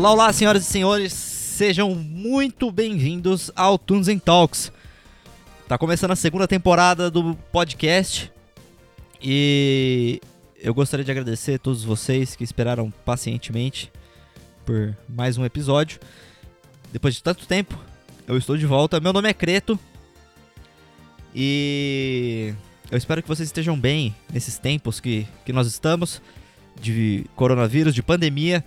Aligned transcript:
Olá, 0.00 0.12
olá, 0.12 0.32
senhoras 0.32 0.62
e 0.62 0.64
senhores, 0.64 1.12
sejam 1.12 1.94
muito 1.94 2.72
bem-vindos 2.72 3.50
ao 3.54 3.76
Tunes 3.76 4.08
and 4.08 4.18
Talks. 4.18 4.72
Tá 5.68 5.76
começando 5.76 6.12
a 6.12 6.16
segunda 6.16 6.48
temporada 6.48 7.10
do 7.10 7.34
podcast 7.52 8.32
e 9.22 10.18
eu 10.56 10.72
gostaria 10.72 11.04
de 11.04 11.10
agradecer 11.10 11.56
a 11.56 11.58
todos 11.58 11.84
vocês 11.84 12.34
que 12.34 12.42
esperaram 12.42 12.90
pacientemente 13.04 13.92
por 14.64 14.96
mais 15.06 15.36
um 15.36 15.44
episódio. 15.44 16.00
Depois 16.90 17.14
de 17.14 17.22
tanto 17.22 17.46
tempo, 17.46 17.78
eu 18.26 18.38
estou 18.38 18.56
de 18.56 18.64
volta. 18.64 19.00
Meu 19.00 19.12
nome 19.12 19.28
é 19.28 19.34
Creto 19.34 19.78
e 21.34 22.54
eu 22.90 22.96
espero 22.96 23.20
que 23.20 23.28
vocês 23.28 23.50
estejam 23.50 23.78
bem 23.78 24.16
nesses 24.32 24.56
tempos 24.56 24.98
que, 24.98 25.26
que 25.44 25.52
nós 25.52 25.66
estamos 25.66 26.22
de 26.80 27.26
coronavírus, 27.36 27.94
de 27.94 28.02
pandemia. 28.02 28.64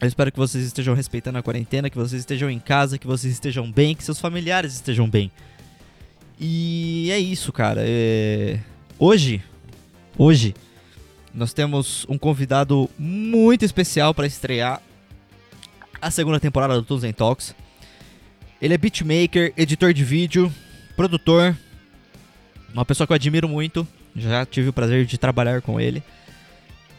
Eu 0.00 0.08
espero 0.08 0.30
que 0.32 0.38
vocês 0.38 0.64
estejam 0.64 0.94
respeitando 0.94 1.38
a 1.38 1.42
quarentena, 1.42 1.88
que 1.88 1.96
vocês 1.96 2.20
estejam 2.20 2.50
em 2.50 2.58
casa, 2.58 2.98
que 2.98 3.06
vocês 3.06 3.32
estejam 3.32 3.70
bem, 3.70 3.94
que 3.94 4.02
seus 4.02 4.20
familiares 4.20 4.74
estejam 4.74 5.08
bem. 5.08 5.30
E 6.38 7.08
é 7.12 7.18
isso, 7.18 7.52
cara. 7.52 7.80
É... 7.84 8.58
Hoje, 8.98 9.42
hoje, 10.18 10.54
nós 11.32 11.52
temos 11.52 12.04
um 12.08 12.18
convidado 12.18 12.90
muito 12.98 13.64
especial 13.64 14.12
para 14.12 14.26
estrear 14.26 14.82
a 16.02 16.10
segunda 16.10 16.40
temporada 16.40 16.74
do 16.74 16.82
Tunes 16.82 17.14
Talks. 17.14 17.54
Ele 18.60 18.74
é 18.74 18.78
beatmaker, 18.78 19.52
editor 19.56 19.92
de 19.92 20.04
vídeo, 20.04 20.52
produtor, 20.96 21.56
uma 22.72 22.84
pessoa 22.84 23.06
que 23.06 23.12
eu 23.12 23.16
admiro 23.16 23.48
muito. 23.48 23.86
Já 24.16 24.44
tive 24.44 24.68
o 24.68 24.72
prazer 24.72 25.06
de 25.06 25.16
trabalhar 25.18 25.62
com 25.62 25.80
ele. 25.80 26.02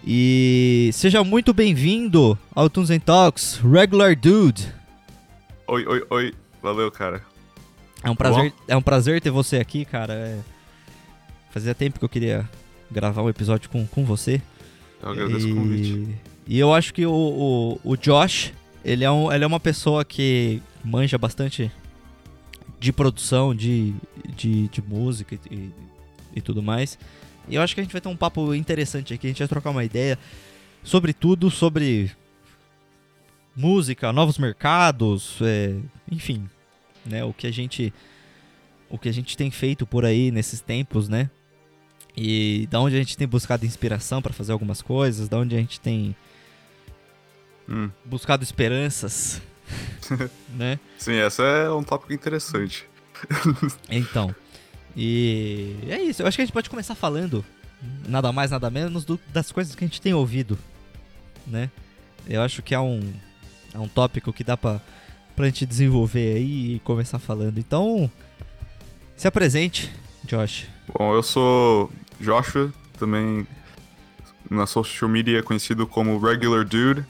E 0.08 0.92
seja 0.94 1.24
muito 1.24 1.52
bem-vindo 1.52 2.38
ao 2.54 2.70
Tunes 2.70 2.92
and 2.92 3.00
Talks, 3.00 3.56
Regular 3.56 4.16
Dude. 4.16 4.72
Oi, 5.66 5.84
oi, 5.84 6.06
oi. 6.12 6.34
Valeu, 6.62 6.92
cara. 6.92 7.24
É 8.04 8.10
um 8.12 8.16
prazer, 8.16 8.54
é 8.68 8.78
um 8.78 8.84
prazer 8.84 9.20
ter 9.20 9.32
você 9.32 9.58
aqui, 9.58 9.84
cara. 9.84 10.14
É... 10.14 10.40
Fazia 11.50 11.74
tempo 11.74 11.98
que 11.98 12.06
eu 12.06 12.10
queria 12.10 12.48
gravar 12.92 13.24
um 13.24 13.30
episódio 13.30 13.68
com, 13.68 13.88
com 13.88 14.06
você. 14.06 14.40
Eu 15.02 15.10
agradeço 15.10 15.48
e... 15.48 15.52
o 15.52 15.56
convite. 15.56 16.16
E 16.46 16.60
eu 16.60 16.72
acho 16.72 16.94
que 16.94 17.04
o, 17.04 17.12
o, 17.12 17.80
o, 17.84 17.98
Josh, 17.98 18.54
ele 18.84 19.04
é, 19.04 19.10
um, 19.10 19.34
ele 19.34 19.44
é 19.44 19.48
uma 19.48 19.60
pessoa 19.60 20.06
que 20.06 20.62
manja 20.84 21.18
bastante 21.18 21.72
de 22.80 22.94
produção, 22.94 23.56
de, 23.56 23.96
de, 24.36 24.68
de 24.68 24.84
música 24.84 25.36
e, 25.50 25.72
e 26.36 26.42
tudo 26.42 26.62
mais. 26.62 26.98
E 27.48 27.56
eu 27.56 27.62
acho 27.62 27.74
que 27.74 27.82
a 27.82 27.84
gente 27.84 27.94
vai 27.94 28.02
ter 28.02 28.10
um 28.10 28.18
papo 28.18 28.54
interessante 28.54 29.14
aqui, 29.14 29.28
a 29.28 29.30
gente 29.30 29.40
vai 29.40 29.48
trocar 29.48 29.70
uma 29.70 29.84
ideia 29.84 30.18
sobre 30.84 31.14
tudo, 31.14 31.50
sobre 31.50 32.12
música, 33.56 34.12
novos 34.12 34.38
mercados, 34.38 35.40
é, 35.42 35.76
enfim, 36.12 36.48
né, 37.06 37.24
o 37.24 37.34
que 37.34 37.48
a 37.48 37.52
gente 37.52 37.94
o 38.90 38.98
que 38.98 39.10
a 39.10 39.12
gente 39.12 39.36
tem 39.36 39.50
feito 39.50 39.86
por 39.86 40.06
aí 40.06 40.30
nesses 40.32 40.62
tempos, 40.62 41.10
né? 41.10 41.30
E 42.16 42.68
da 42.70 42.80
onde 42.80 42.96
a 42.96 43.00
gente 43.00 43.18
tem 43.18 43.28
buscado 43.28 43.66
inspiração 43.66 44.22
para 44.22 44.32
fazer 44.32 44.52
algumas 44.52 44.82
coisas, 44.82 45.28
da 45.28 45.38
onde 45.38 45.56
a 45.56 45.60
gente 45.60 45.80
tem 45.80 46.16
hum. 47.68 47.90
buscado 48.06 48.44
esperanças, 48.44 49.42
né? 50.56 50.80
Sim, 50.98 51.16
essa 51.16 51.44
é 51.44 51.70
um 51.70 51.84
tópico 51.84 52.14
interessante. 52.14 52.88
então, 53.90 54.34
e 54.96 55.76
é 55.88 56.02
isso. 56.02 56.22
Eu 56.22 56.28
acho 56.28 56.38
que 56.38 56.42
a 56.42 56.46
gente 56.46 56.54
pode 56.54 56.70
começar 56.70 56.96
falando 56.96 57.44
nada 58.08 58.32
mais, 58.32 58.52
nada 58.52 58.70
menos 58.70 59.06
do, 59.06 59.20
das 59.34 59.52
coisas 59.52 59.76
que 59.76 59.84
a 59.84 59.88
gente 59.88 60.02
tem 60.02 60.14
ouvido, 60.14 60.58
né? 61.46 61.70
Eu 62.28 62.42
acho 62.42 62.62
que 62.62 62.74
é 62.74 62.80
um, 62.80 63.02
é 63.74 63.80
um 63.80 63.88
tópico 63.88 64.34
que 64.34 64.44
dá 64.44 64.58
pra, 64.58 64.82
pra 65.36 65.46
gente 65.46 65.66
desenvolver 65.66 66.38
aí 66.38 66.76
e 66.76 66.80
começar 66.80 67.20
falando. 67.20 67.60
Então, 67.60 68.10
se 69.16 69.28
apresente, 69.28 69.92
Josh. 70.24 70.68
Bom, 70.88 71.14
eu 71.14 71.22
sou 71.22 71.92
Joshua, 72.20 72.74
também 72.98 73.46
na 74.50 74.66
social 74.66 75.10
media 75.10 75.44
conhecido 75.44 75.86
como 75.86 76.20
Regular 76.20 76.66
Dude. 76.66 77.06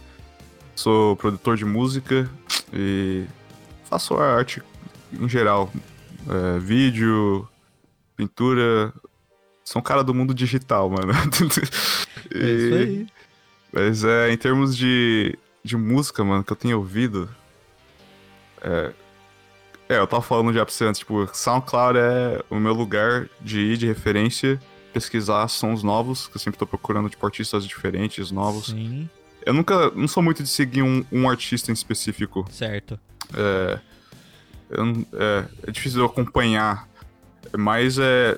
Sou 0.75 1.15
produtor 1.15 1.55
de 1.55 1.63
música 1.63 2.29
e 2.73 3.25
faço 3.85 4.15
arte 4.15 4.61
em 5.13 5.29
geral. 5.29 5.71
É, 6.27 6.59
vídeo, 6.59 7.47
pintura. 8.15 8.93
Sou 9.63 9.79
um 9.79 9.83
cara 9.83 10.03
do 10.03 10.13
mundo 10.13 10.33
digital, 10.33 10.89
mano. 10.89 11.13
e... 12.33 12.39
É 12.39 12.51
isso 12.51 12.75
aí. 12.75 13.07
Mas 13.73 14.03
é, 14.03 14.31
em 14.31 14.37
termos 14.37 14.77
de, 14.77 15.37
de 15.63 15.75
música, 15.75 16.23
mano, 16.23 16.43
que 16.43 16.51
eu 16.51 16.55
tenho 16.55 16.77
ouvido. 16.77 17.29
É, 18.61 18.93
é, 19.89 19.97
eu 19.99 20.07
tava 20.07 20.21
falando 20.21 20.53
já 20.53 20.65
pra 20.65 20.73
você 20.73 20.85
antes, 20.85 20.99
tipo, 20.99 21.29
SoundCloud 21.33 21.99
é 21.99 22.43
o 22.49 22.55
meu 22.55 22.73
lugar 22.73 23.29
de 23.39 23.59
ir 23.59 23.77
de 23.77 23.85
referência, 23.85 24.59
pesquisar 24.93 25.47
sons 25.47 25.83
novos, 25.83 26.27
que 26.27 26.37
eu 26.37 26.39
sempre 26.39 26.57
tô 26.57 26.65
procurando, 26.65 27.09
tipo, 27.09 27.23
artistas 27.25 27.67
diferentes, 27.67 28.31
novos. 28.31 28.67
Sim. 28.67 29.09
Eu 29.45 29.53
nunca, 29.53 29.91
não 29.91 30.07
sou 30.07 30.23
muito 30.23 30.41
de 30.41 30.49
seguir 30.49 30.81
um, 30.81 31.05
um 31.11 31.29
artista 31.29 31.69
em 31.69 31.73
específico. 31.73 32.47
Certo. 32.49 32.99
É, 33.33 33.79
eu, 34.69 34.85
é, 35.13 35.45
é 35.67 35.71
difícil 35.71 35.99
eu 35.99 36.05
acompanhar 36.05 36.87
mas 37.57 37.97
é, 37.99 38.37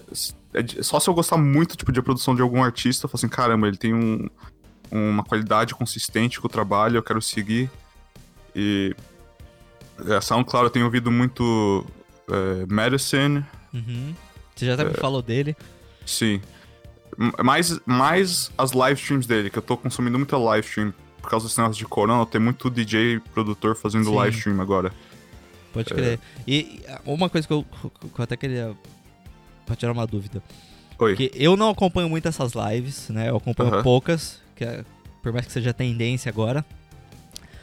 é, 0.53 0.83
só 0.83 0.99
se 0.99 1.09
eu 1.09 1.13
gostar 1.13 1.37
muito 1.37 1.75
tipo, 1.75 1.91
de 1.91 2.01
produção 2.01 2.35
de 2.35 2.41
algum 2.41 2.63
artista, 2.63 3.05
eu 3.05 3.09
falo 3.09 3.19
assim, 3.19 3.29
caramba, 3.29 3.67
ele 3.67 3.77
tem 3.77 3.93
um, 3.93 4.27
uma 4.91 5.23
qualidade 5.23 5.75
consistente 5.75 6.39
com 6.39 6.47
o 6.47 6.49
trabalho, 6.49 6.97
eu 6.97 7.03
quero 7.03 7.21
seguir. 7.21 7.69
E 8.55 8.95
é, 10.07 10.19
SoundCloud 10.21 10.65
eu 10.65 10.69
tenho 10.69 10.85
ouvido 10.85 11.11
muito 11.11 11.85
é, 12.29 12.65
Medicine. 12.73 13.45
Uhum. 13.73 14.15
Você 14.55 14.65
já 14.65 14.73
até 14.73 14.83
me 14.83 14.91
é. 14.91 14.93
falou 14.93 15.21
dele. 15.21 15.55
Sim. 16.05 16.41
Mais, 17.43 17.79
mais 17.85 18.51
as 18.57 18.71
live 18.73 18.99
streams 18.99 19.27
dele, 19.27 19.49
que 19.49 19.57
eu 19.57 19.63
tô 19.63 19.77
consumindo 19.77 20.17
muita 20.17 20.37
live 20.37 20.65
stream. 20.65 20.93
Por 21.21 21.29
causa 21.29 21.47
desse 21.47 21.59
negócio 21.59 21.77
de 21.77 21.85
corona, 21.85 22.25
tem 22.25 22.39
muito 22.39 22.69
DJ 22.69 23.19
produtor 23.33 23.75
fazendo 23.75 24.05
Sim. 24.05 24.15
live 24.15 24.37
stream 24.37 24.61
agora. 24.61 24.93
Pode 25.73 25.93
crer. 25.93 26.13
É. 26.13 26.19
E 26.47 26.81
uma 27.05 27.29
coisa 27.29 27.45
que 27.45 27.53
eu, 27.53 27.63
que 27.63 28.19
eu 28.19 28.23
até 28.23 28.37
queria 28.37 28.75
pra 29.67 29.75
tirar 29.75 29.91
uma 29.91 30.07
dúvida. 30.07 30.41
Oi. 30.97 31.15
Porque 31.15 31.31
eu 31.35 31.55
não 31.55 31.69
acompanho 31.69 32.09
muito 32.09 32.27
essas 32.27 32.53
lives, 32.53 33.09
né? 33.09 33.29
Eu 33.29 33.37
acompanho 33.37 33.83
poucas, 33.83 34.39
que 34.55 34.63
é, 34.63 34.83
por 35.21 35.31
mais 35.31 35.45
que 35.45 35.51
seja 35.51 35.73
tendência 35.73 36.29
agora. 36.29 36.65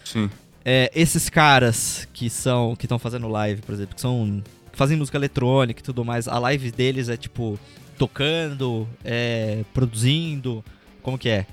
Sim. 0.05 0.31
É, 0.65 0.91
esses 0.95 1.29
caras 1.29 2.07
que 2.13 2.31
são 2.31 2.77
que 2.77 2.85
estão 2.87 2.99
fazendo 2.99 3.27
live, 3.27 3.61
por 3.63 3.75
exemplo, 3.75 3.95
que 3.95 4.01
são 4.01 4.43
que 4.71 4.79
fazem 4.79 4.97
música 4.97 5.19
eletrônica 5.19 5.81
e 5.81 5.83
tudo 5.83 6.05
mais, 6.05 6.29
a 6.29 6.39
live 6.39 6.71
deles 6.71 7.09
é 7.09 7.17
tipo 7.17 7.59
tocando, 7.99 8.89
é, 9.05 9.65
produzindo, 9.73 10.65
como 11.03 11.19
que 11.19 11.29
é? 11.29 11.47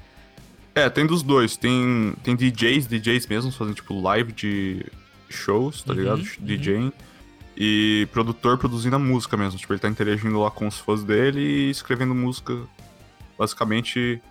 É, 0.73 0.89
tem 0.89 1.05
dos 1.05 1.21
dois. 1.21 1.57
Tem, 1.57 2.13
tem 2.23 2.35
DJs, 2.35 2.87
DJs 2.87 3.27
mesmo, 3.27 3.51
fazendo 3.51 3.75
tipo 3.75 3.99
live 3.99 4.31
de 4.31 4.85
shows, 5.29 5.83
tá 5.83 5.93
uhum, 5.93 5.99
ligado? 5.99 6.19
Uhum. 6.19 6.45
DJing 6.45 6.93
e 7.55 8.07
produtor 8.11 8.57
produzindo 8.57 8.95
a 8.95 8.99
música 8.99 9.35
mesmo. 9.37 9.59
Tipo, 9.59 9.73
ele 9.73 9.79
tá 9.79 9.89
interagindo 9.89 10.39
lá 10.39 10.51
com 10.51 10.67
os 10.67 10.77
fãs 10.77 11.03
dele 11.03 11.39
e 11.39 11.69
escrevendo 11.69 12.15
música, 12.15 12.57
basicamente 13.37 14.21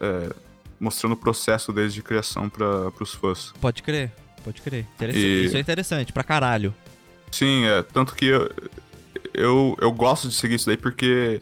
é, 0.00 0.34
mostrando 0.80 1.12
o 1.12 1.16
processo 1.16 1.72
desde 1.72 1.96
de 1.96 2.02
criação 2.02 2.48
para 2.48 2.92
os 3.00 3.14
fãs. 3.14 3.52
Pode 3.60 3.82
crer, 3.82 4.12
pode 4.44 4.62
crer. 4.62 4.86
E... 5.14 5.44
Isso 5.44 5.56
é 5.56 5.60
interessante, 5.60 6.12
pra 6.12 6.22
caralho. 6.22 6.74
Sim, 7.30 7.64
é. 7.66 7.82
Tanto 7.82 8.14
que 8.14 8.26
eu, 8.26 8.50
eu, 9.34 9.76
eu 9.80 9.92
gosto 9.92 10.28
de 10.28 10.34
seguir 10.34 10.54
isso 10.54 10.66
daí 10.66 10.76
porque 10.76 11.40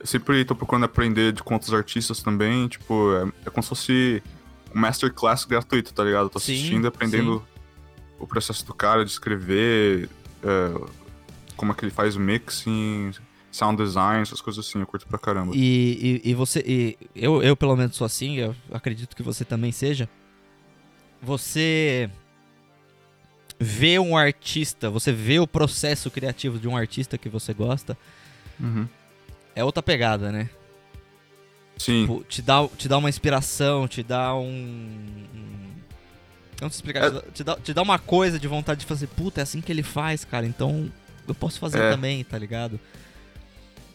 eu 0.00 0.06
sempre 0.06 0.44
tô 0.44 0.54
procurando 0.54 0.84
aprender 0.84 1.32
de 1.32 1.42
com 1.42 1.54
outros 1.54 1.74
artistas 1.74 2.22
também. 2.22 2.68
Tipo, 2.68 3.12
é, 3.14 3.48
é 3.48 3.50
como 3.50 3.62
se 3.62 3.68
fosse 3.68 4.22
um 4.74 4.80
masterclass 4.80 5.44
gratuito, 5.44 5.92
tá 5.92 6.04
ligado? 6.04 6.24
Eu 6.24 6.30
tô 6.30 6.38
assistindo 6.38 6.84
e 6.84 6.88
aprendendo 6.88 7.38
sim. 7.38 7.62
o 8.18 8.26
processo 8.26 8.64
do 8.64 8.74
cara 8.74 9.04
de 9.04 9.10
escrever, 9.10 10.08
é, 10.42 10.90
como 11.56 11.72
é 11.72 11.74
que 11.74 11.84
ele 11.84 11.92
faz 11.92 12.16
o 12.16 12.20
mixing, 12.20 13.12
sound 13.50 13.82
design, 13.82 14.22
essas 14.22 14.40
coisas 14.40 14.66
assim, 14.66 14.80
eu 14.80 14.86
curto 14.86 15.06
pra 15.06 15.18
caramba. 15.18 15.52
E, 15.54 16.20
e, 16.24 16.30
e 16.30 16.34
você, 16.34 16.62
e 16.66 16.98
eu, 17.14 17.42
eu 17.42 17.56
pelo 17.56 17.74
menos 17.76 17.96
sou 17.96 18.04
assim, 18.04 18.36
eu 18.36 18.54
acredito 18.70 19.16
que 19.16 19.22
você 19.22 19.44
também 19.44 19.72
seja. 19.72 20.08
Você 21.22 22.10
vê 23.58 23.98
um 23.98 24.16
artista, 24.16 24.90
você 24.90 25.10
vê 25.12 25.38
o 25.38 25.46
processo 25.46 26.10
criativo 26.10 26.58
de 26.58 26.68
um 26.68 26.76
artista 26.76 27.16
que 27.16 27.28
você 27.28 27.54
gosta, 27.54 27.96
uhum. 28.60 28.86
é 29.54 29.64
outra 29.64 29.82
pegada, 29.82 30.30
né? 30.30 30.50
Sim. 31.78 32.02
Tipo, 32.02 32.24
te, 32.24 32.42
dá, 32.42 32.66
te 32.68 32.88
dá 32.88 32.98
uma 32.98 33.08
inspiração, 33.08 33.88
te 33.88 34.02
dá 34.02 34.34
um, 34.34 35.24
não 36.60 36.70
sei 36.70 36.78
explicar. 36.78 37.04
É... 37.04 37.20
Te, 37.32 37.44
dá, 37.44 37.56
te 37.56 37.74
dá 37.74 37.82
uma 37.82 37.98
coisa 37.98 38.38
de 38.38 38.48
vontade 38.48 38.80
de 38.80 38.86
fazer, 38.86 39.06
puta, 39.08 39.40
é 39.40 39.42
assim 39.42 39.60
que 39.60 39.70
ele 39.70 39.82
faz, 39.82 40.24
cara, 40.24 40.46
então 40.46 40.90
eu 41.26 41.34
posso 41.34 41.58
fazer 41.58 41.78
é. 41.78 41.90
também, 41.90 42.22
tá 42.24 42.38
ligado? 42.38 42.78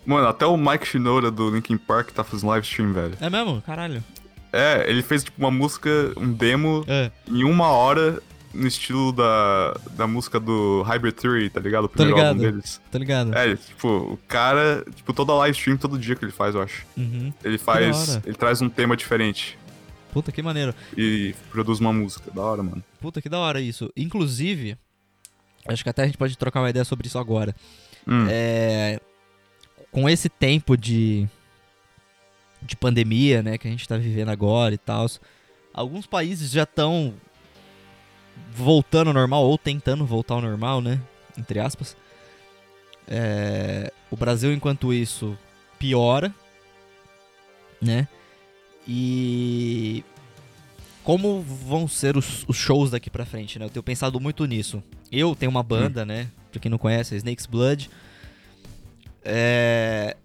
Mano, 0.06 0.28
até 0.28 0.46
o 0.46 0.58
Mike 0.58 0.88
Shinoda 0.88 1.30
do 1.30 1.50
Linkin 1.52 1.78
Park 1.78 2.12
tá 2.12 2.24
fazendo 2.24 2.50
live 2.50 2.66
stream, 2.66 2.94
velho. 2.94 3.18
É 3.22 3.30
mesmo? 3.30 3.62
Caralho. 3.62 4.04
É, 4.52 4.84
ele 4.90 5.02
fez 5.02 5.24
tipo 5.24 5.40
uma 5.40 5.52
música, 5.52 5.90
um 6.18 6.34
demo 6.34 6.84
É, 6.88 7.10
em 7.28 7.44
uma 7.44 7.68
hora 7.70 8.22
no 8.54 8.68
estilo 8.68 9.14
da, 9.14 9.78
da 9.94 10.06
música 10.06 10.40
do 10.40 10.82
Hybrid 10.82 11.16
Theory, 11.16 11.50
tá 11.50 11.60
ligado? 11.62 11.86
O 11.86 11.90
primeiro 11.90 12.20
álbum 12.20 12.40
ligado. 12.40 12.52
deles. 12.52 12.82
tá 12.92 13.00
ligado? 13.00 13.34
É, 13.34 13.56
tipo, 13.56 13.88
o 13.88 14.20
cara, 14.28 14.84
tipo, 14.94 15.14
toda 15.14 15.34
live 15.36 15.58
stream, 15.58 15.78
todo 15.78 15.98
dia 15.98 16.16
que 16.16 16.26
ele 16.26 16.34
faz, 16.34 16.54
eu 16.54 16.62
acho. 16.62 16.86
Uhum. 16.98 17.32
Ele 17.44 17.58
faz, 17.58 18.20
ele 18.26 18.36
traz 18.36 18.62
um 18.62 18.68
tema 18.68 18.98
diferente 18.98 19.58
Puta 20.12 20.32
que 20.32 20.42
maneiro. 20.42 20.74
e 20.98 21.34
produz 21.52 21.80
uma 21.80 21.92
música. 21.94 22.30
Da 22.32 22.42
hora, 22.42 22.62
mano. 22.64 22.84
Puta 23.00 23.22
que 23.22 23.30
da 23.30 23.40
hora 23.40 23.62
isso. 23.62 23.92
Inclusive, 23.96 24.78
acho 25.68 25.84
que 25.84 25.90
até 25.90 26.04
a 26.04 26.06
gente 26.06 26.18
pode 26.18 26.38
trocar 26.38 26.62
uma 26.62 26.70
ideia 26.70 26.86
sobre 26.86 27.08
isso 27.08 27.18
agora. 27.18 27.56
Hum, 28.08 28.28
É, 28.30 29.00
com 29.92 30.10
esse 30.10 30.28
tempo 30.30 30.76
de, 30.78 31.28
de 32.62 32.76
pandemia, 32.76 33.42
né, 33.44 33.58
que 33.58 33.68
a 33.68 33.72
gente 33.72 33.88
tá 33.88 33.98
vivendo 33.98 34.30
agora 34.30 34.74
e 34.74 34.78
tal, 34.78 35.06
alguns 35.74 36.06
países 36.08 36.52
já 36.52 36.64
estão 36.64 37.14
voltando 38.54 39.10
ao 39.10 39.14
normal 39.14 39.44
ou 39.44 39.58
tentando 39.58 40.06
voltar 40.06 40.36
ao 40.36 40.42
normal, 40.42 40.82
né, 40.82 41.00
entre 41.38 41.60
aspas. 41.60 41.96
É, 43.08 43.92
o 44.10 44.16
Brasil, 44.16 44.54
enquanto 44.54 44.94
isso, 44.94 45.38
piora, 45.78 46.34
né? 47.82 48.08
E 48.88 50.04
como 51.04 51.42
vão 51.42 51.88
ser 51.88 52.18
os, 52.18 52.46
os 52.48 52.56
shows 52.58 52.92
daqui 52.92 53.10
pra 53.10 53.26
frente, 53.26 53.58
né? 53.58 53.66
Eu 53.66 53.70
tenho 53.70 53.84
pensado 53.84 54.20
muito 54.20 54.46
nisso. 54.46 54.84
Eu 55.12 55.36
tenho 55.36 55.50
uma 55.50 55.64
banda, 55.64 56.06
né? 56.06 56.28
Pra 56.52 56.60
quem 56.60 56.70
não 56.70 56.78
conhece, 56.78 57.14
é 57.14 57.18
Snake's 57.18 57.46
Blood. 57.46 57.90
É... 59.24 60.16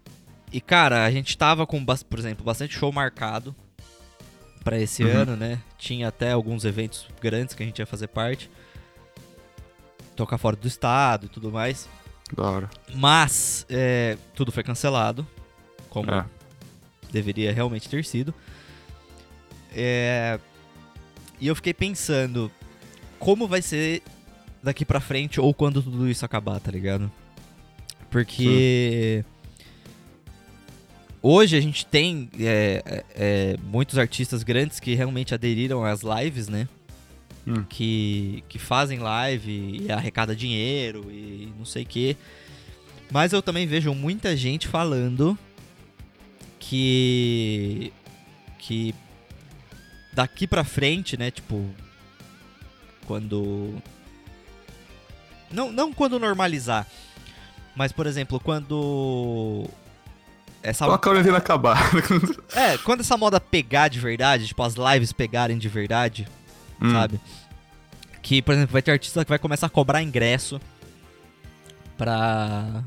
E, 0.51 0.61
cara, 0.61 1.03
a 1.05 1.11
gente 1.11 1.37
tava 1.37 1.67
com, 1.67 1.83
por 1.85 2.19
exemplo, 2.19 2.43
bastante 2.45 2.77
show 2.77 2.91
marcado 2.91 3.55
pra 4.63 4.79
esse 4.79 5.03
Uhum. 5.03 5.11
ano, 5.11 5.35
né? 5.35 5.59
Tinha 5.77 6.07
até 6.07 6.31
alguns 6.31 6.63
eventos 6.65 7.05
grandes 7.21 7.53
que 7.53 7.63
a 7.63 7.65
gente 7.65 7.79
ia 7.79 7.85
fazer 7.85 8.07
parte. 8.07 8.49
Tocar 10.15 10.37
fora 10.37 10.55
do 10.55 10.67
estado 10.67 11.25
e 11.25 11.29
tudo 11.29 11.51
mais. 11.51 11.87
da 12.35 12.43
hora. 12.43 12.69
Mas, 12.93 13.65
é, 13.69 14.17
tudo 14.35 14.51
foi 14.51 14.63
cancelado. 14.63 15.25
Como 15.89 16.11
É. 16.11 16.25
deveria 17.17 17.51
realmente 17.51 17.89
ter 17.89 18.05
sido. 18.05 18.33
É, 19.75 20.39
e 21.39 21.47
eu 21.47 21.55
fiquei 21.55 21.73
pensando 21.73 22.51
como 23.19 23.47
vai 23.47 23.61
ser 23.61 24.01
daqui 24.61 24.85
pra 24.85 24.99
frente 24.99 25.39
ou 25.39 25.53
quando 25.53 25.81
tudo 25.81 26.09
isso 26.09 26.25
acabar, 26.25 26.59
tá 26.59 26.71
ligado? 26.71 27.11
Porque 28.09 29.23
hoje 31.21 31.57
a 31.57 31.61
gente 31.61 31.85
tem 31.85 32.29
é, 32.39 32.83
é, 32.85 33.05
é, 33.15 33.57
muitos 33.63 33.97
artistas 33.97 34.43
grandes 34.43 34.79
que 34.79 34.95
realmente 34.95 35.33
aderiram 35.33 35.83
às 35.83 36.01
lives, 36.01 36.47
né? 36.47 36.67
Hum. 37.45 37.63
Que, 37.67 38.43
que 38.49 38.59
fazem 38.59 38.99
live 38.99 39.83
e 39.83 39.91
arrecada 39.91 40.35
dinheiro 40.35 41.09
e 41.11 41.51
não 41.57 41.65
sei 41.65 41.83
o 41.83 41.85
que. 41.85 42.17
Mas 43.11 43.31
eu 43.31 43.41
também 43.41 43.65
vejo 43.65 43.93
muita 43.93 44.35
gente 44.35 44.67
falando 44.67 45.37
que 46.69 47.93
que 48.59 48.93
daqui 50.13 50.45
pra 50.45 50.63
frente, 50.63 51.15
né, 51.17 51.31
tipo 51.31 51.65
quando 53.05 53.75
não 55.49 55.71
não 55.71 55.93
quando 55.93 56.19
normalizar, 56.19 56.85
mas 57.75 57.91
por 57.91 58.05
exemplo, 58.05 58.39
quando 58.39 59.65
essa 60.61 60.93
a 60.93 60.97
quarentena 60.97 61.37
acabar. 61.37 61.77
é, 62.53 62.77
quando 62.79 62.99
essa 62.99 63.15
moda 63.15 63.39
pegar 63.39 63.87
de 63.87 63.99
verdade, 63.99 64.47
tipo 64.47 64.61
as 64.61 64.75
lives 64.75 65.13
pegarem 65.13 65.57
de 65.57 65.69
verdade, 65.69 66.27
Hum, 66.81 66.91
sabe? 66.91 67.19
Que, 68.21 68.41
por 68.41 68.53
exemplo, 68.53 68.73
vai 68.73 68.81
ter 68.81 68.91
artista 68.91 69.23
que 69.23 69.29
vai 69.29 69.39
começar 69.39 69.67
a 69.67 69.69
cobrar 69.69 70.03
ingresso 70.03 70.59
pra 71.97 72.83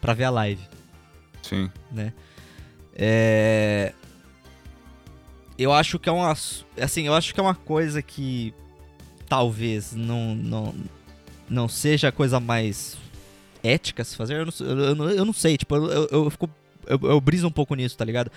pra 0.00 0.14
ver 0.14 0.24
a 0.24 0.30
live. 0.30 0.62
Sim. 1.42 1.70
né? 1.90 2.12
É... 2.96 3.92
Eu 5.58 5.72
acho 5.72 5.98
que 5.98 6.08
é 6.08 6.12
uma. 6.12 6.32
Assim, 6.80 7.06
eu 7.06 7.14
acho 7.14 7.32
que 7.32 7.40
é 7.40 7.42
uma 7.42 7.54
coisa 7.54 8.02
que 8.02 8.52
talvez 9.28 9.94
não, 9.94 10.34
não, 10.34 10.74
não 11.48 11.68
seja 11.68 12.08
a 12.08 12.12
coisa 12.12 12.38
mais 12.38 12.96
ética 13.62 14.04
se 14.04 14.16
fazer. 14.16 14.34
Eu 14.34 14.46
não, 14.46 14.52
eu, 14.60 14.78
eu 14.88 14.94
não- 14.94 15.10
eu 15.10 15.24
não 15.24 15.32
sei, 15.32 15.56
tipo, 15.56 15.74
eu, 15.76 16.08
eu, 16.10 16.30
fico. 16.30 16.48
Eu, 16.86 16.98
eu 17.02 17.20
briso 17.20 17.46
um 17.46 17.50
pouco 17.50 17.74
nisso, 17.74 17.96
tá 17.96 18.04
ligado? 18.04 18.30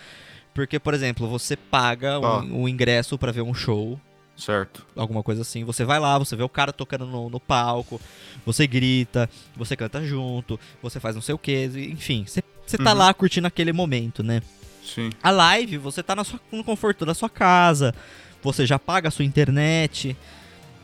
Porque, 0.54 0.80
por 0.80 0.94
exemplo, 0.94 1.28
você 1.28 1.56
paga 1.58 2.20
um, 2.20 2.64
um 2.64 2.68
ingresso 2.70 3.18
pra 3.18 3.32
ver 3.32 3.42
um 3.42 3.54
show, 3.54 4.00
Certo. 4.38 4.86
alguma 4.96 5.22
coisa 5.22 5.42
assim. 5.42 5.64
Você 5.66 5.84
vai 5.84 6.00
lá, 6.00 6.18
você 6.18 6.36
vê 6.36 6.44
o 6.44 6.50
cara 6.50 6.72
tocando 6.74 7.06
no, 7.06 7.30
no 7.30 7.40
palco, 7.40 8.00
você 8.46 8.66
grita, 8.66 9.30
você 9.56 9.76
canta 9.76 10.02
junto, 10.04 10.60
você 10.82 11.00
faz 11.02 11.16
não 11.16 11.22
sei 11.22 11.36
o 11.36 11.38
que, 11.38 11.66
enfim, 11.92 12.24
você, 12.26 12.42
você 12.70 12.78
tá 12.78 12.92
Uhum. 12.94 12.98
lá 13.00 13.14
curtindo 13.14 13.48
aquele 13.48 13.74
momento, 13.74 14.22
né? 14.24 14.42
Sim. 14.84 15.10
A 15.22 15.30
live, 15.32 15.78
você 15.78 16.02
tá 16.04 16.16
na 16.16 16.24
sua, 16.24 16.40
no 16.52 16.64
conforto 16.64 17.06
da 17.06 17.14
sua 17.14 17.30
casa, 17.30 17.94
você 18.42 18.66
já 18.66 18.78
paga 18.80 19.08
a 19.08 19.12
sua 19.12 19.26
internet, 19.26 20.16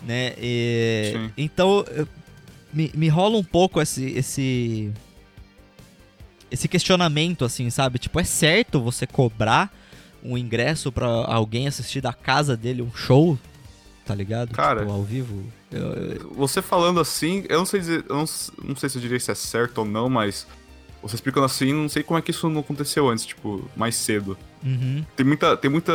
né? 0.05 0.33
E- 0.37 1.11
Sim. 1.13 1.31
então, 1.37 1.83
eu- 1.91 2.07
me, 2.73 2.91
me 2.93 3.07
rola 3.07 3.37
um 3.37 3.43
pouco 3.43 3.81
esse, 3.81 4.03
esse. 4.11 4.91
Esse 6.51 6.67
questionamento, 6.67 7.43
assim, 7.43 7.69
sabe? 7.69 7.97
Tipo, 7.99 8.19
é 8.19 8.23
certo 8.23 8.79
você 8.81 9.07
cobrar 9.07 9.73
um 10.23 10.37
ingresso 10.37 10.91
pra 10.91 11.07
alguém 11.07 11.67
assistir 11.67 12.01
da 12.01 12.13
casa 12.13 12.55
dele 12.55 12.81
um 12.81 12.93
show? 12.93 13.37
Tá 14.05 14.13
ligado? 14.13 14.51
Cara. 14.53 14.81
Tipo, 14.81 14.91
ao 14.91 15.03
vivo? 15.03 15.43
Eu- 15.71 15.93
eu- 15.93 16.33
Você 16.35 16.61
falando 16.61 16.99
assim, 16.99 17.43
eu 17.49 17.57
não 17.59 17.65
sei 17.65 17.79
dizer, 17.79 18.05
eu 18.07 18.15
não, 18.17 18.25
não 18.63 18.75
sei 18.75 18.87
se 18.89 18.97
eu 18.97 19.01
diria 19.01 19.19
se 19.19 19.31
é 19.31 19.35
certo 19.35 19.79
ou 19.79 19.85
não, 19.85 20.07
mas 20.09 20.45
você 21.07 21.15
explicando 21.15 21.45
assim, 21.45 21.71
não 21.73 21.87
sei 21.89 22.01
como 22.03 22.17
é 22.17 22.21
que 22.21 22.31
isso 22.31 22.49
não 22.49 22.61
aconteceu 22.61 23.07
antes, 23.09 23.25
tipo, 23.25 23.69
mais 23.75 23.95
cedo. 23.95 24.37
Uhum. 24.63 25.05
Tem 25.15 25.25
muita, 25.25 25.55
tem 25.55 25.69
muita, 25.69 25.91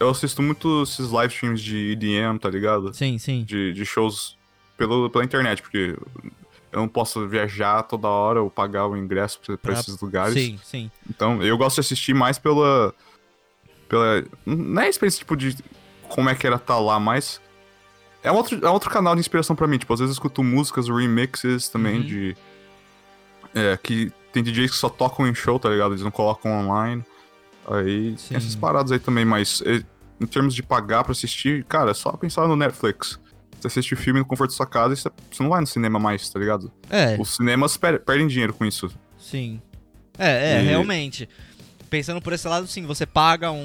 eu 0.00 0.08
assisto 0.10 0.42
muito 0.42 0.82
esses 0.82 1.10
live 1.10 1.32
streams 1.32 1.62
de 1.62 1.92
EDM, 1.92 2.38
tá 2.38 2.50
ligado? 2.50 2.92
Sim, 2.92 3.18
sim. 3.18 3.44
De, 3.44 3.72
de 3.72 3.86
shows 3.86 4.36
pelo, 4.76 5.08
pela 5.10 5.24
internet, 5.24 5.62
porque 5.62 5.96
eu 6.72 6.80
não 6.80 6.88
posso 6.88 7.26
viajar 7.28 7.82
toda 7.84 8.08
hora 8.08 8.42
ou 8.42 8.50
pagar 8.50 8.86
o 8.86 8.96
ingresso 8.96 9.38
pra, 9.40 9.56
pra 9.56 9.72
Pra- 9.72 9.80
esses 9.80 10.00
lugares. 10.00 10.34
Sim, 10.34 10.58
sim. 10.64 10.90
Então, 11.08 11.42
eu 11.42 11.56
gosto 11.56 11.76
de 11.76 11.80
assistir 11.80 12.12
mais 12.14 12.38
pela. 12.38 12.92
pela 13.88 14.24
não 14.44 14.82
é 14.82 14.86
a 14.86 14.90
experiência, 14.90 15.18
tipo, 15.20 15.36
de 15.36 15.56
como 16.08 16.28
é 16.28 16.34
que 16.34 16.46
era 16.46 16.56
estar 16.56 16.78
lá, 16.78 16.98
mas. 16.98 17.40
É 18.22 18.32
um 18.32 18.34
outro, 18.34 18.58
é 18.66 18.68
um 18.68 18.72
outro 18.72 18.90
canal 18.90 19.14
de 19.14 19.20
inspiração 19.20 19.54
pra 19.54 19.66
mim. 19.68 19.78
Tipo, 19.78 19.94
às 19.94 20.00
vezes 20.00 20.10
eu 20.10 20.14
escuto 20.14 20.42
músicas, 20.42 20.88
remixes 20.88 21.68
também 21.68 21.98
Uhum. 22.00 22.02
de. 22.06 22.36
É, 23.54 23.78
que 23.82 24.12
tem 24.42 24.52
DJs 24.52 24.70
que 24.70 24.76
só 24.76 24.88
tocam 24.88 25.26
em 25.26 25.34
show, 25.34 25.58
tá 25.58 25.68
ligado? 25.68 25.92
Eles 25.92 26.02
não 26.02 26.10
colocam 26.10 26.50
online. 26.52 27.04
Aí 27.66 28.14
Sim. 28.18 28.28
tem 28.28 28.36
essas 28.38 28.54
paradas 28.56 28.92
aí 28.92 28.98
também, 28.98 29.24
mas 29.24 29.62
em 30.20 30.26
termos 30.26 30.54
de 30.54 30.62
pagar 30.62 31.04
pra 31.04 31.12
assistir, 31.12 31.64
cara, 31.64 31.90
é 31.90 31.94
só 31.94 32.12
pensar 32.12 32.46
no 32.48 32.56
Netflix. 32.56 33.18
Você 33.60 33.66
assiste 33.66 33.96
filme 33.96 34.20
no 34.20 34.24
conforto 34.26 34.50
da 34.50 34.56
sua 34.56 34.66
casa 34.66 34.94
e 34.94 34.96
você, 34.96 35.10
você 35.30 35.42
não 35.42 35.50
vai 35.50 35.60
no 35.60 35.66
cinema 35.66 35.98
mais, 35.98 36.28
tá 36.30 36.38
ligado? 36.38 36.70
É, 36.88 37.16
Os 37.20 37.34
cinemas 37.36 37.76
per- 37.76 38.00
perdem 38.00 38.26
dinheiro 38.28 38.54
com 38.54 38.64
isso. 38.64 38.88
Sim. 39.18 39.60
É, 40.16 40.54
é, 40.56 40.62
E- 40.62 40.66
realmente. 40.66 41.28
Pensando 41.90 42.20
por 42.20 42.32
esse 42.32 42.46
lado, 42.46 42.66
sim, 42.66 42.84
você 42.86 43.04
paga 43.06 43.50
um, 43.50 43.64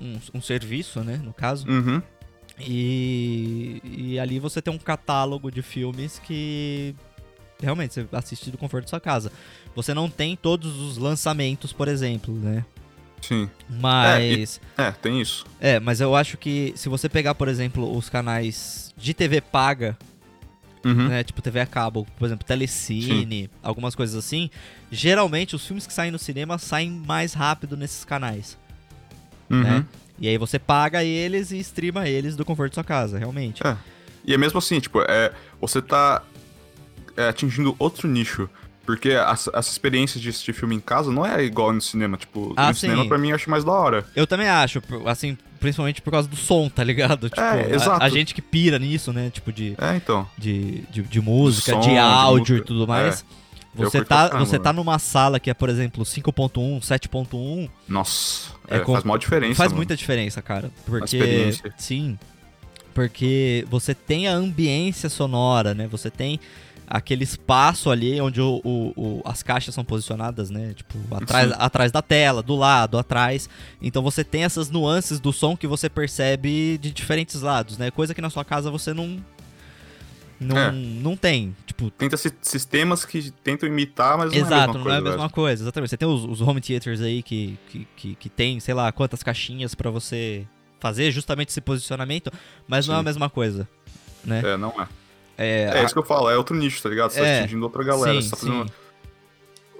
um, 0.00 0.20
um 0.34 0.40
serviço, 0.40 1.00
né, 1.00 1.20
no 1.22 1.32
caso, 1.32 1.68
Uhum. 1.68 2.00
e, 2.58 3.80
e 3.84 4.18
ali 4.20 4.38
você 4.38 4.62
tem 4.62 4.72
um 4.72 4.78
catálogo 4.78 5.50
de 5.50 5.60
filmes 5.62 6.18
que 6.20 6.94
realmente 7.64 7.94
você 7.94 8.06
assiste 8.12 8.50
do 8.50 8.58
conforto 8.58 8.84
da 8.84 8.90
sua 8.90 9.00
casa. 9.00 9.32
Você 9.74 9.92
não 9.94 10.08
tem 10.08 10.36
todos 10.36 10.78
os 10.80 10.96
lançamentos, 10.98 11.72
por 11.72 11.88
exemplo, 11.88 12.32
né? 12.34 12.64
Sim. 13.20 13.48
Mas. 13.68 14.60
É, 14.76 14.90
tem 14.92 15.20
isso. 15.20 15.44
É, 15.60 15.80
mas 15.80 16.00
eu 16.00 16.14
acho 16.14 16.36
que 16.36 16.72
se 16.76 16.88
você 16.88 17.08
pegar, 17.08 17.34
por 17.34 17.48
exemplo, 17.48 17.96
os 17.96 18.08
canais 18.10 18.92
de 18.96 19.14
TV 19.14 19.40
paga, 19.40 19.96
Uhum. 20.84 21.08
né? 21.08 21.24
Tipo 21.24 21.40
TV 21.40 21.60
a 21.60 21.66
cabo, 21.66 22.06
por 22.18 22.26
exemplo, 22.26 22.44
Telecine, 22.46 23.48
algumas 23.62 23.94
coisas 23.94 24.14
assim. 24.14 24.50
Geralmente 24.92 25.56
os 25.56 25.66
filmes 25.66 25.86
que 25.86 25.92
saem 25.94 26.10
no 26.10 26.18
cinema 26.18 26.58
saem 26.58 26.90
mais 26.90 27.32
rápido 27.32 27.74
nesses 27.74 28.04
canais. 28.04 28.58
Uhum. 29.48 29.62
né? 29.62 29.86
E 30.18 30.28
aí 30.28 30.36
você 30.38 30.58
paga 30.58 31.02
eles 31.02 31.50
e 31.50 31.58
streama 31.58 32.06
eles 32.06 32.36
do 32.36 32.44
conforto 32.44 32.72
da 32.72 32.74
sua 32.74 32.84
casa, 32.84 33.18
realmente. 33.18 33.66
É. 33.66 33.76
E 34.26 34.34
é 34.34 34.38
mesmo 34.38 34.58
assim, 34.58 34.78
tipo, 34.78 35.00
é, 35.00 35.32
você 35.60 35.80
tá 35.82 36.22
é, 37.16 37.28
atingindo 37.28 37.74
outro 37.78 38.08
nicho. 38.08 38.48
Porque 38.86 39.12
as, 39.12 39.48
as 39.54 39.70
experiências 39.70 40.22
de 40.22 40.28
assistir 40.28 40.52
filme 40.52 40.74
em 40.74 40.80
casa 40.80 41.10
não 41.10 41.24
é 41.24 41.42
igual 41.42 41.72
no 41.72 41.80
cinema. 41.80 42.18
Tipo, 42.18 42.52
Ah, 42.54 42.68
no 42.68 42.74
sim. 42.74 42.80
cinema 42.80 43.06
pra 43.06 43.16
mim 43.16 43.30
eu 43.30 43.34
acho 43.34 43.48
mais 43.48 43.64
da 43.64 43.72
hora. 43.72 44.04
Eu 44.14 44.26
também 44.26 44.46
acho, 44.46 44.82
assim, 45.06 45.38
principalmente 45.58 46.02
por 46.02 46.10
causa 46.10 46.28
do 46.28 46.36
som, 46.36 46.68
tá 46.68 46.84
ligado? 46.84 47.30
Tipo, 47.30 47.40
É, 47.40 47.64
a- 47.64 47.70
exato. 47.74 48.04
A, 48.04 48.08
gente 48.10 48.34
que 48.34 48.42
pira 48.42 48.78
nisso, 48.78 49.10
né? 49.10 49.30
Tipo, 49.30 49.50
de, 49.50 49.74
É, 49.78 49.96
então. 49.96 50.28
de, 50.36 50.82
de, 50.90 51.02
de 51.02 51.20
música, 51.22 51.72
som, 51.72 51.80
de 51.80 51.88
de 51.92 51.96
áudio 51.96 52.56
e 52.56 52.58
música, 52.58 52.66
tudo 52.66 52.86
mais. 52.86 53.24
Eu 53.76 53.90
Você 53.90 54.04
tá, 54.04 54.28
caramba, 54.28 54.44
você 54.44 54.58
tá 54.58 54.70
numa 54.72 54.98
sala 54.98 55.40
que 55.40 55.48
é, 55.48 55.54
por 55.54 55.70
exemplo, 55.70 56.04
5.1, 56.04 56.78
7.1, 56.80 57.70
Nossa, 57.88 58.50
É 58.68 58.76
é, 58.76 58.80
com- 58.80 58.92
faz 58.92 59.02
maior 59.02 59.16
diferença. 59.18 59.54
faz 59.54 59.70
mano. 59.70 59.78
muita 59.78 59.96
diferença, 59.96 60.42
cara. 60.42 60.70
Porque. 60.84 61.52
Sim. 61.78 62.18
Porque 62.92 63.66
você 63.68 63.94
tem 63.94 64.28
a 64.28 64.32
ambiência 64.34 65.08
sonora, 65.08 65.74
né? 65.74 65.88
Você 65.90 66.10
tem 66.10 66.38
aquele 66.86 67.24
espaço 67.24 67.90
ali 67.90 68.20
onde 68.20 68.40
o, 68.40 68.60
o- 68.64 68.92
o- 68.96 69.22
as 69.24 69.42
caixas 69.42 69.74
são 69.74 69.84
posicionadas, 69.84 70.50
né? 70.50 70.72
Tipo, 70.74 70.98
atrás, 71.14 71.48
Sim. 71.50 71.56
atrás 71.58 71.92
da 71.92 72.02
tela, 72.02 72.42
do 72.42 72.54
lado, 72.54 72.98
atrás. 72.98 73.48
Então 73.80 74.02
você 74.02 74.22
tem 74.24 74.44
essas 74.44 74.70
nuances 74.70 75.18
do 75.20 75.32
som 75.32 75.56
que 75.56 75.66
você 75.66 75.88
percebe 75.88 76.78
de 76.78 76.90
diferentes 76.90 77.40
lados, 77.40 77.78
né? 77.78 77.90
Coisa 77.90 78.14
que 78.14 78.20
na 78.20 78.30
sua 78.30 78.44
casa 78.44 78.70
você 78.70 78.92
não. 78.94 79.18
Não, 80.38 80.58
É. 80.58 80.72
não 80.72 81.16
tem. 81.16 81.56
Tipo, 81.64 81.90
Tenta 81.92 82.16
si- 82.16 82.32
sistemas 82.42 83.04
que 83.04 83.30
tentam 83.30 83.68
imitar, 83.68 84.18
mas 84.18 84.32
não 84.32 84.38
é 84.38 84.42
a 84.42 84.46
Exato, 84.46 84.56
mesma 84.56 84.74
não 84.74 84.82
coisa. 84.82 84.94
é 84.96 84.98
a 84.98 85.02
mesma 85.02 85.18
velho. 85.18 85.30
coisa, 85.30 85.62
exatamente. 85.62 85.90
Você 85.90 85.96
tem 85.96 86.08
os, 86.08 86.24
os 86.24 86.40
home 86.40 86.60
theaters 86.60 87.00
aí 87.00 87.22
que, 87.22 87.56
que, 87.68 87.88
que, 87.96 88.14
que 88.16 88.28
tem, 88.28 88.58
sei 88.60 88.74
lá, 88.74 88.90
quantas 88.90 89.22
caixinhas 89.22 89.74
pra 89.74 89.90
você 89.90 90.44
fazer 90.80 91.10
justamente 91.12 91.48
esse 91.50 91.60
posicionamento, 91.60 92.30
mas 92.68 92.86
não 92.86 92.94
é 92.94 92.98
a 92.98 93.00
Sim. 93.00 93.04
mesma 93.06 93.30
coisa, 93.30 93.66
né? 94.24 94.42
É, 94.44 94.56
não 94.56 94.70
é. 94.78 94.86
É, 95.36 95.64
É, 95.64 95.80
a- 95.80 95.82
isso 95.84 95.92
que 95.94 95.98
eu 95.98 96.04
falo, 96.04 96.30
é 96.30 96.36
outro 96.36 96.54
nicho, 96.56 96.82
tá 96.82 96.88
ligado? 96.88 97.10
Você 97.10 97.20
É, 97.20 97.38
tá 97.38 97.42
atingindo 97.44 97.64
outra 97.64 97.82
galera, 97.84 98.20
sim, 98.20 98.28
você 98.28 98.30
tá 98.30 98.36
fazendo 98.36 98.64
sim. 98.68 98.74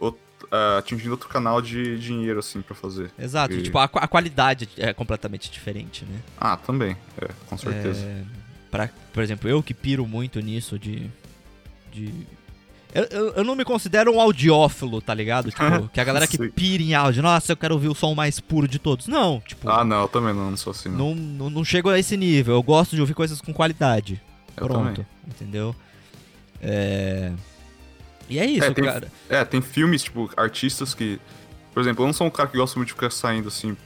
out- 0.00 0.18
ah, 0.50 0.78
atingindo 0.78 1.12
outro 1.12 1.28
canal 1.28 1.60
de 1.62 1.98
dinheiro, 1.98 2.38
assim, 2.38 2.60
pra 2.62 2.74
fazer. 2.74 3.10
Exato, 3.18 3.54
E- 3.54 3.62
tipo, 3.62 3.78
a, 3.78 3.84
a 3.84 4.08
qualidade 4.08 4.68
é 4.76 4.92
completamente 4.92 5.50
diferente, 5.50 6.04
né? 6.04 6.18
Ah, 6.38 6.56
também, 6.56 6.96
é, 7.20 7.28
com 7.48 7.56
certeza. 7.56 8.00
É, 8.04 8.22
pra, 8.70 8.90
por 9.12 9.22
exemplo, 9.22 9.48
eu 9.48 9.62
que 9.62 9.72
piro 9.74 10.06
muito 10.06 10.40
nisso 10.40 10.78
de. 10.78 11.10
de 11.92 12.12
eu, 12.92 13.04
eu, 13.10 13.28
eu 13.34 13.44
não 13.44 13.56
me 13.56 13.64
considero 13.64 14.12
um 14.14 14.20
audiófilo, 14.20 15.00
tá 15.02 15.12
ligado? 15.12 15.50
Tipo, 15.50 15.88
que 15.92 16.00
a 16.00 16.04
galera 16.04 16.26
que 16.28 16.48
pira 16.50 16.80
em 16.82 16.94
áudio, 16.94 17.22
nossa, 17.24 17.50
eu 17.52 17.56
quero 17.56 17.74
ouvir 17.74 17.88
o 17.88 17.94
som 17.94 18.14
mais 18.14 18.38
puro 18.38 18.68
de 18.68 18.78
todos. 18.78 19.08
Não, 19.08 19.40
tipo, 19.40 19.68
Ah, 19.68 19.84
não, 19.84 20.02
eu 20.02 20.08
também 20.08 20.32
não, 20.32 20.50
não 20.50 20.56
sou 20.56 20.70
assim, 20.70 20.88
não. 20.88 21.12
não, 21.12 21.14
não, 21.14 21.50
não 21.50 21.64
chego 21.64 21.88
a 21.90 21.98
esse 21.98 22.16
nível. 22.16 22.54
Eu 22.54 22.62
gosto 22.62 22.94
de 22.94 23.00
ouvir 23.00 23.14
coisas 23.14 23.40
com 23.40 23.52
qualidade. 23.52 24.20
Eu 24.56 24.68
Pronto, 24.68 24.88
também. 24.94 25.06
Entendeu? 25.26 25.74
É. 26.60 27.32
E 28.28 28.38
é 28.38 28.46
isso, 28.46 28.64
É, 28.64 28.70
tem- 28.72 28.84
cara. 28.84 29.12
É, 29.28 29.44
tem 29.44 29.60
filmes, 29.60 30.02
tipo, 30.04 30.30
artistas 30.36 30.94
que. 30.94 31.20
Por 31.72 31.80
exemplo, 31.80 32.02
eu 32.04 32.06
não 32.06 32.12
sou 32.14 32.26
um 32.26 32.30
cara 32.30 32.48
que 32.48 32.56
gosta 32.56 32.78
muito 32.78 32.88
de 32.88 32.94
ficar 32.94 33.10
saindo 33.10 33.48
assim. 33.48 33.76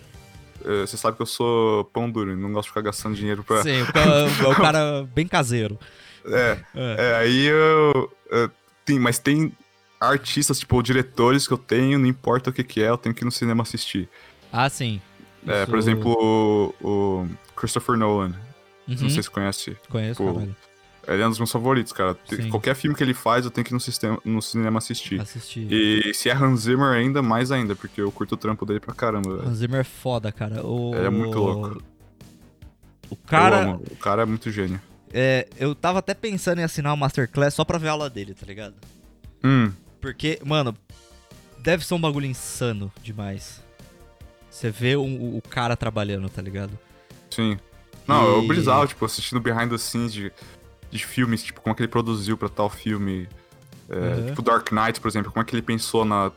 é, 0.65 0.81
Você 0.83 0.97
sabe 0.97 1.17
que 1.17 1.23
eu 1.23 1.27
sou 1.27 1.85
pão 1.87 2.11
duro, 2.11 2.37
não 2.37 2.53
gosto 2.53 2.67
de 2.67 2.71
ficar 2.71 2.83
gastando 2.83 3.15
dinheiro 3.17 3.43
pra. 3.43 3.63
Sim, 3.63 3.83
o 3.83 3.93
cara, 3.93 4.11
é 4.11 4.47
o 4.49 4.55
cara 4.55 5.09
bem 5.15 5.27
caseiro. 5.27 5.79
É, 6.27 6.59
É. 6.75 6.97
é, 6.99 7.17
aí 7.17 7.47
eu. 7.47 8.13
é, 8.31 8.51
tem, 8.85 8.99
mas 9.01 9.19
tem 9.19 9.53
artistas, 10.01 10.61
tipo, 10.61 10.81
diretores 10.83 11.47
que 11.49 11.53
eu 11.53 11.59
tenho, 11.59 11.99
não 11.99 12.07
importa 12.07 12.51
o 12.51 12.53
que, 12.53 12.63
que 12.63 12.83
é, 12.83 12.89
eu 12.91 12.97
tenho 12.99 13.15
que 13.15 13.25
ir 13.25 13.27
no 13.27 13.33
cinema 13.33 13.63
assistir. 13.63 14.09
Ah, 14.53 14.69
sim. 14.69 15.01
É, 15.47 15.65
por 15.67 15.79
Isso- 15.79 15.89
exemplo, 15.91 16.75
o, 16.81 16.87
o 16.87 17.29
Christopher 17.57 17.97
Nolan. 17.97 18.35
Uhum, 18.87 18.97
Não 19.01 19.11
sei 19.11 19.23
se 19.23 19.31
conhece. 19.31 19.77
Conheço, 19.89 20.23
caralho. 20.25 20.57
Ele 21.09 21.23
é 21.23 21.27
um 21.27 21.31
dos 21.31 21.39
meus 21.39 21.51
favoritos, 21.51 21.93
cara. 21.93 22.17
Sim. 22.27 22.51
Qualquer 22.51 22.75
filme 22.77 22.95
que 22.95 23.03
ele 23.03 23.15
faz, 23.15 23.45
eu 23.47 23.51
tenho 23.51 23.65
que 23.65 23.73
ir 23.73 23.75
no, 23.75 23.81
sistema, 23.81 24.21
no 24.25 24.43
cinema 24.43 24.77
assistir. 24.79 25.19
Assisti. 25.21 25.67
E 25.71 26.13
se 26.13 26.29
é 26.29 26.35
Hans 26.35 26.61
Zimmer 26.61 26.89
ainda, 26.95 27.23
mais 27.23 27.51
ainda, 27.51 27.75
porque 27.75 28.01
eu 28.01 28.13
curto 28.13 28.33
o 28.35 28.37
trampo 28.37 28.67
dele 28.67 28.79
pra 28.81 28.95
caramba. 28.95 29.37
velho. 29.39 29.49
Hans 29.49 29.57
Zimmer 29.59 29.81
é 29.81 29.85
foda, 29.85 30.31
cara. 30.31 30.65
O... 30.67 30.95
Ele 30.95 31.07
é 31.07 31.11
muito 31.11 31.39
louco. 31.39 31.83
O 33.11 33.15
Eu 33.15 33.19
cara. 33.27 33.77
O 33.91 33.97
cara 33.97 34.23
é 34.23 34.27
muito 34.27 34.51
gênio. 34.51 34.81
É, 35.11 35.49
eu 35.57 35.75
tava 35.75 36.01
até 36.01 36.13
pensando 36.13 36.59
em 36.59 36.65
assinar 36.65 36.93
uma 36.93 37.07
Masterclass 37.07 37.55
só 37.55 37.65
pra 37.65 37.79
ver 37.79 37.89
a 37.89 37.93
aula 37.93 38.11
dele, 38.11 38.35
tá 38.35 38.45
ligado? 38.45 38.75
Hum, 39.43 39.73
Porque, 40.03 40.39
mano, 40.45 40.77
deve 41.61 41.87
ser 41.87 41.95
um 41.95 42.01
bagulho 42.01 42.27
insano 42.27 42.93
demais. 43.03 43.63
Você 44.51 44.71
vê 44.71 44.97
o, 44.97 45.03
o 45.39 45.43
cara 45.49 45.75
trabalhando, 45.77 46.29
tá 46.29 46.43
ligado? 46.43 46.79
sim. 47.31 47.59
Não, 48.07 48.25
eu 48.27 48.43
E- 48.43 48.47
brisava, 48.49 48.87
tipo, 48.87 49.05
assistindo 49.05 49.39
behind 49.39 49.69
the 49.71 49.77
scenes 49.77 50.13
de, 50.15 50.33
de 50.91 51.05
filmes, 51.05 51.43
tipo, 51.43 51.61
como 51.61 51.73
é 51.73 51.77
que 51.77 51.83
ele 51.83 51.89
produziu 51.89 52.37
pra 52.37 52.49
tal 52.49 52.69
filme. 52.71 53.29
É, 53.89 53.95
Uhum. 53.97 54.27
Tipo, 54.27 54.43
Dark 54.43 54.71
Knight, 54.73 55.01
por 55.01 55.09
exemplo, 55.09 55.31
como 55.33 55.43
é 55.43 55.45
que 55.47 55.55
ele 55.55 55.63
pensou 55.63 56.05
na 56.05 56.31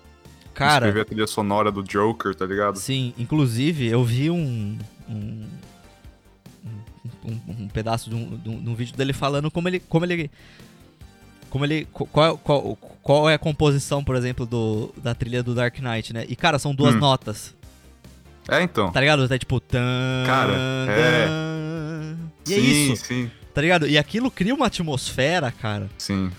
Cara, 0.53 0.86
escrever 0.88 1.01
a 1.01 1.05
trilha 1.05 1.27
sonora 1.27 1.72
do 1.72 1.84
Joker, 1.84 2.34
tá 2.36 2.46
ligado? 2.46 2.77
sim, 2.77 3.13
inclusive 3.17 3.88
eu 3.88 4.03
vi 4.03 4.29
um. 4.29 4.77
um 5.10 5.48
um, 7.24 7.39
um- 7.63 7.67
pedaço 7.67 8.10
de 8.10 8.15
um, 8.15 8.38
de 8.38 8.50
um- 8.50 8.63
de 8.63 8.75
vídeo 8.75 8.96
dele 8.96 9.13
falando 9.13 9.50
como 9.51 9.67
ele. 9.67 9.79
Como 9.79 10.05
ele. 10.05 10.29
Como 11.50 11.65
ele. 11.65 11.86
Qual, 11.91 12.38
qual, 12.38 12.75
qual 12.75 13.29
é 13.29 13.34
a 13.36 13.39
composição, 13.39 14.03
por 14.03 14.15
exemplo, 14.15 14.46
do, 14.46 14.93
da 14.98 15.13
trilha 15.13 15.43
do 15.43 15.53
Dark 15.53 15.77
Knight, 15.79 16.13
né? 16.13 16.25
E, 16.29 16.36
cara, 16.36 16.58
são 16.58 16.74
duas 16.74 16.96
Hum. 16.96 17.00
notas. 17.00 17.53
É, 18.48 18.62
então. 18.63 18.91
Tá 18.91 19.00
ligado? 19.00 19.27
Tá 19.27 19.38
tipo. 19.38 19.60
Tan, 19.60 19.79
Cara, 20.25 20.53
é. 20.89 21.27
E 22.48 22.53
é 22.53 22.55
sim, 22.55 22.91
isso, 22.93 23.05
sim, 23.05 23.31
tá 23.53 23.62
ligado? 23.62 23.88
E 23.88 23.98
aquilo 23.98 24.29
cria 24.31 24.53
uma 24.53 24.67
atmosfera, 24.67 25.51
cara, 25.51 25.89
sim. 25.98 26.31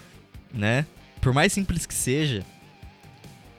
né? 0.53 0.87
Por 1.21 1.33
mais 1.33 1.53
simples 1.53 1.87
que 1.87 1.95
seja. 1.95 2.45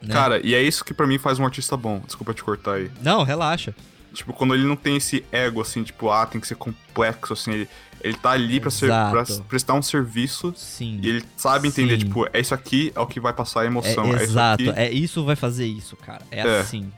né? 0.01 0.13
Cara, 0.13 0.45
e 0.45 0.53
é 0.53 0.62
isso 0.62 0.83
que 0.83 0.93
pra 0.93 1.07
mim 1.07 1.17
faz 1.17 1.39
um 1.39 1.45
artista 1.45 1.77
bom. 1.77 2.00
Desculpa 2.05 2.33
te 2.33 2.43
cortar 2.43 2.74
aí. 2.74 2.91
Não, 3.01 3.24
relaxa. 3.24 3.74
Tipo, 4.13 4.31
quando 4.33 4.53
ele 4.53 4.65
não 4.65 4.75
tem 4.75 4.98
esse 4.98 5.24
ego, 5.31 5.60
assim, 5.62 5.81
tipo, 5.83 6.10
ah, 6.12 6.25
tem 6.25 6.39
que 6.39 6.48
ser 6.48 6.53
complexo, 6.55 7.33
assim, 7.33 7.51
ele, 7.51 7.69
ele 8.01 8.13
tá 8.15 8.29
ali 8.31 8.60
pra, 8.60 8.69
ser, 8.69 8.88
pra 8.88 9.24
prestar 9.48 9.74
um 9.74 9.81
serviço 9.81 10.53
Sim. 10.55 11.00
e 11.01 11.10
ele 11.10 11.24
sabe 11.36 11.67
entender, 11.67 12.00
Sim. 12.00 12.05
tipo, 12.05 12.27
é 12.31 12.39
isso 12.39 12.53
aqui 12.53 12.91
é 12.95 13.00
o 13.00 13.07
que 13.07 13.19
vai 13.19 13.33
passar 13.33 13.62
a 13.62 13.65
emoção. 13.65 14.13
É, 14.13 14.19
É, 14.19 14.24
exato, 14.24 14.62
isso 14.63 14.72
é 14.75 14.91
isso 14.91 15.24
vai 15.25 15.36
fazer 15.36 15.65
isso, 15.65 15.95
cara. 15.95 16.22
É, 16.29 16.41
É. 16.41 16.60
assim. 16.60 16.91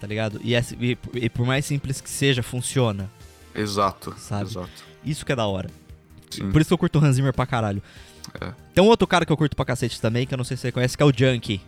Tá 0.00 0.06
ligado? 0.08 0.40
E, 0.42 0.54
é- 0.54 0.64
e- 0.80 0.98
e 1.14 1.28
por 1.28 1.46
mais 1.46 1.64
simples 1.64 2.00
que 2.00 2.10
seja, 2.10 2.42
funciona. 2.42 3.08
Exato, 3.54 4.14
Sabe? 4.18 4.50
exato. 4.50 4.70
Isso 5.04 5.24
que 5.24 5.30
é 5.32 5.36
da 5.36 5.46
hora. 5.46 5.70
Sim. 6.30 6.50
Por 6.50 6.60
isso 6.60 6.68
que 6.68 6.74
eu 6.74 6.78
curto 6.78 6.98
o 6.98 7.04
Hans 7.04 7.16
Zimmer 7.16 7.32
pra 7.32 7.46
caralho. 7.46 7.82
É. 8.40 8.52
Tem 8.74 8.84
um 8.84 8.86
outro 8.88 9.06
cara 9.06 9.24
que 9.24 9.32
eu 9.32 9.36
curto 9.36 9.56
pra 9.56 9.64
cacete 9.64 10.00
também, 10.00 10.26
que 10.26 10.34
eu 10.34 10.38
não 10.38 10.44
sei 10.44 10.56
se 10.56 10.62
você 10.62 10.72
conhece, 10.72 10.96
que 10.96 11.02
é 11.02 11.06
o 11.06 11.12
Junkie. 11.14 11.60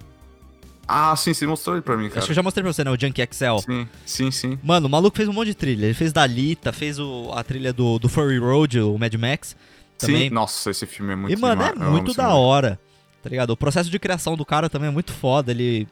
Ah, 0.87 1.15
sim, 1.15 1.33
você 1.33 1.47
mostrou 1.47 1.77
ele 1.77 1.83
pra 1.83 1.97
mim, 1.97 2.09
cara. 2.09 2.19
Acho 2.19 2.27
que 2.27 2.33
eu 2.33 2.37
já 2.37 2.43
mostrei 2.43 2.65
pra 2.65 2.73
você, 2.73 2.83
né? 2.83 2.91
O 2.91 2.99
Junkie 3.01 3.23
Excel. 3.23 3.59
Sim, 3.61 3.89
sim, 4.05 4.31
sim. 4.31 4.59
Mano, 4.63 4.89
o 4.89 4.91
maluco 4.91 5.17
fez 5.17 5.29
um 5.29 5.33
monte 5.33 5.49
de 5.49 5.55
trilha. 5.55 5.85
Ele 5.87 5.95
fez 5.95 6.13
da 6.13 6.23
Alita, 6.23 6.73
fez 6.73 6.99
o- 6.99 7.31
a 7.33 7.45
trilha 7.45 7.73
do, 7.73 7.99
do 7.99 8.09
Furry 8.09 8.39
Road, 8.39 8.81
o 8.81 8.99
Mad 8.99 9.15
Max. 9.15 9.57
Também. 9.97 10.29
Sim, 10.29 10.35
nossa, 10.35 10.71
esse 10.71 10.87
filme 10.87 11.13
é 11.13 11.17
muito 11.17 11.33
e, 11.33 11.41
mano, 11.41 11.63
é 11.63 11.75
muito 11.75 12.13
da 12.13 12.35
hora. 12.35 12.79
Tá 13.23 13.29
ligado? 13.31 13.51
O 13.51 13.57
processo 13.57 13.89
de 13.91 13.99
criação 13.99 14.37
do 14.37 14.45
cara 14.45 14.69
também 14.69 14.89
é 14.89 14.91
muito 14.93 15.13
foda. 15.13 15.53
Ele 15.53 15.87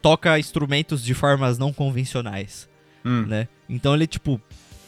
toca 0.00 0.38
instrumentos 0.38 1.02
de 1.02 1.12
formas 1.14 1.58
não 1.58 1.72
convencionais, 1.72 2.68
Hum, 3.04 3.24
né? 3.26 3.48
Então 3.68 3.94
ele, 3.94 4.06
tipo, 4.06 4.40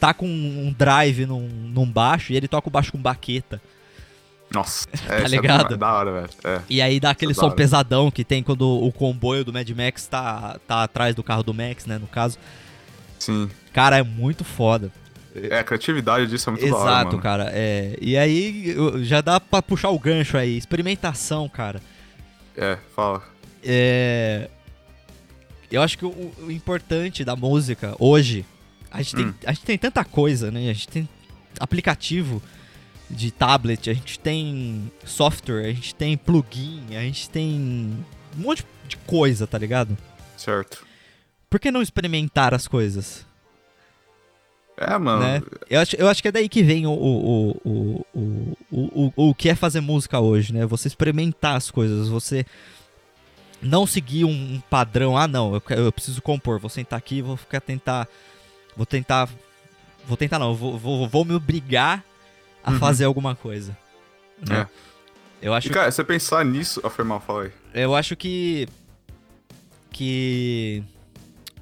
tá 0.03 0.13
com 0.13 0.27
um 0.27 0.75
drive 0.77 1.25
num, 1.25 1.47
num 1.47 1.89
baixo 1.89 2.33
e 2.33 2.35
ele 2.35 2.45
toca 2.45 2.67
o 2.67 2.71
baixo 2.71 2.91
com 2.91 2.97
baqueta. 2.97 3.61
Nossa, 4.53 4.85
é, 5.07 5.15
isso 5.15 5.25
é 5.27 5.27
ligado? 5.29 5.77
da 5.77 5.93
hora, 5.93 6.11
velho. 6.11 6.29
É. 6.43 6.61
E 6.69 6.81
aí 6.81 6.99
dá 6.99 7.11
aquele 7.11 7.31
Isso 7.31 7.39
é 7.39 7.49
som 7.49 7.55
pesadão 7.55 8.11
que 8.11 8.25
tem 8.25 8.43
quando 8.43 8.67
o 8.67 8.91
comboio 8.91 9.45
do 9.45 9.53
Mad 9.53 9.69
Max 9.69 10.05
tá, 10.05 10.59
tá 10.67 10.83
atrás 10.83 11.15
do 11.15 11.23
carro 11.23 11.41
do 11.41 11.53
Max, 11.53 11.85
né? 11.85 11.97
No 11.97 12.07
caso. 12.07 12.37
Sim. 13.17 13.49
Cara, 13.71 13.97
é 13.97 14.03
muito 14.03 14.43
foda. 14.43 14.91
É, 15.33 15.59
a 15.59 15.63
criatividade 15.63 16.27
disso 16.27 16.49
é 16.49 16.51
muito 16.51 16.69
da 16.69 16.75
hora, 16.75 16.91
Exato, 16.91 17.07
mano. 17.11 17.21
cara. 17.21 17.49
É. 17.53 17.97
E 18.01 18.17
aí 18.17 18.75
já 19.03 19.21
dá 19.21 19.39
pra 19.39 19.61
puxar 19.61 19.89
o 19.89 19.97
gancho 19.97 20.37
aí. 20.37 20.57
Experimentação, 20.57 21.47
cara. 21.47 21.81
É, 22.57 22.77
fala. 22.93 23.23
É. 23.63 24.49
Eu 25.71 25.81
acho 25.81 25.97
que 25.97 26.05
o, 26.05 26.33
o 26.41 26.51
importante 26.51 27.23
da 27.23 27.37
música 27.37 27.95
hoje. 27.97 28.45
A 28.93 29.01
gente, 29.01 29.15
tem, 29.15 29.25
Hum. 29.25 29.33
a 29.45 29.51
gente 29.53 29.65
tem 29.65 29.77
tanta 29.77 30.05
coisa, 30.05 30.51
né? 30.51 30.69
A 30.69 30.73
gente 30.73 30.87
tem 30.87 31.09
aplicativo 31.59 32.41
de 33.09 33.31
tablet, 33.31 33.89
a 33.89 33.93
gente 33.93 34.19
tem 34.19 34.91
software, 35.03 35.65
a 35.65 35.73
gente 35.73 35.93
tem 35.95 36.15
plugin, 36.15 36.95
a 36.95 37.01
gente 37.01 37.29
tem 37.29 37.51
um 38.37 38.41
monte 38.41 38.63
de 38.87 38.97
coisa, 38.97 39.45
tá 39.47 39.57
ligado? 39.57 39.97
Certo. 40.37 40.85
Por 41.49 41.59
que 41.59 41.71
não 41.71 41.81
experimentar 41.81 42.53
as 42.53 42.67
coisas? 42.67 43.25
É, 44.77 44.97
mano. 44.97 45.21
né? 45.21 45.41
Eu 45.69 45.79
acho, 45.79 45.95
eu 45.95 46.07
acho 46.07 46.21
que 46.21 46.27
é 46.27 46.31
daí 46.31 46.49
que 46.49 46.63
vem 46.63 46.87
o, 46.87 46.91
o, 46.91 47.51
o, 47.61 47.61
o, 47.63 48.05
o, 48.13 48.57
o, 48.71 49.13
o, 49.15 49.29
o 49.29 49.35
que 49.35 49.49
é 49.49 49.55
fazer 49.55 49.81
música 49.81 50.19
hoje, 50.19 50.51
né? 50.53 50.65
Você 50.65 50.87
experimentar 50.87 51.55
as 51.55 51.69
coisas, 51.69 52.07
você 52.09 52.43
não 53.61 53.85
seguir 53.85 54.25
um, 54.25 54.59
padrão. 54.69 55.15
Ah, 55.15 55.27
não, 55.27 55.53
eu, 55.53 55.61
eu 55.77 55.91
preciso 55.91 56.21
compor, 56.21 56.59
vou 56.59 56.69
sentar 56.69 56.97
aqui 56.97 57.17
e 57.17 57.21
vou 57.21 57.37
ficar 57.37 57.61
tentar. 57.61 58.07
Vou 58.75 58.85
tentar. 58.85 59.29
Vou 60.05 60.17
tentar 60.17 60.37
não, 60.39 60.53
vou, 60.53 60.77
vou, 60.77 61.07
vou 61.07 61.23
me 61.25 61.33
obrigar 61.33 62.03
a 62.63 62.71
Uhum. 62.71 62.79
fazer 62.79 63.05
alguma 63.05 63.35
coisa. 63.35 63.77
Né? 64.47 64.61
É. 64.61 64.67
Eu 65.47 65.53
acho 65.53 65.67
E, 65.67 65.71
cara, 65.71 65.91
você 65.91 66.03
pensar 66.03 66.43
nisso. 66.45 66.81
Ah, 66.83 66.89
foi 66.89 67.03
mal, 67.05 67.19
fala 67.19 67.43
aí. 67.43 67.51
eu 67.73 67.93
acho 67.95 68.15
que. 68.15 68.67
Que. 69.91 70.83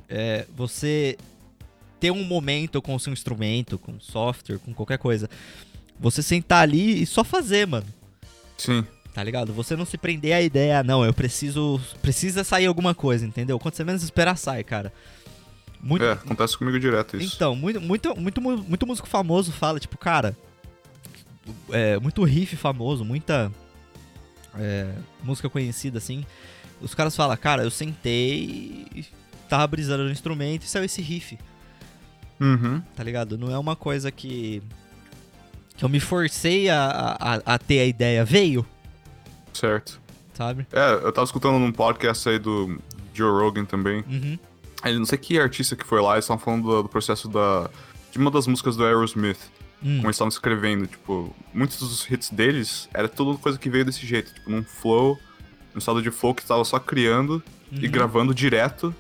é, 0.10 0.46
você 0.56 1.18
ter 2.00 2.12
um 2.12 2.24
momento 2.24 2.82
com 2.82 2.96
o 2.96 3.00
seu 3.00 3.14
instrumento, 3.14 3.78
com 3.78 4.00
software, 4.00 4.58
com 4.60 4.74
qualquer 4.74 4.98
coisa. 4.98 5.30
Você 6.00 6.24
sentar 6.24 6.64
ali 6.64 7.04
e 7.04 7.06
só 7.06 7.24
fazer, 7.24 7.68
mano. 7.68 7.86
Sim. 8.58 8.86
Tá 9.14 9.22
ligado? 9.24 9.54
Você 9.54 9.76
não 9.76 9.86
se 9.86 9.98
prender 9.98 10.34
à 10.34 10.42
ideia, 10.42 10.82
não, 10.84 11.04
eu 11.06 11.14
preciso. 11.14 11.80
Precisa 12.02 12.44
sair 12.44 12.66
alguma 12.66 12.96
coisa, 12.96 13.26
entendeu? 13.26 13.60
Quando 13.60 13.76
você 13.76 13.84
menos 13.84 14.02
esperar, 14.04 14.38
sai, 14.38 14.64
cara. 14.64 14.92
Muito, 15.84 16.06
É, 16.06 16.12
acontece 16.14 16.58
comigo 16.58 16.80
direto 16.80 17.18
isso. 17.18 17.36
Então, 17.36 17.56
muito, 17.56 17.82
muito, 17.82 18.16
muito, 18.20 18.40
mu- 18.42 18.58
muito 18.64 18.86
músico 18.88 19.08
famoso 19.08 19.52
fala, 19.52 19.80
tipo, 19.80 19.98
cara, 19.98 20.38
é, 21.72 21.98
muito 22.00 22.24
riff 22.24 22.56
famoso, 22.56 23.04
muita 23.04 23.52
é, 24.56 24.94
música 25.24 25.50
conhecida, 25.50 25.98
assim. 25.98 26.26
Os 26.80 26.94
caras 26.94 27.16
falam, 27.16 27.36
cara, 27.38 27.64
eu 27.64 27.72
sentei, 27.72 29.06
tava 29.50 29.66
brisando 29.68 30.04
no 30.04 30.12
instrumento 30.12 30.64
e 30.64 30.68
saiu 30.68 30.86
esse 30.86 31.02
riff, 31.02 31.38
Uhum. 32.40 32.82
tá 32.96 33.04
ligado? 33.04 33.38
Não 33.38 33.52
é 33.52 33.58
uma 33.58 33.76
coisa 33.76 34.12
que. 34.12 34.62
que 35.78 35.86
eu 35.86 35.90
me 35.90 36.00
forcei 36.00 36.70
a, 36.70 37.16
a, 37.20 37.34
a 37.54 37.58
ter 37.60 37.80
a 37.80 37.86
ideia, 37.86 38.26
veio, 38.26 38.66
Certo. 39.54 40.00
sabe? 40.34 40.66
É, 40.72 40.94
eu 41.06 41.12
tava 41.12 41.26
escutando 41.26 41.60
num 41.60 41.72
podcast 41.72 42.28
aí 42.30 42.40
do 42.40 42.80
Joe 43.14 43.32
Rogan 43.32 43.66
também. 43.66 44.04
Uhum. 44.10 44.40
Ele 44.84 45.00
não 45.00 45.06
sei 45.06 45.18
que 45.18 45.40
artista 45.40 45.76
que 45.76 45.86
foi 45.86 46.02
lá, 46.02 46.14
eles 46.14 46.26
estavam 46.26 46.44
falando 46.44 46.64
do, 46.64 46.84
do 46.84 46.90
processo 46.90 47.28
da. 47.28 47.70
de 48.12 48.18
uma 48.18 48.32
das 48.32 48.48
músicas 48.48 48.76
do 48.76 48.86
Aerosmith. 48.86 49.40
Hum, 49.84 49.98
Como 49.98 50.08
eles 50.08 50.16
estavam 50.16 50.30
escrevendo, 50.30 50.86
tipo, 50.88 51.36
muitos 51.54 51.80
dos 51.80 52.10
hits 52.10 52.30
deles 52.30 52.88
era 52.94 53.10
tudo 53.10 53.38
coisa 53.38 53.58
que 53.58 53.70
veio 53.70 53.84
desse 53.84 54.06
jeito, 54.06 54.34
tipo, 54.34 54.50
num 54.50 54.64
flow, 54.64 55.20
num 55.74 55.80
estado 55.80 56.02
de 56.02 56.12
flow 56.12 56.36
que 56.36 56.46
tava 56.46 56.64
só 56.64 56.80
criando 56.80 57.42
e 57.72 57.86
uhum. 57.86 57.92
gravando 57.92 58.34
direto. 58.34 58.94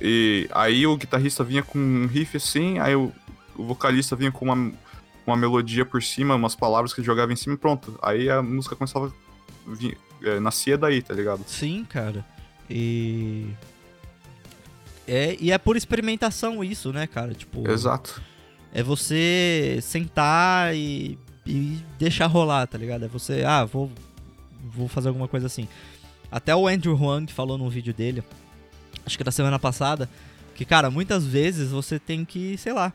E 0.00 0.48
aí 0.52 0.86
o 0.86 0.96
guitarrista 0.96 1.44
vinha 1.44 1.62
com 1.62 1.78
um 1.78 2.06
riff 2.06 2.36
assim, 2.36 2.78
aí 2.78 2.94
o, 2.94 3.12
o 3.56 3.64
vocalista 3.64 4.16
vinha 4.16 4.32
com 4.32 4.44
uma, 4.46 4.72
uma 5.26 5.36
melodia 5.36 5.84
por 5.84 6.02
cima, 6.02 6.34
umas 6.34 6.54
palavras 6.54 6.92
que 6.92 7.00
ele 7.00 7.06
jogava 7.06 7.32
em 7.32 7.36
cima 7.36 7.54
e 7.54 7.58
pronto. 7.58 7.98
Aí 8.02 8.28
a 8.30 8.42
música 8.42 8.76
começava. 8.76 9.12
Vinha, 9.66 9.96
é, 10.22 10.40
nascia 10.40 10.76
daí, 10.76 11.02
tá 11.02 11.14
ligado? 11.14 11.44
Sim, 11.46 11.84
cara. 11.84 12.24
E. 12.68 13.46
É, 15.06 15.36
e 15.40 15.52
é 15.52 15.58
por 15.58 15.76
experimentação 15.76 16.64
isso, 16.64 16.92
né, 16.92 17.06
cara? 17.06 17.34
Tipo, 17.34 17.68
Exato. 17.70 18.22
é 18.72 18.82
você 18.82 19.78
sentar 19.82 20.74
e, 20.74 21.18
e 21.46 21.78
deixar 21.98 22.26
rolar, 22.26 22.66
tá 22.66 22.78
ligado? 22.78 23.04
É 23.04 23.08
você, 23.08 23.44
ah, 23.44 23.64
vou, 23.64 23.90
vou 24.64 24.88
fazer 24.88 25.08
alguma 25.08 25.28
coisa 25.28 25.46
assim. 25.46 25.68
Até 26.30 26.54
o 26.56 26.66
Andrew 26.66 26.96
Huang 26.96 27.30
falou 27.32 27.58
num 27.58 27.68
vídeo 27.68 27.92
dele, 27.92 28.24
acho 29.04 29.16
que 29.16 29.24
da 29.24 29.30
semana 29.30 29.58
passada, 29.58 30.08
que, 30.54 30.64
cara, 30.64 30.90
muitas 30.90 31.24
vezes 31.26 31.70
você 31.70 31.98
tem 31.98 32.24
que, 32.24 32.56
sei 32.56 32.72
lá, 32.72 32.92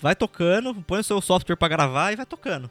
vai 0.00 0.14
tocando, 0.16 0.74
põe 0.74 1.00
o 1.00 1.04
seu 1.04 1.20
software 1.20 1.56
pra 1.56 1.68
gravar 1.68 2.12
e 2.12 2.16
vai 2.16 2.26
tocando. 2.26 2.70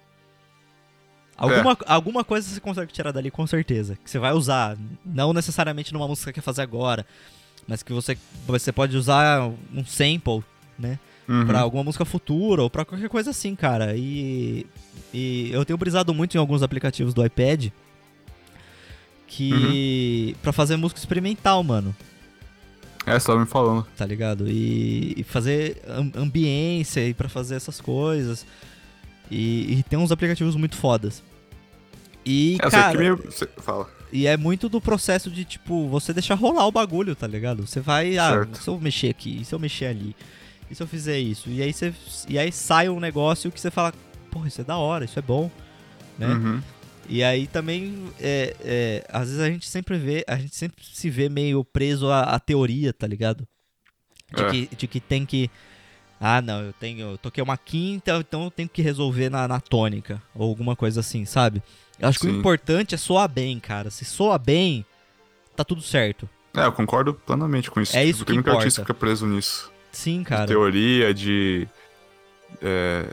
Alguma, 1.35 1.77
alguma 1.87 2.23
coisa 2.23 2.47
você 2.47 2.59
consegue 2.59 2.91
tirar 2.91 3.11
dali 3.11 3.31
com 3.31 3.45
certeza, 3.47 3.97
que 4.03 4.09
você 4.09 4.19
vai 4.19 4.33
usar, 4.33 4.77
não 5.03 5.33
necessariamente 5.33 5.91
numa 5.91 6.07
música 6.07 6.31
que 6.31 6.39
quer 6.39 6.45
fazer 6.45 6.61
agora, 6.61 7.05
mas 7.67 7.81
que 7.83 7.93
você, 7.93 8.17
você 8.47 8.71
pode 8.71 8.95
usar 8.97 9.41
um 9.73 9.85
sample, 9.85 10.43
né? 10.77 10.99
Uhum. 11.27 11.45
Pra 11.45 11.61
alguma 11.61 11.83
música 11.85 12.03
futura 12.03 12.61
ou 12.63 12.69
pra 12.69 12.83
qualquer 12.83 13.07
coisa 13.09 13.29
assim, 13.29 13.55
cara. 13.55 13.95
E, 13.95 14.65
e 15.13 15.49
eu 15.53 15.63
tenho 15.63 15.77
brisado 15.77 16.13
muito 16.13 16.35
em 16.35 16.39
alguns 16.39 16.61
aplicativos 16.61 17.13
do 17.13 17.25
iPad 17.25 17.69
que 19.27 20.35
Pra 20.41 20.51
fazer 20.51 20.75
música 20.77 20.99
experimental, 20.99 21.63
mano, 21.63 21.95
É, 23.05 23.17
você 23.19 23.27
tava 23.27 23.39
me 23.39 23.45
falando. 23.45 23.87
tá 23.97 24.05
ligado? 24.05 24.47
E, 24.49 25.13
e 25.17 25.23
fazer 25.23 25.81
am- 25.87 26.11
ambiência 26.15 27.07
e 27.07 27.13
pra 27.13 27.27
fazer 27.29 27.55
essas 27.55 27.79
coisas. 27.81 28.45
E, 29.31 29.79
e 29.79 29.83
tem 29.83 29.97
uns 29.97 30.11
aplicativos 30.11 30.55
muito 30.55 30.75
fodas. 30.75 31.23
E, 32.25 32.57
É, 32.61 32.69
cara, 32.69 32.91
que 32.91 32.97
meio. 32.97 33.17
Você 33.17 33.47
fala. 33.57 33.89
E 34.13 34.27
é 34.27 34.37
muito 34.37 34.69
do 34.69 34.79
processo 34.79 35.31
de, 35.31 35.43
tipo, 35.43 35.87
você 35.89 36.13
deixar 36.13 36.35
rolar 36.35 36.67
o 36.67 36.71
bagulho, 36.71 37.15
tá 37.15 37.25
ligado? 37.25 37.65
Você 37.65 37.79
vai, 37.79 38.17
ah, 38.17 38.47
se 38.53 38.67
eu 38.69 38.79
mexer 38.79 39.09
aqui, 39.09 39.39
e 39.41 39.45
se 39.45 39.53
eu 39.55 39.59
mexer 39.59 39.87
ali, 39.87 40.15
e 40.69 40.75
se 40.75 40.81
eu 40.83 40.87
fizer 40.87 41.19
isso? 41.19 41.49
E 41.49 41.61
aí, 41.63 41.73
você, 41.73 41.93
e 42.29 42.37
aí 42.37 42.51
sai 42.51 42.89
um 42.89 42.99
negócio 42.99 43.51
que 43.51 43.59
você 43.59 43.71
fala, 43.71 43.91
porra, 44.29 44.47
isso 44.47 44.61
é 44.61 44.63
da 44.63 44.77
hora, 44.77 45.03
isso 45.03 45.17
é 45.17 45.21
bom, 45.21 45.49
né? 46.17 46.27
Uhum. 46.27 46.61
E 47.09 47.23
aí 47.23 47.47
também, 47.47 47.95
é, 48.19 48.55
é, 48.61 49.05
às 49.09 49.27
vezes 49.27 49.39
a 49.41 49.49
gente 49.49 49.67
sempre 49.67 49.97
vê, 49.97 50.23
a 50.27 50.37
gente 50.37 50.55
sempre 50.55 50.83
se 50.85 51.09
vê 51.09 51.27
meio 51.27 51.63
preso 51.65 52.09
à, 52.09 52.21
à 52.21 52.39
teoria, 52.39 52.93
tá 52.93 53.05
ligado? 53.07 53.47
De, 54.33 54.41
É. 54.43 54.49
que, 54.49 54.75
de 54.75 54.87
que 54.87 54.99
tem 54.99 55.25
que, 55.25 55.49
ah, 56.25 56.41
não, 56.41 56.61
eu 56.61 56.71
tenho, 56.73 57.11
eu 57.11 57.17
toquei 57.17 57.43
uma 57.43 57.57
quinta, 57.57 58.15
então 58.17 58.45
eu 58.45 58.51
tenho 58.51 58.69
que 58.69 58.81
resolver 58.81 59.29
na, 59.29 59.45
na 59.45 59.59
tônica, 59.59 60.21
ou 60.33 60.47
alguma 60.49 60.73
coisa 60.75 61.01
assim, 61.01 61.25
sabe? 61.25 61.61
Eu 61.99 62.07
acho 62.07 62.19
que 62.19 62.27
o 62.27 62.31
Sim. 62.31 62.39
importante 62.39 62.95
é 62.95 62.97
soar 62.97 63.27
bem, 63.27 63.59
cara. 63.59 63.89
Se 63.91 64.05
soa 64.05 64.37
bem, 64.37 64.85
tá 65.55 65.63
tudo 65.65 65.81
certo. 65.81 66.27
É, 66.55 66.65
eu 66.65 66.71
concordo 66.71 67.13
plenamente 67.13 67.69
com 67.69 67.81
isso. 67.81 67.95
É 67.97 67.99
Tipo, 68.05 68.09
isso 68.11 68.19
Tem 68.19 68.25
que 68.27 68.33
muito 68.35 68.45
importa. 68.47 68.59
artista 68.63 68.81
que 68.81 68.85
fica 68.87 68.93
preso 68.99 69.25
nisso. 69.27 69.69
Sim, 69.91 70.19
De 70.19 70.25
cara. 70.25 70.47
teoria, 70.47 71.13
de. 71.13 71.67
É. 72.61 73.05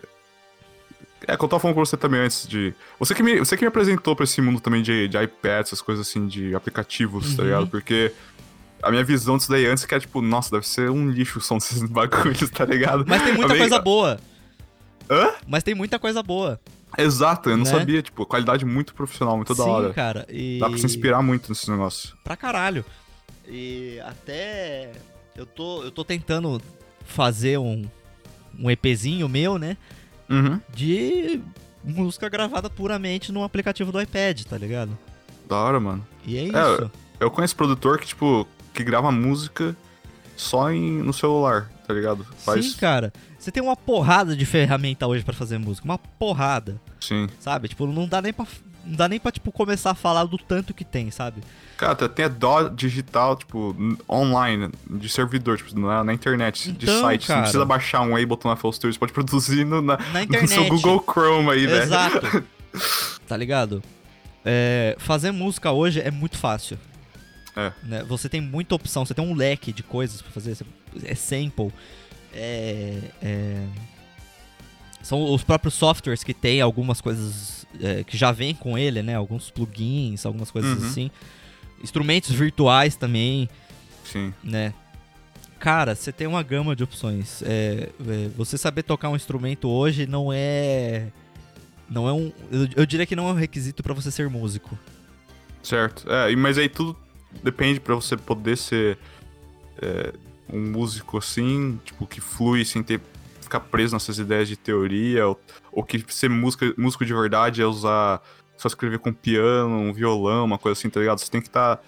É, 1.27 1.37
que 1.37 1.45
eu 1.45 1.49
tava 1.49 1.61
falando 1.61 1.75
com 1.75 1.85
você 1.85 1.97
também 1.97 2.21
antes 2.21 2.47
de. 2.49 2.75
Você 2.99 3.15
que 3.15 3.23
me, 3.23 3.39
você 3.39 3.57
que 3.57 3.63
me 3.63 3.69
apresentou 3.69 4.17
pra 4.17 4.25
esse 4.25 4.41
mundo 4.41 4.61
também 4.61 4.83
de, 4.83 5.07
de 5.09 5.23
iPad, 5.23 5.61
essas 5.67 5.83
coisas 5.83 6.07
assim, 6.09 6.27
de 6.27 6.55
aplicativos, 6.55 7.35
tá 7.37 7.43
Uhum. 7.43 7.49
ligado? 7.49 7.67
Porque 7.69 8.13
a 8.83 8.91
minha 8.91 9.05
visão 9.05 9.37
disso 9.37 9.51
daí 9.51 9.67
antes 9.67 9.85
que 9.85 9.95
era 9.95 10.01
tipo, 10.01 10.21
nossa, 10.23 10.51
deve 10.51 10.67
ser 10.67 10.91
um 10.91 11.11
lixo 11.11 11.39
o 11.39 11.43
som 11.43 11.59
desses 11.59 11.83
bagulhos, 11.89 12.51
tá 12.51 12.65
ligado? 12.65 13.05
Mas 13.07 13.23
tem 13.23 13.35
muita 13.35 13.57
coisa 13.57 13.79
boa. 13.81 14.21
Hã? 15.11 15.31
Mas 15.47 15.63
tem 15.63 15.75
muita 15.75 15.99
coisa 15.99 16.23
boa. 16.23 16.61
Exato, 16.99 17.51
eu 17.51 17.57
não 17.57 17.65
Né? 17.65 17.71
sabia, 17.71 18.03
tipo, 18.03 18.27
qualidade 18.27 18.65
muito 18.65 18.95
profissional, 18.95 19.37
muito 19.37 19.55
da 19.55 19.63
Sim, 19.65 19.71
hora. 19.71 19.93
cara. 19.95 20.27
E... 20.29 20.59
Dá 20.59 20.69
pra 20.69 20.79
se 20.79 20.87
inspirar 20.87 21.23
muito 21.23 21.49
nesse 21.49 21.71
negócio. 21.71 22.17
Pra 22.25 22.37
caralho. 22.37 22.85
E 23.49 23.99
até 24.01 24.91
eu 25.37 25.47
tô, 25.47 25.83
eu 25.85 25.91
tô 25.91 26.05
tentando 26.05 26.61
fazer 27.05 27.59
um, 27.59 27.85
um 28.59 28.71
EPzinho 28.71 29.29
meu, 29.29 29.59
né? 29.59 29.77
Uhum. 30.29 30.61
De 30.73 31.41
música 31.83 32.29
gravada 32.29 32.69
puramente 32.71 33.33
no 33.33 33.43
aplicativo 33.43 33.91
do 33.91 34.01
iPad, 34.01 34.43
tá 34.45 34.57
ligado? 34.59 34.97
Da 35.49 35.57
hora, 35.57 35.81
mano. 35.81 36.07
E 36.25 36.37
é 36.39 36.43
É, 36.43 36.47
isso. 36.47 36.91
Eu 37.19 37.31
conheço 37.31 37.57
produtor 37.57 37.99
que, 37.99 38.07
tipo, 38.07 38.47
que 38.73 38.83
grava 38.85 39.11
música 39.11 39.77
só 40.37 40.71
em, 40.71 41.03
no 41.03 41.13
celular, 41.13 41.71
tá 41.87 41.93
ligado? 41.93 42.27
Faz. 42.39 42.65
Sim, 42.65 42.77
cara. 42.79 43.13
Você 43.39 43.51
tem 43.51 43.63
uma 43.63 43.77
porrada 43.77 44.37
de 44.37 44.45
ferramenta 44.45 45.07
hoje 45.07 45.25
pra 45.25 45.35
fazer 45.35 45.59
música. 45.59 45.85
Uma 45.87 45.99
porrada. 45.99 46.81
Sim. 47.01 47.29
Sabe? 47.39 47.69
Tipo, 47.69 47.87
não 47.87 48.07
dá 48.07 48.21
nem 48.21 48.33
pra. 48.33 48.47
Não 48.85 48.97
dá 48.97 49.09
nem 49.09 49.21
pra, 49.21 49.31
tipo, 49.31 49.53
começar 49.53 49.91
a 49.91 49.95
falar 49.95 50.25
do 50.25 50.39
tanto 50.39 50.73
que 50.73 50.85
tem, 50.85 51.11
sabe? 51.11 51.43
Cara, 51.77 51.95
tem 52.09 52.25
a 52.25 52.29
dó 52.29 52.69
digital, 52.69 53.37
tipo, 53.37 53.77
online, 54.09 54.71
de 54.89 55.09
servidor, 55.09 55.59
tipo, 55.59 55.79
na, 55.79 56.03
na 56.03 56.15
internet, 56.15 56.73
de 56.73 56.87
Então, 56.87 57.01
site. 57.03 57.23
Você 57.23 57.27
cara. 57.27 57.39
não 57.39 57.43
precisa 57.45 57.65
baixar 57.65 58.01
um 58.01 58.17
Ableton 58.17 58.57
FL 58.57 58.71
Studio, 58.73 58.95
você 58.95 58.99
pode 58.99 59.13
produzir 59.13 59.65
no, 59.67 59.83
na, 59.83 59.99
Na 59.99 60.41
no 60.41 60.49
seu 60.49 60.67
Google 60.67 61.03
Chrome 61.07 61.51
aí, 61.51 61.67
velho. 61.67 61.83
Exato. 61.83 62.45
tá 63.29 63.37
ligado? 63.37 63.83
É, 64.45 64.97
fazer 64.99 65.31
música 65.31 65.71
hoje 65.71 66.01
é 66.01 66.11
muito 66.11 66.39
fácil. 66.39 66.79
É. 67.57 67.73
né? 67.83 68.05
Você 68.05 68.29
tem 68.29 68.41
muita 68.41 68.75
opção, 68.75 69.05
você 69.05 69.13
tem 69.15 69.25
um 69.25 69.35
leque 69.35 69.73
de 69.73 69.83
coisas 69.83 70.23
pra 70.23 70.31
fazer. 70.31 70.57
É 71.05 71.15
sample. 71.15 71.73
É, 72.33 72.99
é- 73.23 73.67
São 75.03 75.33
os 75.33 75.43
próprios 75.43 75.75
softwares 75.75 76.23
que 76.23 76.35
tem 76.35 76.61
algumas 76.61 77.01
coisas 77.01 77.67
é, 77.81 78.05
que 78.05 78.17
já 78.17 78.31
vem 78.33 78.55
com 78.55 78.77
ele, 78.77 79.03
né? 79.03 79.15
Alguns 79.15 79.51
plugins, 79.51 80.27
algumas 80.27 80.51
coisas 80.51 80.79
Uhum. 80.83 80.87
assim. 80.89 81.11
Instrumentos 81.83 82.31
virtuais 82.31 82.97
também 82.97 83.49
Sim. 84.05 84.35
né? 84.45 84.75
Cara, 85.59 85.95
você 85.95 86.13
tem 86.13 86.27
uma 86.27 86.43
gama 86.43 86.75
de 86.77 86.83
opções. 86.85 87.43
É, 87.43 87.89
é, 88.07 88.29
você 88.37 88.57
saber 88.59 88.83
tocar 88.83 89.09
um 89.09 89.17
instrumento 89.17 89.69
hoje 89.69 90.07
não 90.07 90.31
é. 90.33 91.09
Não 91.89 92.09
é 92.09 92.13
um. 92.13 92.33
Eu, 92.51 92.69
eu 92.77 92.87
diria 92.87 93.05
que 93.07 93.17
não 93.17 93.29
é 93.29 93.33
um 93.33 93.37
requisito 93.37 93.83
pra 93.83 93.93
você 93.95 94.11
ser 94.11 94.29
músico. 94.31 94.79
Certo. 95.63 96.11
É, 96.11 96.35
mas 96.37 96.57
aí 96.59 96.69
tudo 96.69 96.97
depende 97.43 97.81
pra 97.81 97.95
você 97.95 98.17
poder 98.17 98.57
ser 98.57 98.99
é, 99.81 100.13
um 100.53 100.61
músico 100.71 101.19
assim, 101.19 101.81
tipo, 101.85 102.07
que 102.07 102.21
flui 102.21 102.65
sem 102.65 102.83
ter 102.83 103.01
ficar 103.41 103.61
preso 103.61 103.95
nessas 103.95 104.19
ideias 104.19 104.49
de 104.49 104.57
teoria, 104.57 105.27
ou, 105.27 105.41
ou 105.73 105.83
que 105.83 106.05
ser 106.15 106.31
música, 106.31 106.73
músico 106.79 107.05
de 107.05 107.13
verdade 107.13 107.61
é 107.61 107.67
usar 107.67 108.23
só 108.57 108.69
escrever 108.69 108.99
com 109.01 109.13
piano, 109.13 109.75
um 109.77 109.93
violão, 109.93 110.45
uma 110.45 110.59
coisa 110.59 110.79
assim, 110.79 110.89
tá 110.89 111.01
ligado? 111.01 111.19
Você 111.19 111.31
tem 111.31 111.41
que 111.41 111.49
estar 111.49 111.83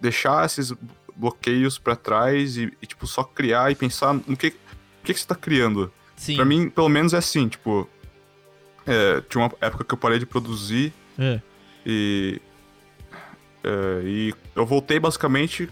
deixar 0.00 0.44
esses 0.46 0.72
bloqueios 1.14 1.78
pra 1.78 1.94
trás 1.94 2.56
e, 2.56 2.72
e, 2.80 2.86
tipo 2.86 3.06
só 3.06 3.22
criar 3.22 3.70
e 3.70 3.74
pensar 3.74 4.14
no 4.14 4.36
que 4.36 4.48
o 4.48 5.04
que, 5.04 5.14
que 5.14 5.20
você 5.20 5.26
tá 5.26 5.34
criando. 5.34 5.92
Sim. 6.16 6.36
Pra 6.36 6.44
mim, 6.44 6.68
pelo 6.68 6.88
menos 6.88 7.14
é 7.14 7.18
assim, 7.18 7.48
tipo, 7.48 7.88
é, 8.86 9.20
tinha 9.28 9.44
uma 9.44 9.52
época 9.60 9.84
que 9.84 9.94
eu 9.94 9.98
parei 9.98 10.18
de 10.18 10.26
produzir 10.26 10.92
É. 11.18 11.40
e, 11.86 12.40
é, 13.64 14.02
e 14.04 14.34
eu 14.54 14.64
voltei 14.66 14.98
basicamente 15.00 15.68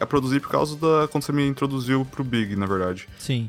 a 0.00 0.06
produzir 0.06 0.40
por 0.40 0.50
causa 0.50 0.76
da. 0.76 1.08
quando 1.08 1.22
você 1.24 1.32
me 1.32 1.46
introduziu 1.46 2.04
pro 2.04 2.24
Big, 2.24 2.56
na 2.56 2.66
verdade. 2.66 3.08
Sim. 3.18 3.48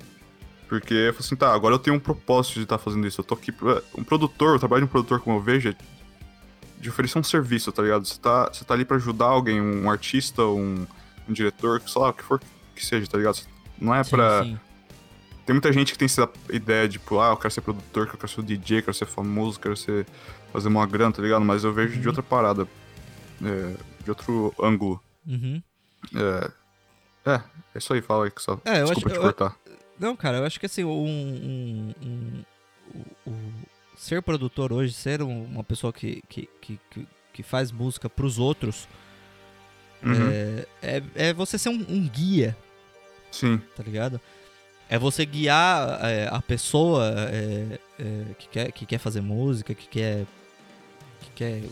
Porque 0.68 0.94
eu 0.94 1.14
falei 1.14 1.26
assim, 1.26 1.36
tá, 1.36 1.54
agora 1.54 1.76
eu 1.76 1.80
tenho 1.80 1.96
um 1.96 2.00
propósito 2.00 2.56
de 2.56 2.64
estar 2.64 2.78
fazendo 2.78 3.06
isso. 3.08 3.22
Eu 3.22 3.26
tô 3.26 3.36
aqui. 3.36 3.52
Pra, 3.52 3.82
um 3.98 4.04
produtor, 4.04 4.56
o 4.56 4.60
trabalho 4.60 4.82
de 4.82 4.86
um 4.86 4.92
produtor, 4.92 5.20
como 5.20 5.38
eu 5.38 5.42
vejo, 5.42 5.70
é, 5.70 5.76
de 6.80 6.90
oferecer 6.90 7.18
um 7.20 7.24
serviço, 7.24 7.72
tá 7.72 7.82
ligado? 7.84 8.06
Você 8.06 8.20
tá, 8.20 8.50
você 8.52 8.64
tá 8.66 8.74
ali 8.74 8.84
pra 8.86 8.98
ajudar 8.98 9.26
alguém, 9.26 9.62
um 9.62 9.90
artista, 9.90 10.44
um, 10.44 10.86
um 11.30 11.34
diretor, 11.34 11.82
sei 11.88 12.02
lá, 12.02 12.10
o 12.10 12.14
que 12.14 12.24
for 12.24 12.42
que 12.76 12.86
seja, 12.86 13.08
tá 13.08 13.18
ligado? 13.18 13.40
Não 13.80 13.94
é 13.94 14.04
Sim, 14.04 14.10
pra. 14.12 14.44
sim. 14.44 14.60
Tem 15.46 15.54
muita 15.54 15.72
gente 15.72 15.92
que 15.92 15.98
tem 16.00 16.08
essa 16.08 16.28
ideia 16.52 16.88
de, 16.88 16.94
tipo, 16.98 17.20
ah, 17.20 17.30
eu 17.30 17.38
quero 17.38 17.54
ser 17.54 17.62
produtor, 17.62 18.08
eu 18.12 18.18
quero 18.18 18.28
ser 18.28 18.42
DJ, 18.42 18.80
eu 18.80 18.84
quero 18.84 18.94
ser 18.98 19.06
famoso, 19.06 19.58
eu 19.58 19.62
quero 19.62 19.78
ser. 19.78 20.06
fazer 20.52 20.68
uma 20.70 20.86
grana, 20.88 21.12
tá 21.12 21.22
ligado? 21.22 21.46
Mas 21.46 21.64
eu 21.64 21.72
vejo 21.72 21.94
de 21.94 22.00
Uhum. 22.00 22.08
outra 22.08 22.24
parada. 22.24 22.68
É, 23.44 24.04
de 24.04 24.10
outro 24.10 24.54
ângulo. 24.62 25.02
Uhum. 25.28 25.62
É. 26.16 26.52
É, 27.28 27.36
é 27.74 27.78
isso 27.78 27.94
aí, 27.94 28.02
fala 28.02 28.26
aí 28.26 28.32
que 28.32 28.42
só. 28.42 28.60
É, 28.66 28.82
eu 28.82 28.86
Desculpa 28.86 29.08
acho- 29.08 29.10
te 29.10 29.16
eu- 29.16 29.22
cortar. 29.22 29.58
Não, 30.00 30.16
cara, 30.16 30.38
eu 30.38 30.46
acho 30.46 30.60
que 30.60 30.66
assim, 30.66 30.84
um, 30.84 30.90
um- 31.06 31.94
um- 32.02 32.44
o- 33.26 33.30
o- 33.32 33.98
ser 33.98 34.22
produtor 34.22 34.72
hoje, 34.74 34.94
ser 34.94 35.22
um- 35.24 35.46
uma 35.46 35.64
pessoa 35.64 35.92
que, 35.94 36.22
que, 36.30 36.48
que, 36.62 36.80
que, 36.92 37.08
que 37.34 37.44
faz 37.44 37.72
música 37.72 38.10
pros 38.10 38.38
outros, 38.38 38.88
Uhum. 40.04 40.30
é, 40.30 40.68
é, 40.82 41.04
é 41.30 41.34
você 41.34 41.58
ser 41.58 41.70
um, 41.70 41.86
um 41.90 42.08
guia, 42.08 42.56
Sim, 43.32 43.58
tá 43.76 43.82
ligado? 43.82 44.22
É 44.88 45.00
você 45.00 45.26
guiar 45.26 46.00
é, 46.06 46.28
a 46.32 46.42
pessoa 46.42 47.06
é, 47.32 47.80
é, 47.98 48.34
que, 48.38 48.48
quer, 48.50 48.72
que 48.72 48.86
quer 48.86 49.00
fazer 49.00 49.22
música, 49.22 49.74
que 49.74 49.88
quer. 49.88 50.26
que 51.22 51.30
quer. 51.32 51.64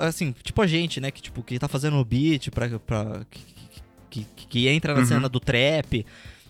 Assim, 0.00 0.34
tipo 0.42 0.60
a 0.62 0.66
gente, 0.66 1.00
né? 1.00 1.10
Que, 1.10 1.22
tipo, 1.22 1.42
que 1.42 1.58
tá 1.58 1.68
fazendo 1.68 1.96
o 1.96 2.04
beat 2.04 2.50
pra. 2.50 2.68
pra 2.78 3.22
que, 3.30 3.40
que, 4.10 4.46
que- 4.46 4.68
entra 4.68 4.92
na 4.94 5.00
Uhum. 5.00 5.06
cena 5.06 5.28
do 5.28 5.38
trap 5.38 6.04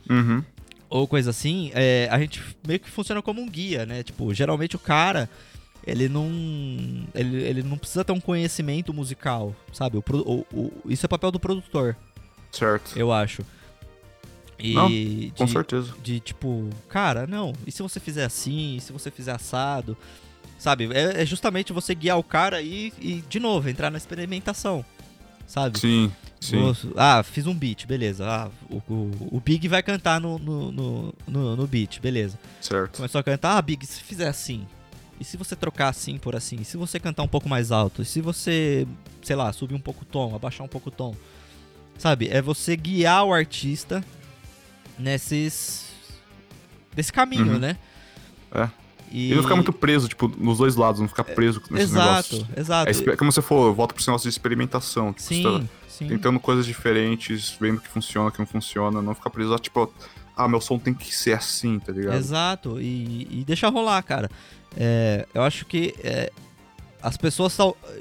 Uhum. 0.09 0.43
ou 0.89 1.07
coisa 1.07 1.29
assim, 1.31 1.71
é, 1.75 2.09
a 2.11 2.19
gente 2.19 2.43
meio 2.67 2.81
que 2.81 2.89
funciona 2.91 3.21
como 3.21 3.41
um 3.43 3.49
guia, 3.49 3.85
né? 3.85 4.03
Tipo, 4.03 4.33
geralmente 4.33 4.77
o 4.77 4.79
cara, 4.79 5.29
ele 5.87 6.09
não. 6.09 6.27
Ele, 7.15 7.37
ele 7.43 7.63
não 7.63 7.77
precisa 7.77 8.03
ter 8.05 8.13
um 8.13 8.21
conhecimento 8.21 8.93
musical, 8.95 9.55
sabe? 9.73 9.99
O, 9.99 10.03
o- 10.11 10.47
o- 10.53 10.73
isso 10.91 11.05
é 11.05 11.09
papel 11.09 11.31
do 11.31 11.39
produtor, 11.39 11.95
Certo. 12.51 12.99
eu 12.99 13.13
acho. 13.13 13.45
E 14.59 14.75
Não, 14.75 14.89
de, 14.89 15.33
Com 15.39 15.47
certeza. 15.47 15.95
de 16.03 16.21
tipo, 16.21 16.69
cara, 16.89 17.27
não, 17.27 17.53
e 17.67 17.73
se 17.73 17.83
você 17.83 17.99
fizer 17.99 18.25
assim, 18.25 18.77
e 18.77 18.81
se 18.81 18.93
você 18.93 19.11
fizer 19.11 19.33
assado? 19.33 19.97
Sabe? 20.61 20.91
É, 20.93 21.23
é 21.23 21.27
justamente 21.27 21.73
você 21.73 21.95
guiar 21.95 22.19
o 22.19 22.23
cara 22.23 22.61
e, 22.61 22.93
e, 23.01 23.25
de 23.29 23.41
novo, 23.41 23.69
entrar 23.71 23.91
na 23.91 23.97
experimentação. 23.97 24.85
Sabe? 25.47 25.81
Sim, 25.81 26.13
sim. 26.39 26.59
Ah, 26.97 27.23
fiz 27.25 27.47
um 27.47 27.55
beat, 27.55 27.87
beleza. 27.87 28.25
Ah, 28.29 28.51
o, 28.69 28.77
o, 28.93 29.29
o 29.39 29.41
Big 29.41 29.67
vai 29.67 29.83
cantar 29.83 30.21
no, 30.21 30.39
no, 30.39 30.71
no, 30.71 31.15
no, 31.27 31.57
no 31.57 31.67
beat, 31.67 31.99
beleza. 32.01 32.39
Certo. 32.61 32.97
Começou 32.99 33.19
a 33.19 33.25
cantar, 33.25 33.57
ah, 33.57 33.63
Big, 33.63 33.85
se 33.87 34.03
fizer 34.03 34.29
assim. 34.29 34.67
E 35.19 35.25
se 35.25 35.37
você 35.39 35.57
trocar 35.57 35.89
assim 35.89 36.19
por 36.19 36.37
assim? 36.37 36.57
E 36.61 36.65
se 36.65 36.77
você 36.77 37.01
cantar 37.01 37.23
um 37.23 37.29
pouco 37.29 37.49
mais 37.49 37.73
alto? 37.73 38.03
E 38.03 38.05
se 38.05 38.21
você, 38.21 38.87
sei 39.23 39.35
lá, 39.37 39.51
subir 39.55 39.75
um 39.75 39.81
pouco 39.81 40.03
o 40.03 40.07
tom, 40.07 40.35
abaixar 40.37 40.65
um 40.65 40.69
pouco 40.69 40.91
o 40.91 40.93
tom? 40.93 41.17
Sabe? 41.99 42.29
É 42.29 42.41
você 42.43 42.77
guiar 42.77 43.25
o 43.25 43.33
artista 43.33 44.05
nesses. 44.99 45.87
desse 46.95 47.13
caminho, 47.13 47.55
Uhum. 47.55 47.59
né? 47.59 47.77
É. 48.55 48.69
E, 49.11 49.33
E 49.33 49.35
não 49.35 49.43
ficar 49.43 49.57
muito 49.57 49.73
preso, 49.73 50.09
tipo, 50.09 50.29
nos 50.39 50.59
dois 50.59 50.77
lados, 50.77 51.01
não 51.01 51.09
ficar 51.09 51.25
preso 51.25 51.61
nesses 51.71 51.91
Exato, 51.91 52.35
negócios. 52.37 52.59
exato. 52.59 52.89
É, 52.89 52.91
exper- 52.93 53.17
como 53.17 53.33
você 53.33 53.43
falou, 53.43 53.75
volta 53.75 53.93
pro 53.95 54.03
negócio 54.07 54.29
de 54.31 54.35
experimentação. 54.35 55.13
Tipo, 55.13 55.23
você 55.35 55.43
tá 55.43 55.59
Sim, 55.61 55.69
sim. 55.89 56.09
tentando 56.09 56.39
coisas 56.39 56.65
diferentes, 56.65 57.57
vendo 57.61 57.79
o 57.79 57.81
que 57.81 57.89
funciona, 57.89 58.29
o 58.29 58.33
que 58.33 58.39
não 58.39 58.47
funciona, 58.47 59.03
não 59.03 59.15
ficar 59.15 59.31
preso 59.31 59.57
tipo, 59.59 59.93
ah, 60.37 60.47
meu 60.49 60.61
som 60.61 60.79
tem 60.79 60.95
que 60.95 61.15
ser 61.15 61.33
assim, 61.33 61.79
tá 61.79 61.93
ligado? 61.93 62.17
Exato, 62.17 62.81
e, 62.81 63.27
e 63.41 63.45
deixa 63.45 63.69
rolar, 63.69 64.01
cara. 64.03 64.31
É, 64.77 65.27
eu 65.35 65.43
acho 65.43 65.67
que 65.67 65.93
é, 66.05 66.31
as 67.03 67.17
pessoas. 67.17 67.57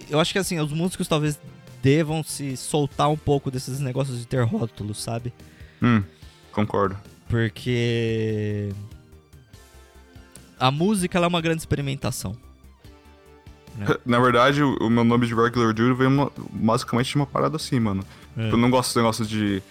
Eu 0.09 0.19
acho 0.19 0.31
que 0.31 0.37
assim, 0.39 0.59
os 0.59 0.71
músicos 0.71 1.07
talvez 1.07 1.39
devam 1.81 2.23
se 2.23 2.55
soltar 2.55 3.09
um 3.09 3.17
pouco 3.17 3.49
desses 3.49 3.79
negócios 3.79 4.19
de 4.19 4.27
ter 4.27 4.43
rótulos, 4.43 5.01
sabe? 5.01 5.33
Hum, 5.81 6.03
concordo. 6.51 6.95
Porque. 7.27 8.69
A 10.59 10.69
música 10.71 11.17
ela 11.17 11.25
é 11.25 11.29
uma 11.29 11.41
grande 11.41 11.61
experimentação. 11.61 12.35
Na 14.05 14.19
verdade, 14.19 14.61
o, 14.61 14.89
meu 14.89 15.03
nome 15.03 15.25
de 15.27 15.33
Regular 15.33 15.73
veio 15.73 16.09
uma- 16.09 16.31
basicamente 16.51 17.09
de 17.11 17.15
uma 17.15 17.25
parada 17.25 17.55
assim, 17.55 17.79
mano. 17.79 18.03
É. 18.37 18.51
Eu 18.51 18.57
não 18.57 18.69
gosto 18.69 18.89
desse 18.89 18.97
negócio 18.99 19.25
de. 19.25 19.61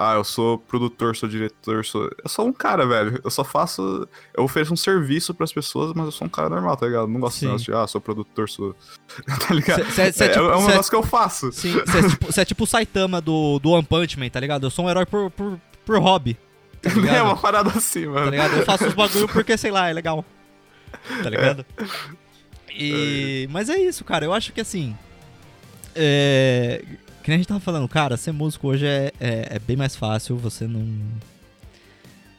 Ah, 0.00 0.14
eu 0.14 0.22
sou 0.22 0.58
produtor, 0.58 1.16
sou 1.16 1.28
diretor, 1.28 1.84
sou. 1.84 2.04
Eu 2.22 2.28
sou 2.28 2.46
um 2.46 2.52
cara, 2.52 2.86
velho. 2.86 3.20
Eu 3.22 3.30
só 3.30 3.42
faço. 3.42 4.08
Eu 4.32 4.44
ofereço 4.44 4.72
um 4.72 4.76
serviço 4.76 5.34
pras 5.34 5.52
pessoas, 5.52 5.92
mas 5.92 6.06
eu 6.06 6.12
sou 6.12 6.26
um 6.26 6.30
cara 6.30 6.48
normal, 6.48 6.76
tá 6.76 6.86
ligado? 6.86 7.08
Não 7.08 7.18
gosto 7.20 7.34
desse 7.34 7.40
Sim. 7.40 7.46
negócio 7.46 7.64
de, 7.66 7.72
ah, 7.74 7.86
sou 7.86 8.00
produtor, 8.00 8.48
sou. 8.48 8.74
tá 9.48 9.52
ligado? 9.52 9.84
Cê- 9.86 9.90
cê- 9.90 10.12
cê 10.12 10.24
é, 10.24 10.28
tipo- 10.28 10.44
é 10.44 10.56
um 10.56 10.60
cê- 10.62 10.68
negócio 10.68 10.90
que 10.90 10.96
eu 10.96 11.02
faço. 11.02 11.52
Sim, 11.52 11.72
você 11.84 11.98
é, 11.98 12.08
tipo, 12.08 12.40
é 12.40 12.44
tipo 12.44 12.64
o 12.64 12.66
Saitama 12.66 13.20
do, 13.20 13.58
do 13.58 13.70
One 13.70 13.84
Punch 13.84 14.18
Man, 14.18 14.28
tá 14.30 14.38
ligado? 14.38 14.64
Eu 14.66 14.70
sou 14.70 14.84
um 14.86 14.88
herói 14.90 15.04
por, 15.04 15.30
por, 15.32 15.60
por 15.84 15.98
hobby. 15.98 16.38
Tá 16.80 16.90
é 17.12 17.20
uma 17.20 17.36
parada 17.36 17.70
assim, 17.70 18.04
tá 18.04 18.10
mano. 18.10 18.30
ligado? 18.30 18.52
Eu 18.56 18.64
faço 18.64 18.86
os 18.86 18.94
bagulho 18.94 19.26
porque, 19.28 19.58
sei 19.58 19.72
lá, 19.72 19.90
é 19.90 19.92
legal. 19.92 20.24
Tá 21.22 21.30
ligado? 21.30 21.64
E... 22.70 23.48
Mas 23.50 23.68
é 23.68 23.78
isso, 23.78 24.04
cara. 24.04 24.24
Eu 24.24 24.32
acho 24.32 24.52
que 24.52 24.60
assim. 24.60 24.94
É... 25.94 26.82
Que 27.22 27.30
nem 27.30 27.36
a 27.36 27.38
gente 27.38 27.48
tava 27.48 27.60
falando, 27.60 27.86
cara, 27.88 28.16
ser 28.16 28.32
músico 28.32 28.68
hoje 28.68 28.86
é, 28.86 29.12
é, 29.20 29.48
é 29.56 29.58
bem 29.58 29.76
mais 29.76 29.94
fácil. 29.96 30.36
Você 30.38 30.66
não. 30.66 30.86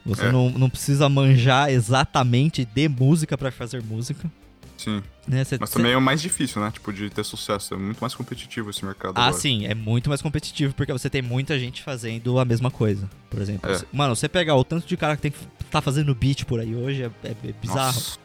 Você 0.04 0.26
É. 0.26 0.32
não, 0.32 0.50
não 0.50 0.70
precisa 0.70 1.08
manjar 1.08 1.70
exatamente 1.70 2.64
de 2.64 2.88
música 2.88 3.36
pra 3.36 3.52
fazer 3.52 3.82
música. 3.82 4.30
Sim. 4.76 5.02
Né? 5.28 5.44
Cê- 5.44 5.58
Mas 5.60 5.68
cê- 5.70 5.76
também 5.76 5.92
é 5.92 5.96
o 5.96 6.00
mais 6.00 6.22
difícil, 6.22 6.60
né? 6.62 6.70
Tipo, 6.72 6.90
de 6.90 7.10
ter 7.10 7.22
sucesso. 7.22 7.74
É 7.74 7.76
muito 7.76 7.98
mais 8.00 8.14
competitivo 8.14 8.70
esse 8.70 8.82
mercado. 8.82 9.12
Ah, 9.14 9.26
agora. 9.26 9.40
sim, 9.40 9.66
é 9.66 9.74
muito 9.74 10.08
mais 10.08 10.22
competitivo 10.22 10.72
porque 10.74 10.90
você 10.90 11.10
tem 11.10 11.20
muita 11.20 11.58
gente 11.58 11.82
fazendo 11.82 12.38
a 12.38 12.44
mesma 12.46 12.70
coisa. 12.70 13.08
Por 13.28 13.40
exemplo, 13.42 13.70
É. 13.70 13.78
Mano, 13.92 14.16
você 14.16 14.26
pegar 14.26 14.56
o 14.56 14.64
tanto 14.64 14.86
de 14.86 14.96
cara 14.96 15.16
que 15.16 15.22
tem, 15.22 15.32
tá 15.70 15.82
fazendo 15.82 16.14
beat 16.14 16.44
por 16.46 16.58
aí 16.60 16.74
hoje 16.74 17.02
é, 17.02 17.10
é- 17.22 17.30
é 17.48 17.52
bizarro. 17.60 17.92
Nossa. 17.94 18.18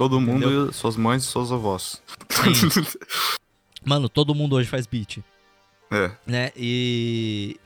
Todo 0.00 0.18
mundo, 0.18 0.72
suas 0.72 0.96
mães 0.96 1.22
e 1.24 1.26
suas 1.26 1.52
avós. 1.52 2.00
Mano, 3.84 4.08
todo 4.08 4.34
mundo 4.34 4.56
hoje 4.56 4.66
faz 4.66 4.86
beat. 4.86 5.18
é. 5.90 6.10
né? 6.26 6.52
E 6.56 7.60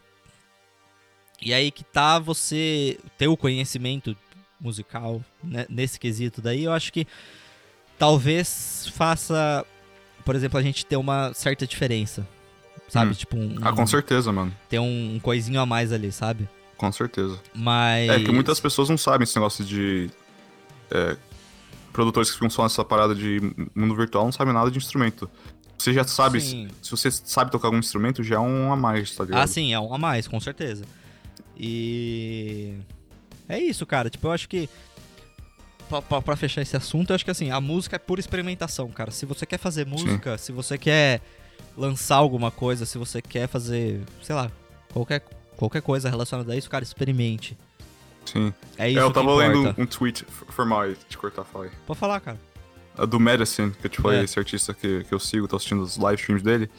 e 1.40 1.54
aí 1.54 1.70
que 1.70 1.84
tá 1.84 2.18
você 2.18 2.98
ter 3.16 3.28
o 3.28 3.36
conhecimento 3.36 4.16
musical 4.60 5.22
né, 5.44 5.64
nesse 5.68 6.00
quesito 6.00 6.42
daí, 6.42 6.64
eu 6.64 6.72
acho 6.72 6.92
que 6.92 7.06
talvez 7.96 8.90
faça, 8.96 9.64
por 10.24 10.34
exemplo, 10.34 10.58
a 10.58 10.62
gente 10.62 10.84
ter 10.84 10.96
uma 10.96 11.32
certa 11.34 11.64
diferença. 11.68 12.26
Sabe? 12.88 13.12
Hum. 13.12 13.14
Tipo, 13.14 13.36
um, 13.36 13.56
Ah, 13.62 13.72
com 13.72 13.86
certeza, 13.86 14.32
mano. 14.32 14.52
ter 14.68 14.80
um, 14.80 15.14
um 15.14 15.20
coisinho 15.20 15.60
a 15.60 15.66
mais 15.66 15.92
ali, 15.92 16.10
sabe? 16.10 16.48
Com 16.76 16.90
certeza. 16.90 17.38
Mas. 17.54 18.10
É 18.10 18.18
que 18.18 18.32
muitas 18.32 18.58
pessoas 18.58 18.88
não 18.88 18.98
sabem 18.98 19.22
esse 19.22 19.36
negócio 19.36 19.64
de. 19.64 20.10
é, 20.90 21.16
produtores 21.94 22.28
que 22.28 22.34
ficam 22.34 22.50
só 22.50 22.64
nessa 22.64 22.84
parada 22.84 23.14
de 23.14 23.40
mundo 23.74 23.94
virtual 23.96 24.24
não 24.26 24.32
sabem 24.32 24.52
nada 24.52 24.70
de 24.70 24.76
instrumento. 24.76 25.30
Você 25.78 25.92
já 25.94 26.04
sabe. 26.04 26.40
Sim. 26.40 26.68
Se 26.82 26.90
você 26.90 27.10
sabe 27.10 27.50
tocar 27.50 27.68
algum 27.68 27.78
instrumento, 27.78 28.22
já 28.22 28.34
é 28.34 28.38
um 28.38 28.70
a 28.72 28.76
mais, 28.76 29.14
tá 29.16 29.24
ligado? 29.24 29.40
Ah, 29.42 29.46
sim, 29.46 29.72
é 29.72 29.80
um 29.80 29.94
a 29.94 29.98
mais, 29.98 30.28
com 30.28 30.38
certeza. 30.38 30.84
E. 31.56 32.74
É 33.48 33.58
isso, 33.58 33.84
cara. 33.86 34.10
Tipo, 34.10 34.26
eu 34.28 34.32
acho 34.32 34.48
que. 34.48 34.68
Pra, 35.88 36.00
pra- 36.00 36.22
pra 36.22 36.36
fechar 36.36 36.62
esse 36.62 36.76
assunto, 36.76 37.10
eu 37.10 37.14
acho 37.14 37.24
que 37.24 37.30
assim, 37.30 37.50
a 37.50 37.60
música 37.60 37.96
é 37.96 37.98
pura 37.98 38.20
experimentação, 38.20 38.88
cara. 38.88 39.10
Se 39.10 39.26
você 39.26 39.44
quer 39.44 39.58
fazer 39.58 39.86
música, 39.86 40.38
se 40.38 40.50
você 40.50 40.78
quer 40.78 41.20
lançar 41.76 42.16
alguma 42.16 42.50
coisa, 42.50 42.86
se 42.86 42.96
você 42.96 43.20
quer 43.20 43.46
fazer, 43.48 44.00
sei 44.22 44.34
lá, 44.34 44.50
qualquer, 44.92 45.20
qualquer 45.56 45.82
coisa 45.82 46.08
relacionada 46.08 46.52
a 46.52 46.56
isso, 46.56 46.70
cara, 46.70 46.82
experimente. 46.82 47.56
Sim. 48.24 48.52
É 48.78 48.86
É, 48.86 48.90
isso 48.90 48.98
eu 49.00 49.08
que 49.08 49.14
tava 49.14 49.34
lendo 49.34 49.74
um, 49.78 49.86
tweet, 49.86 50.24
f- 50.24 50.44
foi 50.48 50.64
mal 50.64 50.80
aí, 50.82 50.96
te 51.08 51.16
cortar, 51.18 51.44
fala 51.44 51.64
aí. 51.66 51.70
Pode 51.86 51.98
falar, 51.98 52.20
cara. 52.20 52.40
A 52.96 53.04
do 53.04 53.18
Medicine, 53.20 53.70
que 53.72 53.86
eu 53.86 53.90
te 53.90 54.00
falei, 54.00 54.20
É. 54.20 54.24
esse 54.24 54.38
artista 54.38 54.72
que, 54.72 55.04
que 55.04 55.12
eu 55.12 55.18
sigo, 55.20 55.46
tô 55.48 55.56
assistindo 55.56 55.82
os 55.82 55.96
live 55.96 56.20
streams 56.20 56.42
dele. 56.44 56.70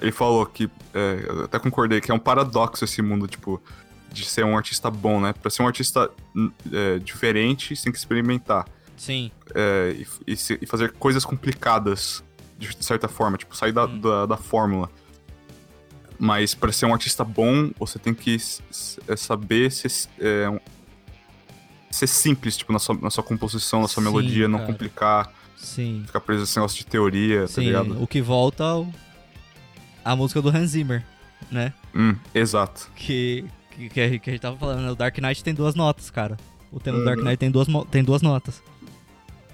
Ele 0.00 0.12
falou 0.12 0.44
que, 0.46 0.70
é, 0.94 1.24
eu 1.28 1.44
até 1.44 1.58
concordei, 1.58 2.00
que 2.00 2.10
é 2.10 2.14
um 2.14 2.18
paradoxo 2.18 2.84
esse 2.84 3.02
mundo, 3.02 3.26
tipo, 3.28 3.62
de 4.10 4.24
ser 4.24 4.44
um 4.44 4.56
artista 4.56 4.90
bom, 4.90 5.20
né? 5.20 5.32
Pra 5.34 5.50
ser 5.50 5.62
um 5.62 5.66
artista 5.66 6.10
hum, 6.34 6.50
é, 6.72 6.98
diferente, 6.98 7.76
você 7.76 7.84
tem 7.84 7.92
que 7.92 7.98
experimentar. 7.98 8.66
Sim, 8.96 9.30
é, 9.54 9.94
e, 9.96 10.06
e 10.32 10.36
se- 10.36 10.58
e 10.60 10.66
fazer 10.66 10.92
coisas 10.92 11.24
complicadas, 11.24 12.22
de 12.58 12.74
certa 12.84 13.08
forma, 13.08 13.36
tipo, 13.38 13.54
sair 13.56 13.72
da, 13.72 13.84
Hum. 13.84 14.00
da, 14.00 14.26
da 14.26 14.36
fórmula. 14.36 14.90
Mas 16.18 16.54
pra 16.54 16.70
ser 16.70 16.84
um 16.86 16.92
artista 16.92 17.24
bom, 17.24 17.70
você 17.78 17.98
tem 17.98 18.12
que 18.12 18.36
é, 19.08 19.16
saber 19.16 19.70
ser, 19.72 19.90
é, 20.18 20.60
ser 21.90 22.06
simples, 22.06 22.56
tipo, 22.56 22.72
na 22.72 22.78
sua, 22.78 22.94
na 23.00 23.10
sua 23.10 23.22
composição, 23.24 23.82
na 23.82 23.88
sua 23.88 24.02
Sim, 24.02 24.08
melodia, 24.08 24.48
não 24.48 24.58
cara. 24.60 24.72
complicar, 24.72 25.32
sim. 25.56 26.02
ficar 26.06 26.20
preso 26.20 26.40
nesse 26.42 26.56
negócio 26.56 26.78
de 26.78 26.86
teoria, 26.86 27.42
tá 27.42 27.48
sim. 27.48 27.62
ligado? 27.66 28.02
O 28.02 28.06
que 28.06 28.20
volta 28.22 28.64
ao... 28.64 28.86
a 30.04 30.14
música 30.16 30.40
do 30.40 30.48
Hans 30.48 30.70
Zimmer, 30.70 31.04
né? 31.50 31.72
Hum, 31.94 32.14
exato. 32.34 32.88
que, 32.94 33.44
que, 33.70 33.88
que, 33.88 34.00
a 34.00 34.08
gente- 34.08 34.38
tava 34.40 34.56
falando, 34.56 34.82
né? 34.82 34.90
O 34.90 34.94
Dark 34.94 35.18
Knight 35.18 35.42
tem 35.42 35.52
duas 35.54 35.74
notas, 35.74 36.10
cara. 36.10 36.36
O 36.72 36.78
tema 36.78 36.98
do 36.98 37.04
Dark 37.04 37.18
Uhum. 37.18 37.24
Knight 37.24 37.38
tem 37.38 37.50
duas, 37.50 37.66
tem 37.90 38.04
duas 38.04 38.22
notas. 38.22 38.62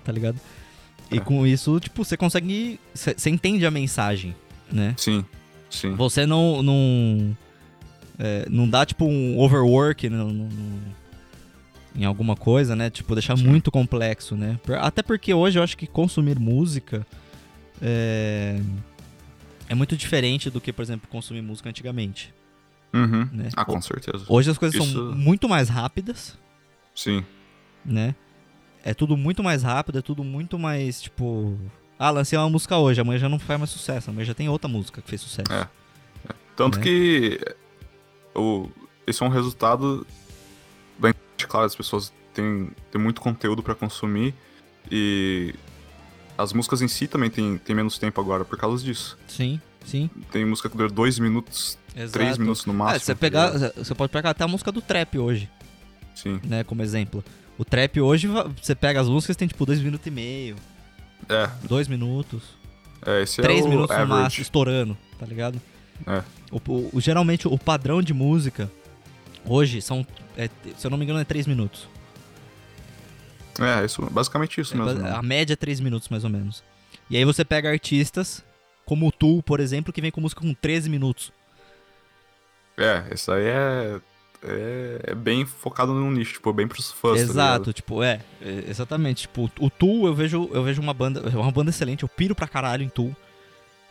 Tá 0.04 0.12
ligado? 0.12 0.38
E 1.10 1.16
É. 1.16 1.20
com 1.20 1.46
isso, 1.46 1.80
tipo, 1.80 2.04
você 2.04 2.16
consegue. 2.16 2.78
Você 2.94 3.30
entende 3.30 3.64
a 3.64 3.70
mensagem, 3.70 4.36
né? 4.70 4.94
Sim, 4.98 5.24
sim. 5.70 5.94
Você 5.94 6.26
não. 6.26 6.62
Não, 6.62 7.36
é, 8.18 8.46
não 8.50 8.68
dá, 8.68 8.84
tipo, 8.84 9.06
um 9.06 9.38
overwork 9.38 10.08
no- 10.10 10.48
em 11.96 12.04
alguma 12.04 12.36
coisa, 12.36 12.76
né? 12.76 12.90
Tipo, 12.90 13.14
deixar 13.14 13.36
Sim. 13.38 13.46
muito 13.46 13.70
complexo, 13.70 14.36
né? 14.36 14.58
Até 14.80 15.02
porque 15.02 15.32
hoje 15.32 15.58
eu 15.58 15.62
acho 15.62 15.76
que 15.76 15.86
consumir 15.86 16.38
música 16.38 17.06
é, 17.80 18.60
é 19.68 19.74
muito 19.74 19.96
diferente 19.96 20.50
do 20.50 20.60
que, 20.60 20.72
por 20.72 20.82
exemplo, 20.82 21.08
consumir 21.08 21.42
música 21.42 21.68
antigamente, 21.68 22.32
Uhum. 22.92 23.28
né? 23.32 23.48
Ah, 23.56 23.64
com 23.64 23.80
certeza. 23.80 24.24
Hoje 24.28 24.50
as 24.50 24.58
coisas 24.58 24.80
Isso- 24.80 24.92
são 24.92 25.12
muito 25.16 25.48
mais 25.48 25.68
rápidas, 25.68 26.38
Sim. 26.94 27.24
né? 27.84 28.14
É 28.84 28.94
tudo 28.94 29.16
muito 29.16 29.42
mais 29.42 29.62
rápido, 29.62 29.98
é 29.98 30.02
tudo 30.02 30.22
muito 30.22 30.58
mais, 30.58 31.00
tipo... 31.02 31.58
Ah, 31.98 32.10
lancei 32.10 32.38
uma 32.38 32.48
música 32.50 32.76
hoje, 32.76 33.00
amanhã 33.00 33.18
já 33.18 33.28
não 33.28 33.38
faz 33.38 33.58
mais 33.58 33.70
sucesso, 33.70 34.10
amanhã 34.10 34.26
já 34.26 34.34
tem 34.34 34.48
outra 34.48 34.68
música 34.68 35.00
que 35.00 35.08
fez 35.08 35.20
sucesso. 35.22 35.50
É. 35.52 35.66
Tanto 36.54 36.78
Né? 36.78 36.84
que 36.84 37.40
o, 38.34 38.68
esse 39.06 39.22
é 39.22 39.26
um 39.26 39.30
resultado 39.30 40.06
claro, 41.44 41.66
as 41.66 41.74
pessoas 41.74 42.12
têm, 42.32 42.70
têm 42.90 43.00
muito 43.00 43.20
conteúdo 43.20 43.62
pra 43.62 43.74
consumir 43.74 44.32
e 44.90 45.54
as 46.38 46.52
músicas 46.52 46.80
em 46.82 46.88
si 46.88 47.06
também 47.06 47.28
têm, 47.30 47.58
têm 47.58 47.74
menos 47.74 47.98
tempo 47.98 48.20
agora 48.20 48.44
por 48.44 48.56
causa 48.58 48.84
disso. 48.84 49.18
Sim, 49.26 49.60
sim. 49.84 50.08
Tem 50.30 50.44
música 50.44 50.68
que 50.70 50.76
dura 50.76 50.88
dois 50.88 51.18
minutos, 51.18 51.76
Exato. 51.94 52.12
três 52.12 52.38
minutos 52.38 52.64
no 52.66 52.72
máximo. 52.74 52.96
É, 52.96 52.98
você 53.00 53.14
tá 53.14 53.18
pegar, 53.18 53.50
você 53.76 53.94
pode 53.94 54.12
pegar 54.12 54.30
até 54.30 54.44
a 54.44 54.48
música 54.48 54.70
do 54.70 54.80
trap 54.80 55.18
hoje, 55.18 55.48
Sim. 56.14 56.40
né, 56.44 56.62
como 56.64 56.82
exemplo. 56.82 57.24
O 57.58 57.64
trap 57.64 58.00
hoje, 58.00 58.28
você 58.62 58.74
pega 58.74 59.00
as 59.00 59.08
músicas 59.08 59.34
tem 59.36 59.48
tipo 59.48 59.64
dois 59.66 59.80
minutos 59.80 60.06
e 60.06 60.10
meio, 60.10 60.56
É, 61.28 61.48
dois 61.66 61.88
minutos, 61.88 62.42
é 63.04 63.22
esse 63.22 63.40
três 63.40 63.60
é 63.60 63.64
o 63.64 63.68
minutos 63.68 63.90
no 63.96 63.96
máximo, 64.00 64.14
average. 64.14 64.42
estourando, 64.42 64.96
tá 65.18 65.24
ligado? 65.26 65.60
É. 66.06 66.22
O- 66.50 66.90
o- 66.92 67.00
geralmente 67.00 67.48
o 67.48 67.58
padrão 67.58 68.02
de 68.02 68.12
música 68.12 68.70
hoje 69.46 69.80
são, 69.80 70.06
é, 70.36 70.48
se 70.76 70.86
eu 70.86 70.90
não 70.90 70.98
me 70.98 71.04
engano, 71.04 71.20
é 71.20 71.24
três 71.24 71.46
minutos. 71.46 71.88
É, 73.58 73.84
isso, 73.84 74.02
basicamente 74.10 74.60
isso 74.60 74.74
É, 74.74 74.76
mesmo. 74.76 75.00
né? 75.02 75.10
a 75.12 75.22
média 75.22 75.54
é 75.54 75.56
três 75.56 75.80
minutos 75.80 76.08
mais 76.08 76.24
ou 76.24 76.30
menos. 76.30 76.62
E 77.08 77.16
aí 77.16 77.24
você 77.24 77.44
pega 77.44 77.70
artistas 77.70 78.44
como 78.84 79.06
o 79.08 79.12
Tool, 79.12 79.42
por 79.42 79.60
exemplo, 79.60 79.92
que 79.92 80.00
vem 80.00 80.10
com 80.10 80.20
música 80.20 80.40
com 80.42 80.52
13 80.52 80.88
minutos. 80.90 81.32
É, 82.76 83.04
isso 83.14 83.32
aí 83.32 83.44
é, 83.46 84.00
é, 84.42 85.00
é 85.04 85.14
bem 85.14 85.46
focado 85.46 85.94
num 85.94 86.10
nicho, 86.10 86.34
tipo, 86.34 86.52
bem 86.52 86.68
pros 86.68 86.92
fãs, 86.92 87.14
tá 87.16 87.20
Exato, 87.22 87.58
ligado? 87.60 87.72
tipo, 87.72 88.02
é, 88.02 88.20
é, 88.42 88.64
exatamente. 88.68 89.22
Tipo, 89.22 89.50
o 89.58 89.70
Tool 89.70 90.06
eu 90.06 90.14
vejo, 90.14 90.50
eu 90.52 90.62
vejo 90.62 90.82
uma 90.82 90.92
banda, 90.92 91.22
é 91.32 91.36
uma 91.36 91.50
banda 91.50 91.70
excelente, 91.70 92.02
eu 92.02 92.08
piro 92.08 92.34
pra 92.34 92.46
caralho 92.46 92.82
em 92.82 92.88
Tool. 92.88 93.16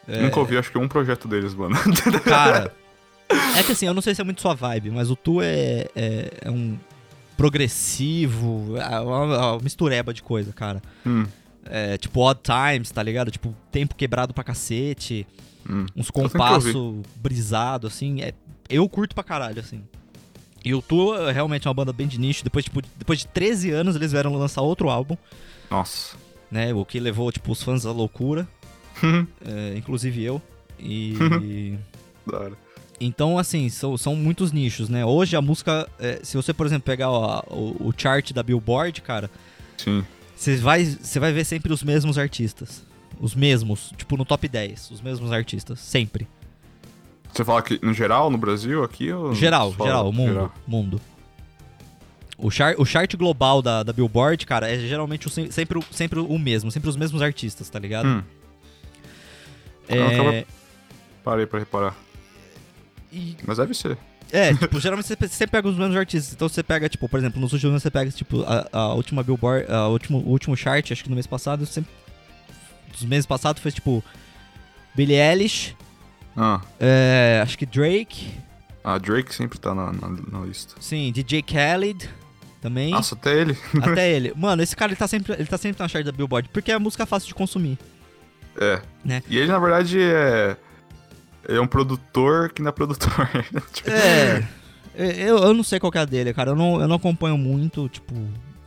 É, 0.08 0.22
Nunca 0.22 0.40
ouvi, 0.40 0.56
acho 0.58 0.72
que 0.72 0.78
um 0.78 0.88
projeto 0.88 1.28
deles, 1.28 1.56
mano. 1.56 1.76
Cara, 2.24 2.72
é 3.30 3.64
que 3.64 3.72
assim, 3.72 3.86
eu 3.86 3.94
não 3.94 4.02
sei 4.02 4.14
se 4.16 4.22
é 4.22 4.24
muito 4.24 4.42
sua 4.42 4.54
vibe, 4.54 4.92
mas 4.92 5.10
o 5.10 5.16
Tu 5.16 5.42
é, 5.42 5.88
é, 5.96 6.32
é 6.42 6.52
um 6.52 6.78
progressivo, 7.38 8.76
é 8.78 9.00
uma, 9.00 9.24
uma 9.54 9.60
mistureba 9.60 10.14
de 10.14 10.22
coisa, 10.24 10.52
cara. 10.54 10.82
hum, 11.06 11.26
É, 11.66 11.98
tipo 11.98 12.20
Odd 12.22 12.40
Times, 12.44 12.92
tá 12.92 13.02
ligado? 13.02 13.32
Tipo, 13.32 13.56
tempo 13.72 13.96
quebrado 13.96 14.34
pra 14.34 14.44
cacete, 14.44 15.26
hum. 15.68 15.86
uns 15.96 16.12
compasso 16.12 17.02
brisado, 17.16 17.88
assim. 17.88 18.22
É, 18.22 18.34
eu 18.70 18.88
curto 18.88 19.16
pra 19.16 19.24
caralho, 19.24 19.60
assim. 19.60 19.82
E 20.64 20.74
o 20.74 20.82
Tu 20.82 21.14
é 21.16 21.32
realmente 21.32 21.68
uma 21.68 21.74
banda 21.74 21.92
bem 21.94 22.08
de 22.08 22.20
nicho. 22.20 22.44
Depois, 22.44 22.66
tipo, 22.66 22.82
depois 22.98 23.20
de 23.20 23.28
13 23.28 23.72
anos, 23.72 23.96
eles 23.96 24.12
vieram 24.12 24.34
lançar 24.36 24.62
outro 24.62 24.90
álbum, 24.90 25.16
Nossa. 25.70 26.16
né? 26.52 26.74
O 26.74 26.84
que 26.86 27.00
levou, 27.00 27.32
tipo, 27.32 27.52
os 27.52 27.62
fãs 27.62 27.86
à 27.86 27.92
loucura, 27.92 28.48
é, 29.46 29.78
inclusive 29.78 30.24
eu. 30.24 30.42
E. 30.80 31.78
da 32.28 32.40
hora. 32.40 32.65
Então, 33.00 33.38
assim, 33.38 33.68
são, 33.70 33.98
são 33.98 34.16
muitos 34.16 34.52
nichos, 34.52 34.88
né? 34.90 35.06
Hoje 35.06 35.36
a 35.36 35.42
música, 35.42 35.88
é, 36.00 36.20
se 36.24 36.38
você, 36.38 36.54
por 36.54 36.66
exemplo, 36.66 36.86
pegar 36.86 37.10
ó, 37.12 37.44
o, 37.50 37.90
o 37.90 37.94
chart 37.96 38.32
da 38.32 38.42
Billboard, 38.42 39.02
cara, 39.02 39.30
Sim. 39.78 40.06
você 40.36 40.56
vai, 40.58 40.86
vai 40.86 41.34
ver 41.34 41.44
sempre 41.44 41.74
os 41.74 41.84
mesmos 41.84 42.18
artistas. 42.18 42.84
Os 43.20 43.34
mesmos, 43.36 43.94
tipo 43.98 44.18
no 44.18 44.26
top 44.26 44.48
10, 44.48 44.92
os 44.92 45.02
mesmos 45.02 45.32
artistas, 45.32 45.80
sempre. 45.80 46.28
Você 47.34 47.44
fala 47.46 47.62
que 47.62 47.80
no 47.82 47.94
geral, 47.94 48.30
no 48.30 48.38
Brasil, 48.38 48.84
aqui 48.84 49.12
ou. 49.12 49.34
Geral, 49.34 49.74
geral, 49.78 50.12
mundo, 50.12 50.32
geral? 50.34 50.54
mundo. 50.68 51.02
O 52.38 52.52
chart, 52.52 52.76
o 52.78 52.86
chart 52.86 53.14
global 53.16 53.62
da, 53.62 53.84
da 53.84 53.94
Billboard, 53.94 54.46
cara, 54.46 54.70
é 54.70 54.78
geralmente 54.78 55.28
o 55.28 55.30
sem- 55.30 55.50
sempre, 55.52 55.78
o- 55.80 55.84
sempre 55.92 56.20
o 56.20 56.38
mesmo, 56.40 56.70
sempre 56.72 56.90
os 56.90 56.98
mesmos 56.98 57.22
artistas, 57.22 57.70
tá 57.70 57.80
ligado? 57.80 58.08
Hum, 58.08 58.24
É, 59.88 59.98
Eu 59.98 60.08
acabo- 60.08 60.48
parei 61.24 61.46
pra 61.46 61.60
reparar. 61.60 61.96
E- 63.18 63.38
Mas 63.46 63.58
deve 63.58 63.74
ser. 63.74 63.98
É, 64.32 64.54
tipo, 64.58 64.80
geralmente 64.80 65.08
você 65.08 65.16
sempre 65.28 65.52
pega 65.52 65.68
os 65.68 65.78
mesmos 65.78 65.96
artistas. 65.96 66.34
Então 66.34 66.50
você 66.50 66.62
pega, 66.64 66.90
tipo, 66.90 67.08
por 67.08 67.20
exemplo, 67.20 67.40
nos 67.40 67.54
últimos 67.54 67.72
anos 67.72 67.84
você 67.84 67.92
pega, 67.92 68.10
tipo, 68.12 68.44
a, 68.44 68.68
a 68.72 68.94
última 68.94 69.24
Billboard, 69.24 69.72
a 69.72 69.88
último, 69.88 70.20
o 70.20 70.30
último 70.30 70.56
chart, 70.58 70.92
acho 70.92 71.04
que 71.04 71.10
no 71.10 71.16
mês 71.16 71.28
passado, 71.28 71.66
sempre. 71.66 71.92
Dos 72.92 73.04
meses 73.04 73.26
passados 73.26 73.62
foi, 73.62 73.72
tipo, 73.72 74.04
Billie 74.96 75.18
Eilish, 75.20 75.76
Ah, 76.36 76.62
é, 76.80 77.40
acho 77.44 77.58
que 77.58 77.66
Drake, 77.66 78.32
a 78.84 78.98
Drake 78.98 79.34
sempre 79.34 79.58
tá 79.60 79.74
na, 79.76 79.92
na, 79.92 80.10
na 80.32 80.46
lista. 80.46 80.76
sim, 80.80 81.12
DJ 81.12 81.42
Khaled 81.42 82.10
também. 82.62 82.92
Nossa, 82.92 83.16
até 83.16 83.40
ele. 83.42 83.58
Até 83.82 84.12
ele. 84.16 84.34
Mano, 84.36 84.62
esse 84.64 84.76
cara 84.76 84.92
ele 84.92 84.96
tá, 84.98 85.08
sempre, 85.08 85.34
ele 85.34 85.46
tá 85.46 85.58
sempre 85.58 85.82
na 85.82 85.88
chart 85.88 86.06
da 86.06 86.12
Billboard, 86.12 86.50
porque 86.50 86.72
a 86.72 86.80
música 86.80 87.04
é 87.04 87.06
fácil 87.06 87.28
de 87.28 87.36
consumir. 87.36 87.78
É. 88.60 88.82
Né? 89.04 89.22
E 89.30 89.38
ele, 89.38 89.48
na 89.52 89.60
verdade, 89.60 90.00
é. 90.02 90.56
Ele 91.48 91.58
é 91.58 91.62
um 91.62 91.68
produtor 91.68 92.52
que 92.52 92.62
não 92.62 92.70
é 92.70 92.72
produtor. 92.72 93.12
Tipo, 93.74 93.90
É. 93.90 94.48
Eu, 94.98 95.38
eu 95.40 95.54
não 95.54 95.64
sei 95.64 95.78
qual 95.80 95.92
é 95.96 96.00
a 96.00 96.06
dele, 96.06 96.34
cara. 96.34 96.52
Eu 96.52 96.56
não, 96.56 96.80
eu 96.82 96.88
não 96.88 96.96
acompanho 96.96 97.38
muito, 97.38 97.90
tipo. 97.90 98.14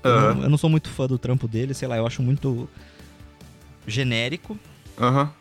Eu, 0.05 0.11
Aham. 0.11 0.35
não, 0.35 0.43
eu 0.45 0.51
não 0.51 0.59
sou 0.59 0.69
muito 0.69 0.88
fã 0.91 1.07
do 1.07 1.19
trampo 1.19 1.49
dele, 1.49 1.73
sei 1.75 1.88
lá, 1.88 1.97
eu 1.97 2.07
acho 2.07 2.23
muito 2.23 2.69
genérico. 3.87 4.59
Aham. 5.01 5.33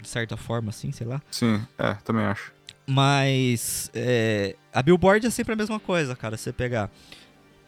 de 0.00 0.08
certa 0.08 0.36
forma, 0.36 0.70
assim, 0.70 0.90
sei 0.92 1.06
lá. 1.06 1.20
Sim, 1.30 1.60
é, 1.78 1.92
também 2.04 2.24
acho. 2.24 2.52
Mas 2.86 3.90
é, 3.94 4.56
a 4.72 4.82
Billboard 4.82 5.26
é 5.26 5.30
sempre 5.30 5.52
a 5.52 5.56
mesma 5.56 5.78
coisa, 5.78 6.16
cara. 6.16 6.36
Você 6.38 6.52
pegar. 6.52 6.90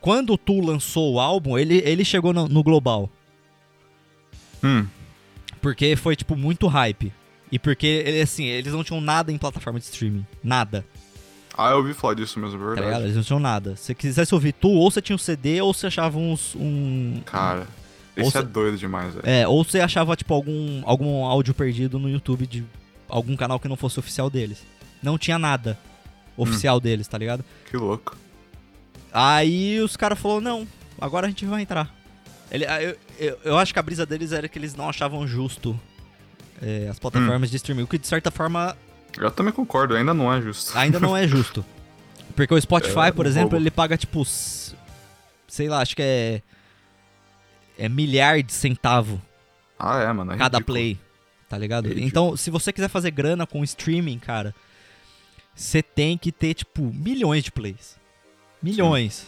Quando 0.00 0.32
o 0.32 0.38
Tu 0.38 0.58
lançou 0.60 1.12
o 1.14 1.20
álbum, 1.20 1.56
ele, 1.58 1.76
ele 1.84 2.04
chegou 2.04 2.32
no, 2.32 2.48
no 2.48 2.62
global. 2.62 3.10
Hum, 4.64 4.86
Porque 5.60 5.94
foi, 5.96 6.16
tipo, 6.16 6.34
muito 6.36 6.66
hype. 6.66 7.12
E 7.52 7.58
porque, 7.58 8.20
assim, 8.22 8.46
eles 8.46 8.72
não 8.72 8.82
tinham 8.82 9.00
nada 9.00 9.30
em 9.30 9.36
plataforma 9.38 9.78
de 9.78 9.84
streaming. 9.84 10.26
Nada. 10.42 10.84
Ah, 11.56 11.70
eu 11.72 11.76
ouvi 11.76 11.92
falar 11.92 12.14
disso 12.14 12.40
mesmo, 12.40 12.56
é 12.56 12.58
Tá 12.60 12.64
verdade. 12.66 12.86
ligado? 12.86 13.02
Eles 13.04 13.16
não 13.16 13.22
tinham 13.22 13.38
nada. 13.38 13.76
Se 13.76 13.84
você 13.84 13.94
quisesse 13.94 14.34
ouvir 14.34 14.52
Tu, 14.54 14.68
ou 14.70 14.90
você 14.90 15.02
tinha 15.02 15.14
um 15.14 15.18
CD, 15.18 15.60
ou 15.60 15.74
você 15.74 15.86
achava 15.88 16.18
uns. 16.18 16.54
Um, 16.56 17.20
Cara, 17.26 17.66
Ou 18.16 18.22
esse 18.26 18.38
é 18.38 18.40
se- 18.40 18.46
doido 18.46 18.78
demais, 18.78 19.12
velho. 19.14 19.28
É, 19.28 19.46
ou 19.46 19.62
você 19.62 19.80
achava, 19.80 20.16
tipo, 20.16 20.32
algum, 20.32 20.80
algum 20.86 21.24
áudio 21.26 21.52
perdido 21.52 21.98
no 21.98 22.08
YouTube 22.08 22.46
de 22.46 22.64
algum 23.06 23.36
canal 23.36 23.60
que 23.60 23.68
não 23.68 23.76
fosse 23.76 24.00
oficial 24.00 24.30
deles. 24.30 24.62
Não 25.02 25.18
tinha 25.18 25.38
nada 25.38 25.78
oficial 26.38 26.80
deles, 26.80 27.06
tá 27.06 27.18
ligado? 27.18 27.44
Que 27.70 27.76
louco. 27.76 28.16
Aí 29.12 29.78
os 29.80 29.94
caras 29.96 30.18
falaram, 30.18 30.40
não, 30.40 30.68
agora 30.98 31.26
a 31.26 31.28
gente 31.28 31.44
vai 31.44 31.60
entrar. 31.62 31.94
Ele, 32.50 32.64
ah, 32.66 32.82
eu, 32.82 32.96
eu, 33.18 33.38
eu 33.44 33.58
acho 33.58 33.72
que 33.72 33.78
a 33.78 33.82
brisa 33.82 34.06
deles 34.06 34.32
era 34.32 34.48
que 34.48 34.58
eles 34.58 34.74
não 34.74 34.88
achavam 34.88 35.26
justo 35.26 35.78
é, 36.60 36.88
as 36.88 36.98
plataformas 36.98 37.50
de 37.50 37.56
streaming, 37.56 37.82
o 37.82 37.86
que 37.86 37.98
de 37.98 38.06
certa 38.06 38.30
forma 38.30 38.76
Eu 39.18 39.30
também 39.30 39.52
concordo, 39.52 39.94
ainda 39.96 40.12
não 40.14 40.32
é 40.32 40.40
justo. 40.42 40.76
ainda 40.76 40.98
não 41.00 41.16
é 41.16 41.26
justo. 41.26 41.64
Porque 42.36 42.52
o 42.54 42.60
Spotify, 42.60 43.08
É, 43.08 43.12
por 43.12 43.26
exemplo, 43.26 43.50
roubo. 43.50 43.62
ele 43.62 43.70
paga 43.70 43.96
tipo, 43.96 44.24
sei 44.24 45.68
lá, 45.68 45.80
acho 45.80 45.94
que 45.96 46.02
é 46.02 46.42
é 47.78 47.88
milhar 47.88 48.42
de 48.42 48.52
centavo 48.52 49.20
Ah, 49.78 50.00
é, 50.02 50.12
mano. 50.12 50.32
É 50.32 50.36
cada 50.36 50.58
ridículo. 50.58 50.74
play, 50.76 50.98
tá 51.48 51.56
ligado? 51.58 51.88
É 51.88 51.94
então, 52.00 52.36
se 52.36 52.50
você 52.50 52.72
quiser 52.72 52.88
fazer 52.88 53.10
grana 53.10 53.46
com 53.46 53.62
streaming, 53.64 54.18
cara, 54.18 54.54
você 55.54 55.82
tem 55.82 56.16
que 56.16 56.30
ter 56.30 56.54
tipo 56.54 56.82
milhões 56.82 57.42
de 57.44 57.50
plays. 57.50 57.96
Milhões. 58.62 59.26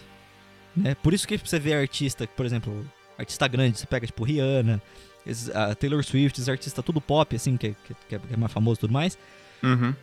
Né? 0.77 0.95
Por 1.03 1.13
isso 1.15 1.27
que 1.27 1.37
você 1.37 1.59
vê 1.59 1.75
artista, 1.75 2.27
por 2.37 2.45
exemplo, 2.47 2.85
artista 3.19 3.47
grande, 3.49 3.79
você 3.79 3.87
pega 3.87 4.07
tipo 4.07 4.25
Rihanna, 4.25 4.81
esses, 5.27 5.49
a 5.55 5.75
Taylor 5.75 6.03
Swift, 6.05 6.39
esses 6.39 6.49
artistas 6.49 6.85
tudo 6.85 7.01
pop, 7.01 7.35
assim, 7.35 7.57
que, 7.57 7.71
que, 7.87 7.95
que 8.09 8.15
é- 8.15 8.19
que 8.19 8.35
é 8.35 8.37
mais 8.37 8.53
famoso 8.53 8.79
e 8.79 8.81
tudo 8.81 8.93
mais. 8.93 9.17
Uhum. 9.63 9.95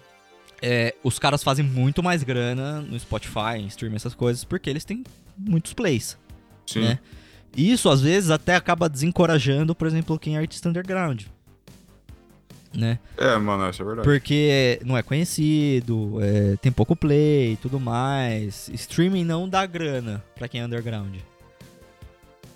É, 0.62 0.93
os 1.03 1.17
caras 1.17 1.43
fazem 1.43 1.65
muito 1.65 2.03
mais 2.03 2.21
grana 2.23 2.81
no 2.81 2.99
Spotify, 2.99 3.57
em 3.57 3.65
streaming, 3.67 3.95
essas 3.95 4.13
coisas, 4.13 4.43
porque 4.43 4.69
eles 4.69 4.86
têm 4.86 5.03
muitos 5.38 5.73
plays. 5.73 6.17
Sim. 6.67 6.81
Né? 6.81 6.99
Isso, 7.55 7.89
às 7.89 7.99
vezes, 8.01 8.29
até 8.29 8.55
acaba 8.55 8.88
desencorajando, 8.88 9.73
por 9.75 9.88
exemplo, 9.88 10.17
quem 10.19 10.36
é 10.36 10.39
artista 10.39 10.69
underground. 10.69 11.23
Né? 12.73 12.99
É, 13.17 13.36
mano, 13.38 13.69
isso 13.69 13.81
é 13.81 13.86
verdade. 13.86 14.07
Porque 14.07 14.79
não 14.86 14.97
é 14.97 15.03
conhecido, 15.03 16.19
é, 16.21 16.55
tem 16.57 16.71
pouco 16.71 16.95
play 16.95 17.53
e 17.53 17.57
tudo 17.57 17.79
mais. 17.79 18.69
Streaming 18.69 19.25
não 19.25 19.49
dá 19.49 19.65
grana 19.65 20.23
pra 20.36 20.47
quem 20.47 20.62
é 20.62 20.65
underground. 20.65 21.15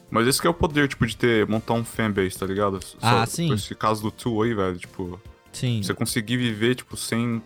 Mas 0.10 0.28
esse 0.28 0.40
que 0.40 0.48
é 0.48 0.50
o 0.50 0.54
poder, 0.54 0.88
tipo, 0.88 1.06
de 1.06 1.18
ter, 1.18 1.48
montar 1.48 1.74
um 1.74 1.84
fanbase, 1.84 2.38
tá 2.38 2.46
ligado? 2.46 2.80
Ah, 3.02 3.20
Só- 3.20 3.26
sim. 3.26 3.52
Esse 3.54 3.74
caso 3.76 4.02
do 4.02 4.12
Two 4.12 4.42
aí, 4.44 4.54
velho, 4.54 4.78
tipo, 4.78 5.20
Sim, 5.52 5.82
você 5.84 5.94
conseguir 5.94 6.38
viver, 6.38 6.76
tipo, 6.76 6.96
sem 6.96 7.42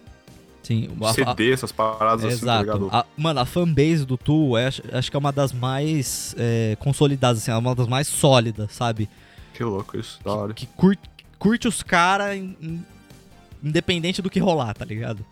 sim. 0.61 0.89
A- 1.01 1.13
ceder 1.13 1.53
essas 1.53 1.71
paradas 1.71 2.25
assim, 2.25 2.45
tá 2.45 2.61
Exato. 2.61 2.63
ligado? 2.63 2.89
A- 2.91 3.05
mano, 3.17 3.39
a 3.39 3.45
fanbase 3.45 4.05
do 4.05 4.17
Tu 4.17 4.57
é, 4.57 4.67
acho, 4.67 5.09
que 5.09 5.15
é 5.15 5.19
uma 5.19 5.31
das 5.31 5.53
mais 5.53 6.35
é, 6.37 6.75
consolidadas, 6.79 7.41
assim, 7.41 7.51
é 7.51 7.55
uma 7.57 7.73
das 7.73 7.87
mais 7.87 8.07
sólidas, 8.07 8.71
sabe? 8.73 9.09
Que 9.53 9.63
louco 9.63 9.97
isso, 9.97 10.19
da 10.23 10.33
hora. 10.33 10.53
Que 10.53 10.65
curte, 10.67 11.01
curte 11.37 11.67
os 11.67 11.81
caras 11.81 12.37
independente 13.63 14.21
do 14.21 14.29
que 14.29 14.39
rolar, 14.39 14.73
tá 14.73 14.85
ligado? 14.85 15.25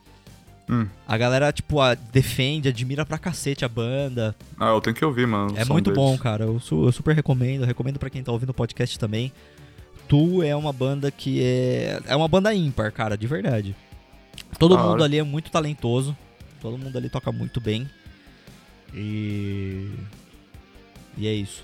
Hum. 0.69 0.85
A 1.07 1.17
galera, 1.17 1.51
tipo, 1.51 1.79
a- 1.79 1.95
defende, 1.95 2.67
admira 2.67 3.05
pra 3.05 3.17
cacete 3.17 3.63
a 3.63 3.69
banda. 3.69 4.35
Ah, 4.59 4.69
eu 4.69 4.81
tenho 4.81 4.95
que 4.95 5.05
ouvir, 5.05 5.25
mano. 5.25 5.53
É 5.57 5.63
muito 5.63 5.91
deles. 5.91 5.97
bom, 5.97 6.17
cara. 6.17 6.43
Eu, 6.45 6.59
su- 6.59 6.85
eu 6.85 6.91
super 6.91 7.15
recomendo. 7.15 7.61
Eu 7.61 7.67
recomendo 7.67 7.97
pra 7.97 8.09
quem 8.09 8.21
tá 8.23 8.31
ouvindo 8.31 8.49
o 8.49 8.53
podcast 8.53 8.99
também. 8.99 9.31
Tu 10.09 10.43
é 10.43 10.55
uma 10.55 10.73
banda 10.73 11.09
que 11.11 11.41
é. 11.41 12.01
É 12.05 12.15
uma 12.15 12.27
banda 12.27 12.53
ímpar, 12.53 12.91
cara, 12.91 13.17
de 13.17 13.25
verdade. 13.27 13.75
Todo 14.59 14.75
Da 14.75 14.83
mundo 14.83 15.03
ali 15.03 15.17
é 15.17 15.23
muito 15.23 15.49
talentoso. 15.51 16.15
Todo 16.61 16.77
mundo 16.77 16.97
ali 16.97 17.09
toca 17.09 17.31
muito 17.31 17.61
bem. 17.61 17.89
E. 18.93 19.89
E 21.17 21.27
é 21.27 21.33
isso. 21.33 21.63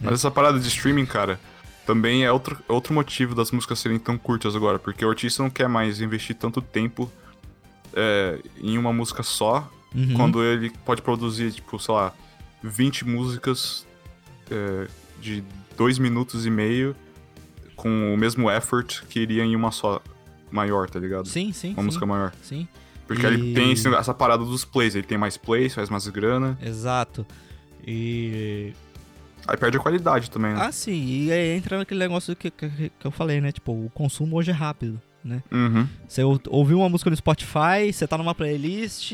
Mas 0.00 0.14
essa 0.14 0.30
parada 0.30 0.58
de 0.58 0.68
streaming, 0.68 1.06
cara, 1.06 1.38
também 1.86 2.24
é 2.24 2.32
outro, 2.32 2.58
outro 2.68 2.92
motivo 2.94 3.34
das 3.34 3.50
músicas 3.50 3.78
serem 3.78 3.98
tão 3.98 4.16
curtas 4.18 4.54
agora, 4.54 4.78
porque 4.78 5.04
o 5.04 5.08
artista 5.08 5.42
não 5.42 5.50
quer 5.50 5.68
mais 5.68 6.00
investir 6.00 6.36
tanto 6.36 6.60
tempo 6.60 7.10
é, 7.96 8.38
em 8.60 8.78
uma 8.78 8.92
música 8.92 9.22
só, 9.24 9.68
Uhum. 9.94 10.12
quando 10.14 10.44
ele 10.44 10.68
pode 10.84 11.00
produzir, 11.00 11.50
tipo, 11.52 11.78
sei 11.80 11.94
lá, 11.94 12.12
20 12.62 13.06
músicas 13.06 13.86
é, 14.50 14.86
de 15.22 15.42
dois 15.76 15.98
minutos 15.98 16.44
e 16.44 16.50
meio 16.50 16.94
com 17.74 18.12
o 18.12 18.16
mesmo 18.16 18.50
effort 18.50 19.02
que 19.08 19.20
iria 19.20 19.42
em 19.44 19.56
uma 19.56 19.70
só 19.72 20.02
maior, 20.50 20.88
tá 20.90 20.98
ligado? 20.98 21.26
Sim, 21.28 21.50
sim. 21.52 21.68
Uma 21.72 21.76
sim, 21.82 21.86
música 21.86 22.04
maior. 22.06 22.32
Sim, 22.42 22.68
Porque 23.06 23.22
E- 23.22 23.26
ele 23.26 23.54
tem 23.54 23.72
essa 23.96 24.12
parada 24.12 24.44
dos 24.44 24.64
plays, 24.66 24.94
ele 24.94 25.06
tem 25.06 25.16
mais 25.16 25.36
plays, 25.38 25.74
faz 25.74 25.88
mais 25.88 26.06
grana, 26.08 26.58
exato. 26.62 27.24
E. 27.86 28.72
aí 29.46 29.56
perde 29.56 29.76
a 29.76 29.80
qualidade 29.80 30.30
também, 30.30 30.52
né? 30.54 30.60
Ah, 30.60 30.72
sim. 30.72 31.24
E 31.24 31.32
aí 31.32 31.56
entra 31.56 31.78
naquele 31.78 32.00
negócio 32.00 32.34
que, 32.36 32.50
que, 32.50 32.68
que 32.68 33.06
eu 33.06 33.10
falei, 33.10 33.40
né? 33.40 33.52
Tipo, 33.52 33.72
o 33.72 33.90
consumo 33.90 34.36
hoje 34.36 34.50
é 34.50 34.54
rápido, 34.54 35.00
né? 35.26 35.42
Uhum. 35.50 35.86
Você 36.06 36.22
ou- 36.22 36.40
ouviu 36.48 36.78
uma 36.78 36.88
música 36.88 37.10
no 37.10 37.16
Spotify, 37.16 37.92
você 37.92 38.06
tá 38.06 38.16
numa 38.16 38.34
playlist, 38.34 39.12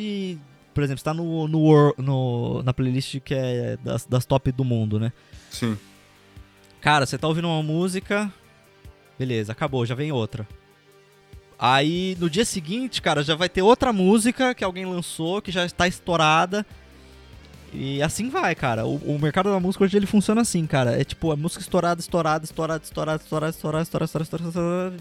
por 0.75 0.83
exemplo, 0.85 0.99
você 0.99 1.05
tá 1.05 1.15
no, 1.15 1.49
no, 1.49 1.95
no- 1.99 2.63
na 2.63 2.73
playlist 2.73 3.19
que 3.21 3.35
é 3.35 3.77
das, 3.83 4.05
das 4.07 4.25
top 4.25 4.53
do 4.53 4.65
mundo, 4.65 5.01
né? 5.01 5.13
Sim. 5.51 5.77
Cara, 6.81 7.07
você 7.07 7.17
tá 7.19 7.27
ouvindo 7.29 7.49
uma 7.49 7.63
música, 7.63 8.33
beleza, 9.19 9.53
acabou, 9.53 9.87
já 9.87 9.95
vem 9.95 10.13
outra. 10.13 10.47
Aí 11.59 12.17
no 12.19 12.29
dia 12.29 12.45
seguinte, 12.45 13.01
cara, 13.01 13.23
já 13.23 13.37
vai 13.37 13.49
ter 13.49 13.63
outra 13.63 13.93
música 13.93 14.53
que 14.55 14.65
alguém 14.65 14.85
lançou, 14.85 15.41
que 15.41 15.53
já 15.53 15.65
está 15.65 15.87
estourada. 15.87 16.67
E 17.73 18.03
assim 18.03 18.29
vai, 18.29 18.55
cara. 18.55 18.85
O, 18.85 18.97
o 18.97 19.19
mercado 19.19 19.51
da 19.51 19.61
música 19.61 19.85
hoje 19.85 19.97
ele 19.97 20.07
funciona 20.07 20.41
assim, 20.41 20.67
cara. 20.67 21.01
É 21.01 21.05
tipo, 21.05 21.31
a 21.31 21.37
música 21.37 21.63
estourada, 21.63 22.01
estourada, 22.01 22.45
estourada, 22.45 22.83
estourada, 22.83 23.23
estourada, 23.23 23.53
estourada, 23.53 23.83
estourada, 23.83 23.83
estourada, 23.85 24.25
estourada, 24.25 24.49
estourada, 24.49 24.97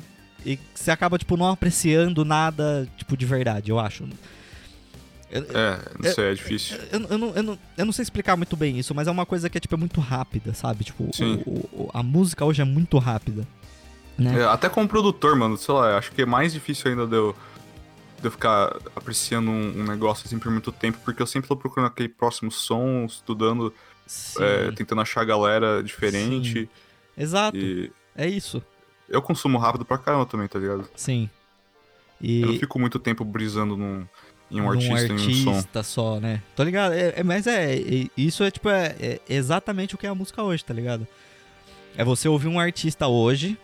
E 0.45 0.58
você 0.73 0.89
acaba, 0.91 1.17
tipo, 1.17 1.38
não 1.38 1.47
apreciando 1.51 2.25
nada, 2.25 2.88
tipo, 2.97 3.15
de 3.15 3.25
verdade, 3.25 3.69
eu 3.71 3.80
acho. 3.80 4.06
Eu, 5.30 5.43
É, 5.54 5.80
não 5.97 6.12
sei, 6.13 6.32
é 6.32 6.34
difícil. 6.34 6.77
eu, 6.91 6.99
eu 7.10 7.17
não, 7.17 7.30
eu, 7.36 7.43
não, 7.43 7.60
eu 7.77 7.86
não 7.86 7.93
sei 7.93 8.04
explicar 8.04 8.36
muito 8.36 8.58
bem 8.58 8.77
isso, 8.77 8.93
mas 8.93 9.08
é 9.08 9.12
uma 9.12 9.25
coisa 9.25 9.49
que 9.49 9.58
é, 9.58 9.62
tipo, 9.62 9.75
é 9.75 9.77
muito 9.77 10.01
rápida, 10.01 10.54
sabe? 10.54 10.84
Tipo, 10.84 11.06
o- 11.06 11.13
Sim. 11.13 11.41
o- 11.45 11.89
a 11.93 12.04
música 12.04 12.43
hoje 12.43 12.62
é 12.62 12.65
muito 12.65 12.97
rápida. 12.97 13.47
Né? 14.17 14.39
É, 14.41 14.43
até 14.45 14.67
como 14.67 14.88
produtor, 14.88 15.36
mano, 15.36 15.58
sei 15.58 15.73
lá, 15.73 15.97
acho 15.97 16.12
que 16.12 16.21
é 16.23 16.25
mais 16.25 16.51
difícil 16.51 16.91
ainda 16.91 17.08
de 17.08 17.15
eu, 17.15 17.36
de 18.19 18.27
eu 18.27 18.32
ficar 18.32 18.75
apreciando 18.95 19.49
um, 19.49 19.80
um 19.80 19.84
negócio 19.84 20.25
assim 20.27 20.38
por 20.38 20.51
muito 20.51 20.71
tempo, 20.71 20.97
porque 21.06 21.21
eu 21.21 21.27
sempre 21.27 21.47
tô 21.47 21.56
procurando 21.56 21.88
aquele 21.88 22.10
próximo 22.10 22.51
som, 22.51 23.06
estudando, 23.06 23.73
Sim. 24.06 24.43
é, 24.43 24.71
tentando 24.73 25.01
achar 25.01 25.23
galera 25.23 25.82
diferente. 25.82 26.69
Exato. 27.17 27.58
E 27.58 27.89
É 28.15 28.27
isso. 28.27 28.62
Eu 29.12 29.21
consumo 29.21 29.58
rápido 29.58 29.86
pra 29.86 29.97
caramba 29.97 30.26
também, 30.26 30.47
tá 30.47 30.58
ligado? 30.60 30.89
Sim. 30.95 31.30
Eu 32.21 32.47
não 32.47 32.54
E 32.54 32.60
fico 32.60 32.80
muito 32.80 33.00
tempo 33.00 33.24
brisando 33.26 33.76
num, 33.76 34.06
em 34.50 34.60
um 34.62 34.63
num 34.65 34.69
artista, 34.71 35.13
em 35.13 35.15
um 35.15 35.43
som. 35.43 35.50
artista 35.52 35.84
só, 35.84 36.19
né? 36.19 36.41
Tô 36.56 36.63
ligado? 36.63 36.93
É, 36.93 37.13
é- 37.17 37.24
mas 37.24 37.47
é, 37.47 37.76
é- 37.76 38.08
Isso 38.15 38.43
é, 38.43 38.52
tipo, 38.52 38.69
é, 38.69 38.95
é 39.00 39.19
exatamente 39.30 39.95
o 39.95 39.97
que 39.97 40.06
é 40.06 40.10
a 40.10 40.15
música 40.15 40.41
hoje, 40.43 40.63
tá 40.63 40.74
ligado? 40.74 41.08
É 41.97 42.04
você 42.06 42.28
ouvir 42.28 42.47
um 42.47 42.60
artista 42.60 43.08
hoje. 43.08 43.58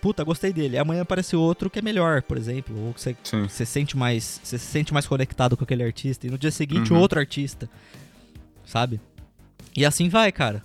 Puta, 0.00 0.22
gostei 0.22 0.52
dele. 0.52 0.76
Amanhã 0.78 1.02
aparece 1.02 1.34
outro 1.34 1.70
que 1.70 1.78
é 1.78 1.82
melhor, 1.82 2.20
por 2.22 2.36
exemplo. 2.36 2.76
Ou 2.88 2.94
que 2.94 3.00
você 3.00 3.64
sente 3.66 3.96
mais 3.96 4.38
você 4.44 4.58
se 4.58 4.66
sente 4.66 4.92
mais 4.92 5.06
conectado 5.06 5.56
com 5.56 5.64
aquele 5.64 5.82
artista 5.82 6.26
e 6.26 6.30
no 6.30 6.36
dia 6.38 6.50
seguinte 6.50 6.92
Uhum. 6.92 7.00
outro 7.00 7.18
artista 7.18 7.68
sabe 8.66 9.00
e 9.76 9.84
assim 9.84 10.08
vai 10.08 10.30
cara 10.32 10.62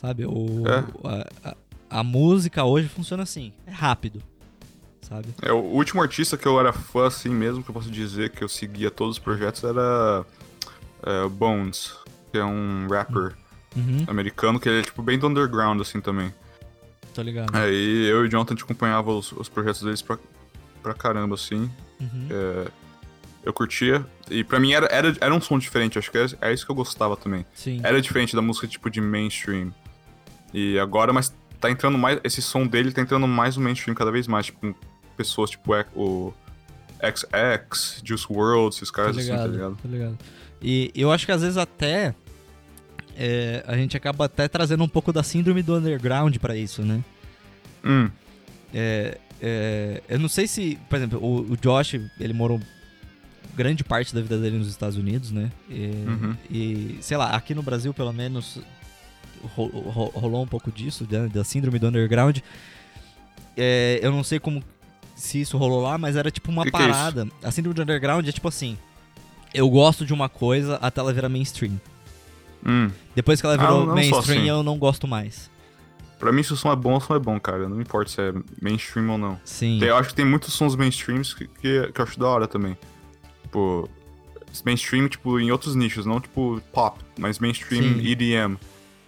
sabe 0.00 0.24
o 0.26 0.62
É. 0.66 0.84
a, 1.08 1.50
a- 1.50 1.56
a 1.94 2.02
música 2.02 2.64
hoje 2.64 2.88
funciona 2.88 3.22
assim 3.22 3.52
é 3.64 3.70
rápido 3.70 4.20
sabe 5.00 5.28
É, 5.40 5.52
o 5.52 5.58
último 5.58 6.02
artista 6.02 6.36
que 6.36 6.46
eu 6.46 6.58
era 6.58 6.72
fã, 6.72 7.06
assim 7.06 7.28
mesmo, 7.28 7.62
que 7.62 7.70
eu 7.70 7.74
posso 7.74 7.90
dizer 7.90 8.30
que 8.30 8.42
eu 8.42 8.48
seguia 8.48 8.90
todos 8.90 9.16
os 9.16 9.22
projetos, 9.22 9.62
era 9.62 10.26
é, 11.04 11.28
Bones, 11.28 11.92
que 12.32 12.38
é 12.38 12.44
um 12.44 12.88
rapper 12.88 13.36
uhum, 13.76 14.04
americano, 14.08 14.58
que 14.58 14.68
ele 14.68 14.80
é 14.80 14.82
tipo 14.82 15.02
bem 15.02 15.18
do 15.18 15.28
underground, 15.28 15.80
assim, 15.80 16.00
também. 16.00 16.34
tô 17.14 17.22
ligado 17.22 17.54
Aí 17.54 18.06
eu 18.06 18.24
e 18.24 18.26
o 18.26 18.30
Jonathan 18.30 18.54
a 18.54 18.56
gente 18.56 18.64
acompanhava 18.64 19.12
os, 19.12 19.30
os 19.30 19.48
projetos 19.48 19.82
deles 19.82 20.02
pra, 20.02 20.18
pra 20.82 20.94
caramba, 20.94 21.36
assim. 21.36 21.70
Uhum. 22.00 22.28
É, 22.30 22.70
eu 23.44 23.52
curtia. 23.52 24.04
E 24.30 24.42
pra 24.42 24.58
mim 24.58 24.72
era, 24.72 24.86
era, 24.86 25.14
era 25.20 25.34
um 25.34 25.40
som 25.40 25.58
diferente, 25.58 25.98
acho 25.98 26.10
que 26.10 26.18
é, 26.18 26.26
é 26.40 26.52
isso 26.52 26.64
que 26.64 26.72
eu 26.72 26.76
gostava 26.76 27.16
também. 27.16 27.44
sim 27.54 27.78
Era 27.84 28.00
diferente 28.00 28.34
da 28.34 28.42
música 28.42 28.66
tipo 28.66 28.90
de 28.90 29.00
mainstream. 29.00 29.72
E 30.52 30.78
agora, 30.78 31.12
mas 31.12 31.34
tá 31.66 31.70
entrando 31.70 31.96
mais. 31.98 32.20
Esse 32.24 32.40
som 32.42 32.66
dele 32.66 32.92
tá 32.92 33.00
entrando 33.00 33.26
mais 33.26 33.56
no 33.56 33.62
mainstream 33.62 33.94
cada 33.94 34.10
vez 34.10 34.26
mais, 34.26 34.46
tipo, 34.46 34.60
com 34.60 34.74
pessoas 35.16 35.50
tipo 35.50 35.72
o 35.94 36.32
XX, 37.02 38.00
Juice 38.04 38.26
WRLD, 38.30 38.68
esses 38.76 38.88
tô 38.90 38.94
caras 38.96 39.16
assim, 39.16 39.28
tá 39.28 39.34
ligado, 39.46 39.52
ligado? 39.52 39.76
tô 39.82 39.88
ligado 39.88 40.18
e 40.62 40.90
eu 40.94 41.12
acho 41.12 41.26
que 41.26 41.32
às 41.32 41.42
vezes 41.42 41.56
até 41.56 42.14
é, 43.16 43.62
a 43.66 43.76
gente 43.76 43.96
acaba 43.96 44.24
até 44.24 44.48
trazendo 44.48 44.82
um 44.82 44.88
pouco 44.88 45.12
da 45.12 45.22
síndrome 45.22 45.62
do 45.62 45.74
underground 45.76 46.36
pra 46.38 46.56
isso 46.56 46.82
né 46.82 47.04
Hum, 47.84 48.10
É, 48.72 49.18
é, 49.42 50.02
eu 50.08 50.18
não 50.18 50.28
sei 50.28 50.46
se, 50.46 50.78
por 50.88 50.96
exemplo, 50.96 51.18
o, 51.22 51.52
o 51.52 51.56
Josh, 51.56 51.94
ele 52.18 52.32
morou 52.32 52.58
grande 53.54 53.84
parte 53.84 54.14
da 54.14 54.20
vida 54.22 54.38
dele 54.38 54.56
nos 54.58 54.68
Estados 54.68 54.96
Unidos, 54.96 55.30
né? 55.30 55.50
E, 55.68 55.90
Uhum. 56.08 56.36
e, 56.50 56.98
sei 57.02 57.16
lá, 57.18 57.30
aqui 57.36 57.54
no 57.54 57.62
Brasil, 57.62 57.92
pelo 57.92 58.12
menos, 58.12 58.58
rolou 59.56 60.42
um 60.42 60.46
pouco 60.46 60.70
disso, 60.72 61.04
da, 61.04 61.26
da 61.26 61.44
síndrome 61.44 61.78
do 61.78 61.88
underground. 61.88 62.38
É, 63.56 64.00
eu 64.02 64.10
não 64.10 64.24
sei 64.24 64.38
como 64.38 64.62
se 65.14 65.40
isso 65.40 65.56
rolou 65.56 65.82
lá, 65.82 65.96
mas 65.96 66.16
era 66.16 66.30
tipo 66.30 66.50
uma 66.50 66.64
Que 66.64 66.70
que 66.70 66.76
é 66.76 66.80
parada. 66.80 67.28
a 67.42 67.50
síndrome 67.50 67.74
do 67.74 67.82
underground 67.82 68.26
é 68.26 68.32
tipo 68.32 68.48
assim: 68.48 68.76
eu 69.52 69.68
gosto 69.68 70.04
de 70.04 70.12
uma 70.12 70.28
coisa 70.28 70.76
até 70.76 71.00
ela 71.00 71.12
virar 71.12 71.28
mainstream. 71.28 71.80
hum. 72.66 72.90
Depois 73.14 73.40
que 73.40 73.46
ela 73.46 73.54
Ah, 73.54 73.58
virou 73.58 73.80
não 73.80 73.88
só 73.88 73.94
mainstream, 73.94 74.38
assim. 74.40 74.48
eu 74.48 74.62
não 74.62 74.78
gosto 74.78 75.06
mais. 75.06 75.50
Pra 76.18 76.32
mim, 76.32 76.42
se 76.42 76.52
o 76.52 76.56
som 76.56 76.72
é 76.72 76.76
bom, 76.76 76.96
o 76.96 77.00
som 77.00 77.14
é 77.14 77.18
bom, 77.18 77.38
cara. 77.38 77.68
Não 77.68 77.80
importa 77.80 78.10
se 78.10 78.20
é 78.20 78.32
mainstream 78.62 79.10
ou 79.10 79.18
não. 79.18 79.38
Sim. 79.44 79.78
Tem- 79.78 79.88
eu 79.88 79.96
acho 79.96 80.08
que 80.10 80.14
tem 80.14 80.24
muitos 80.24 80.54
sons 80.54 80.74
mainstreams 80.74 81.34
que, 81.34 81.46
que, 81.46 81.92
que 81.92 82.00
eu 82.00 82.04
acho 82.04 82.18
da 82.18 82.26
hora 82.26 82.46
também. 82.48 82.76
Tipo, 83.42 83.88
mainstream, 84.64 85.06
tipo, 85.08 85.38
em 85.38 85.50
outros 85.50 85.74
nichos, 85.74 86.06
não 86.06 86.20
tipo 86.20 86.60
pop, 86.72 86.98
mas 87.18 87.38
mainstream 87.38 87.82
Sim. 87.82 88.06
EDM. 88.06 88.56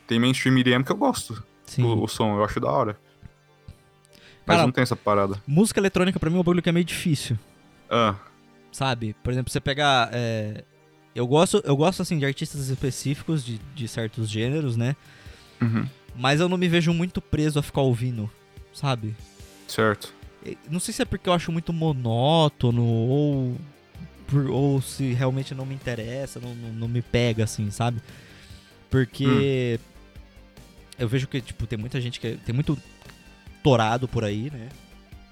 Tem 0.06 0.18
mainstream 0.18 0.58
EDM 0.58 0.82
que 0.84 0.92
eu 0.92 0.96
gosto. 0.96 1.42
O, 1.78 2.04
o 2.04 2.08
som, 2.08 2.36
eu 2.36 2.44
acho 2.44 2.60
da 2.60 2.70
hora. 2.70 2.98
Mas 4.46 4.56
Cara, 4.56 4.66
não 4.66 4.72
tem 4.72 4.82
essa 4.82 4.94
parada. 4.94 5.42
Música 5.46 5.80
eletrônica 5.80 6.20
pra 6.20 6.30
mim 6.30 6.36
é 6.36 6.38
um 6.40 6.42
bagulho 6.42 6.62
que 6.62 6.68
é 6.68 6.72
meio 6.72 6.84
difícil. 6.84 7.36
Ah, 7.90 8.14
sabe? 8.70 9.14
Por 9.22 9.32
exemplo, 9.32 9.50
você 9.52 9.60
pegar. 9.60 10.08
é, 10.12 10.62
Eu 11.14 11.26
gosto, 11.26 11.60
eu 11.64 11.76
gosto 11.76 12.02
assim 12.02 12.18
de 12.18 12.24
artistas 12.26 12.68
específicos 12.68 13.44
de, 13.44 13.58
de 13.74 13.88
certos 13.88 14.28
gêneros, 14.30 14.76
né? 14.76 14.94
uhum, 15.60 15.86
Mas 16.14 16.38
eu 16.40 16.48
não 16.48 16.56
me 16.58 16.68
vejo 16.68 16.92
muito 16.92 17.20
preso 17.20 17.58
a 17.58 17.62
ficar 17.62 17.80
ouvindo, 17.80 18.30
sabe? 18.72 19.16
certo. 19.66 20.14
Não 20.70 20.78
sei 20.78 20.94
se 20.94 21.02
é 21.02 21.04
porque 21.04 21.28
eu 21.28 21.32
acho 21.32 21.50
muito 21.50 21.72
monótono 21.72 22.84
ou 22.84 23.56
ou 24.48 24.80
se 24.80 25.12
realmente 25.12 25.54
não 25.54 25.66
me 25.66 25.74
interessa, 25.74 26.38
não, 26.40 26.54
não, 26.54 26.68
não 26.72 26.88
me 26.88 27.02
pega 27.02 27.42
assim, 27.44 27.68
sabe? 27.70 28.00
Porque 28.90 29.80
eu 30.98 31.08
vejo 31.08 31.26
que 31.28 31.40
tipo 31.40 31.66
tem 31.66 31.78
muita 31.78 32.00
gente 32.00 32.18
que 32.20 32.26
é- 32.28 32.36
tem 32.44 32.54
muito 32.54 32.76
torado 33.62 34.06
por 34.08 34.24
aí, 34.24 34.50
né? 34.52 34.68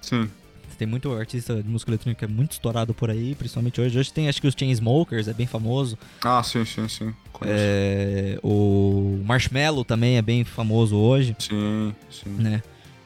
Sim. 0.01 0.29
Tem 0.77 0.85
muito 0.87 1.13
artista 1.13 1.63
de 1.63 1.69
música 1.69 1.89
eletrônica 1.91 2.19
que 2.19 2.25
é 2.25 2.27
muito 2.27 2.51
estourado 2.51 2.93
por 2.93 3.09
aí, 3.09 3.33
principalmente 3.35 3.79
hoje. 3.79 3.97
Hoje 3.97 4.11
tem 4.11 4.27
acho 4.27 4.41
que 4.41 4.47
os 4.47 4.53
Chainsmokers, 4.57 5.27
é 5.29 5.33
bem 5.33 5.47
famoso. 5.47 5.97
Ah, 6.21 6.43
sim, 6.43 6.65
sim, 6.65 6.87
sim. 6.89 7.13
É, 7.43 8.37
o 8.43 9.21
Marshmello 9.25 9.85
também 9.85 10.17
é 10.17 10.21
bem 10.21 10.43
famoso 10.43 10.97
hoje, 10.97 11.33
Sim, 11.39 11.95
sim. 12.09 12.29
né? 12.29 12.61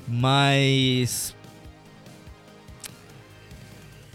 Mas. 0.08 1.36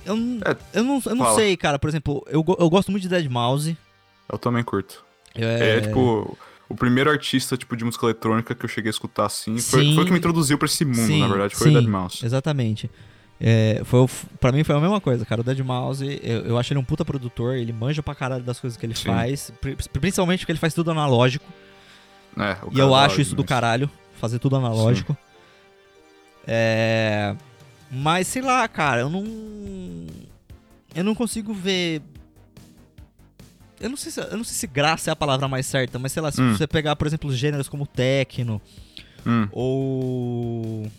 Eu, 0.04 0.16
não- 0.16 0.40
É, 0.44 0.56
eu 0.78 0.84
não, 0.84 1.02
eu 1.06 1.14
não 1.14 1.24
fala. 1.24 1.36
sei, 1.36 1.56
cara. 1.56 1.78
Por 1.78 1.88
exemplo, 1.88 2.24
eu, 2.28 2.44
eu 2.58 2.68
gosto 2.68 2.90
muito 2.90 3.02
de 3.04 3.08
Dead 3.08 3.26
Mouse. 3.30 3.76
Eu 4.30 4.38
também 4.38 4.62
curto. 4.62 5.04
É, 5.34 5.78
É, 5.78 5.80
tipo, 5.80 6.36
o 6.68 6.74
primeiro 6.74 7.10
artista, 7.10 7.56
tipo, 7.56 7.76
de 7.76 7.84
música 7.84 8.06
eletrônica 8.06 8.54
que 8.54 8.64
eu 8.64 8.68
cheguei 8.68 8.88
a 8.88 8.90
escutar 8.90 9.26
assim. 9.26 9.58
Foi, 9.58 9.94
foi 9.94 10.02
o 10.02 10.06
que 10.06 10.12
me 10.12 10.18
introduziu 10.18 10.56
pra 10.58 10.66
esse 10.66 10.84
mundo, 10.84 11.06
Sim, 11.06 11.20
na 11.20 11.28
verdade. 11.28 11.54
Foi 11.54 11.68
sim. 11.68 11.76
o 11.76 11.80
Dead 11.80 11.88
Mouse. 11.90 12.24
Exatamente. 12.24 12.90
É, 13.40 13.82
foi, 13.84 14.06
pra 14.40 14.52
mim 14.52 14.62
foi 14.64 14.74
a 14.76 14.80
mesma 14.80 15.00
coisa, 15.00 15.26
cara. 15.26 15.40
O 15.40 15.44
Dead 15.44 15.58
Mouse, 15.60 16.04
eu, 16.22 16.40
eu 16.46 16.58
acho 16.58 16.72
ele 16.72 16.80
um 16.80 16.84
puta 16.84 17.04
produtor, 17.04 17.56
ele 17.56 17.72
manja 17.72 18.02
pra 18.02 18.14
caralho 18.14 18.44
das 18.44 18.58
coisas 18.60 18.76
que 18.78 18.86
ele 18.86 18.94
Sim. 18.94 19.04
faz. 19.08 19.52
pri- 19.60 19.76
Principalmente 20.00 20.40
porque 20.40 20.52
ele 20.52 20.58
faz 20.58 20.72
tudo 20.72 20.90
analógico. 20.90 21.44
É, 22.36 22.56
E 22.72 22.78
eu 22.78 22.90
da 22.90 23.04
acho 23.04 23.20
isso 23.20 23.34
do 23.36 23.44
caralho, 23.44 23.90
fazer 24.20 24.38
tudo 24.38 24.56
analógico. 24.56 25.16
É. 26.46 27.34
Mas 27.90 28.26
sei 28.26 28.42
lá, 28.42 28.66
cara, 28.68 29.02
eu 29.02 29.10
não. 29.10 29.24
Eu 30.94 31.04
não 31.04 31.14
consigo 31.14 31.52
ver. 31.52 32.02
Eu 33.84 33.90
não 33.90 33.96
sei 33.98 34.10
se, 34.10 34.18
eu 34.20 34.36
não 34.36 34.44
sei 34.44 34.54
se 34.56 34.66
graça 34.66 35.10
é 35.10 35.12
a 35.12 35.16
palavra 35.16 35.46
mais 35.46 35.66
certa, 35.66 35.98
mas 35.98 36.10
sei 36.12 36.22
lá, 36.22 36.32
se 36.32 36.40
Hum. 36.40 36.56
você 36.56 36.66
pegar, 36.66 36.96
por 36.96 37.06
exemplo, 37.06 37.30
gêneros 37.34 37.68
como 37.68 37.86
techno, 37.86 38.60
Hum, 39.26 39.48
ou. 39.52 40.90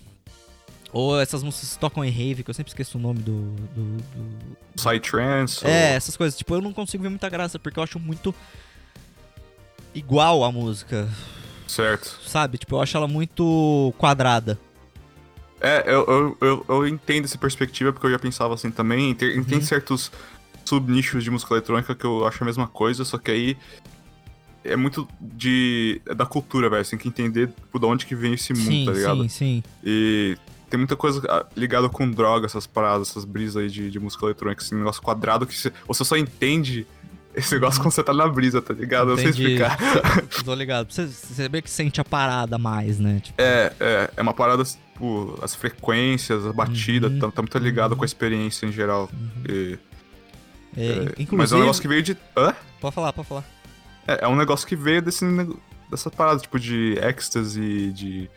Ou 0.94 1.20
essas 1.20 1.44
músicas 1.44 1.74
que 1.74 1.80
tocam 1.80 2.06
em 2.06 2.10
rave, 2.10 2.42
que 2.44 2.50
eu 2.50 2.54
sempre 2.54 2.70
esqueço 2.70 2.98
o 2.98 3.02
nome 3.02 3.20
do. 3.20 3.42
do- 3.76 3.98
do- 3.98 4.58
Psytrance. 4.76 5.66
É, 5.66 5.68
ou- 5.92 5.96
essas 5.98 6.16
coisas. 6.16 6.38
Tipo, 6.38 6.56
eu 6.56 6.62
não 6.62 6.72
consigo 6.72 7.02
ver 7.04 7.10
muita 7.10 7.28
graça, 7.28 7.58
porque 7.60 7.78
eu 7.80 7.84
acho 7.84 8.00
muito. 8.00 8.34
igual 9.94 10.44
a 10.44 10.52
música, 10.52 11.08
Certo. 11.68 12.20
sabe? 12.28 12.58
Tipo, 12.58 12.76
eu 12.76 12.82
acho 12.82 12.96
ela 12.98 13.08
muito 13.08 13.94
quadrada. 13.98 14.60
É, 15.62 15.84
eu, 15.88 16.06
eu, 16.06 16.38
eu, 16.42 16.66
eu 16.68 16.88
entendo 16.88 17.26
essa 17.26 17.38
perspectiva, 17.38 17.92
porque 17.94 18.06
eu 18.08 18.12
já 18.12 18.20
pensava 18.20 18.54
assim 18.54 18.70
também. 18.70 19.16
Tem, 19.16 19.42
tem 19.44 19.58
Uhum. 19.60 19.64
certos 19.66 20.12
subnichos 20.66 21.24
de 21.24 21.30
música 21.32 21.53
eletrônica 21.53 21.93
que 21.95 22.05
eu 22.05 22.26
acho 22.28 22.43
a 22.43 22.45
mesma 22.45 22.68
coisa, 22.68 23.05
só 23.05 23.18
que 23.18 23.32
aí 23.32 23.57
é 24.63 24.76
muito 24.76 25.07
de 25.22 26.01
é 26.07 26.13
da 26.16 26.26
cultura, 26.26 26.70
velho. 26.70 26.84
Você 26.84 26.91
tem 26.91 26.99
que 26.99 27.07
entender 27.07 27.47
tipo, 27.47 27.80
de 27.80 27.86
onde 27.86 28.05
que 28.05 28.16
vem 28.16 28.34
esse 28.34 28.51
mundo, 28.53 28.66
sim, 28.66 28.86
tá 28.86 28.91
ligado? 28.91 29.22
sim, 29.24 29.30
sim. 29.30 29.63
E 29.84 30.38
tem 30.70 30.78
muita 30.80 30.95
coisa 30.95 31.22
ah, 31.30 31.45
ligada 31.55 31.88
com 31.88 32.09
droga, 32.09 32.47
essas 32.47 32.66
paradas, 32.66 33.09
essas 33.11 33.24
brisas 33.26 33.57
aí 33.57 33.70
de, 33.70 33.91
de 33.91 33.99
música 33.99 34.26
eletrônica, 34.26 34.63
esse 34.63 34.74
negócio 34.74 35.01
quadrado 35.01 35.45
que 35.45 35.55
você, 35.55 35.72
você 35.88 36.03
só 36.03 36.18
entende 36.18 36.88
esse 37.36 37.53
negócio 37.53 37.80
quando 37.82 37.91
você 37.93 38.01
tá 38.01 38.13
na 38.13 38.28
brisa, 38.28 38.61
tá 38.61 38.74
ligado? 38.74 39.09
Eu 39.11 39.18
não 39.18 39.18
sei 39.18 39.26
Entendi. 39.30 39.43
explicar. 39.53 39.78
Tô 40.43 40.55
ligado. 40.55 40.91
Você, 40.91 41.05
você 41.05 41.47
meio 41.49 41.61
que 41.61 41.70
sente 41.70 41.99
a 42.01 42.03
parada 42.05 42.57
mais, 42.57 42.97
né? 42.97 43.20
Tipo, 43.22 43.36
É, 43.41 43.74
é, 43.80 44.09
é 44.18 44.22
uma 44.22 44.34
parada, 44.34 44.63
tipo, 44.63 45.38
as 45.43 45.53
frequências, 45.53 46.45
a 46.45 46.53
batida, 46.53 47.07
Uhum. 47.07 47.20
tá, 47.20 47.30
tá 47.32 47.41
muito 47.41 47.57
ligado 47.59 47.91
Uhum. 47.91 47.97
com 47.97 48.03
a 48.03 48.05
experiência 48.05 48.66
em 48.66 48.72
geral. 48.72 49.11
E- 49.47 49.78
é, 50.78 50.82
é, 50.86 51.02
inclusive. 51.04 51.36
mas 51.36 51.52
é 51.52 51.56
um 51.56 51.60
negócio 51.60 51.82
que 51.82 51.88
veio 51.88 52.04
de. 52.04 52.18
Hã? 52.38 52.54
Pode 52.80 52.96
falar, 52.96 53.14
pode 53.14 53.28
falar. 53.28 53.46
É, 54.08 54.26
é 54.26 54.28
um 54.28 54.36
negócio 54.36 54.68
que 54.68 54.76
veio 54.76 55.02
desse, 55.02 55.26
dessa 55.90 56.10
parada, 56.12 56.40
tipo, 56.40 56.60
de 56.60 56.98
ecstasy, 57.02 57.92
de. 57.92 58.30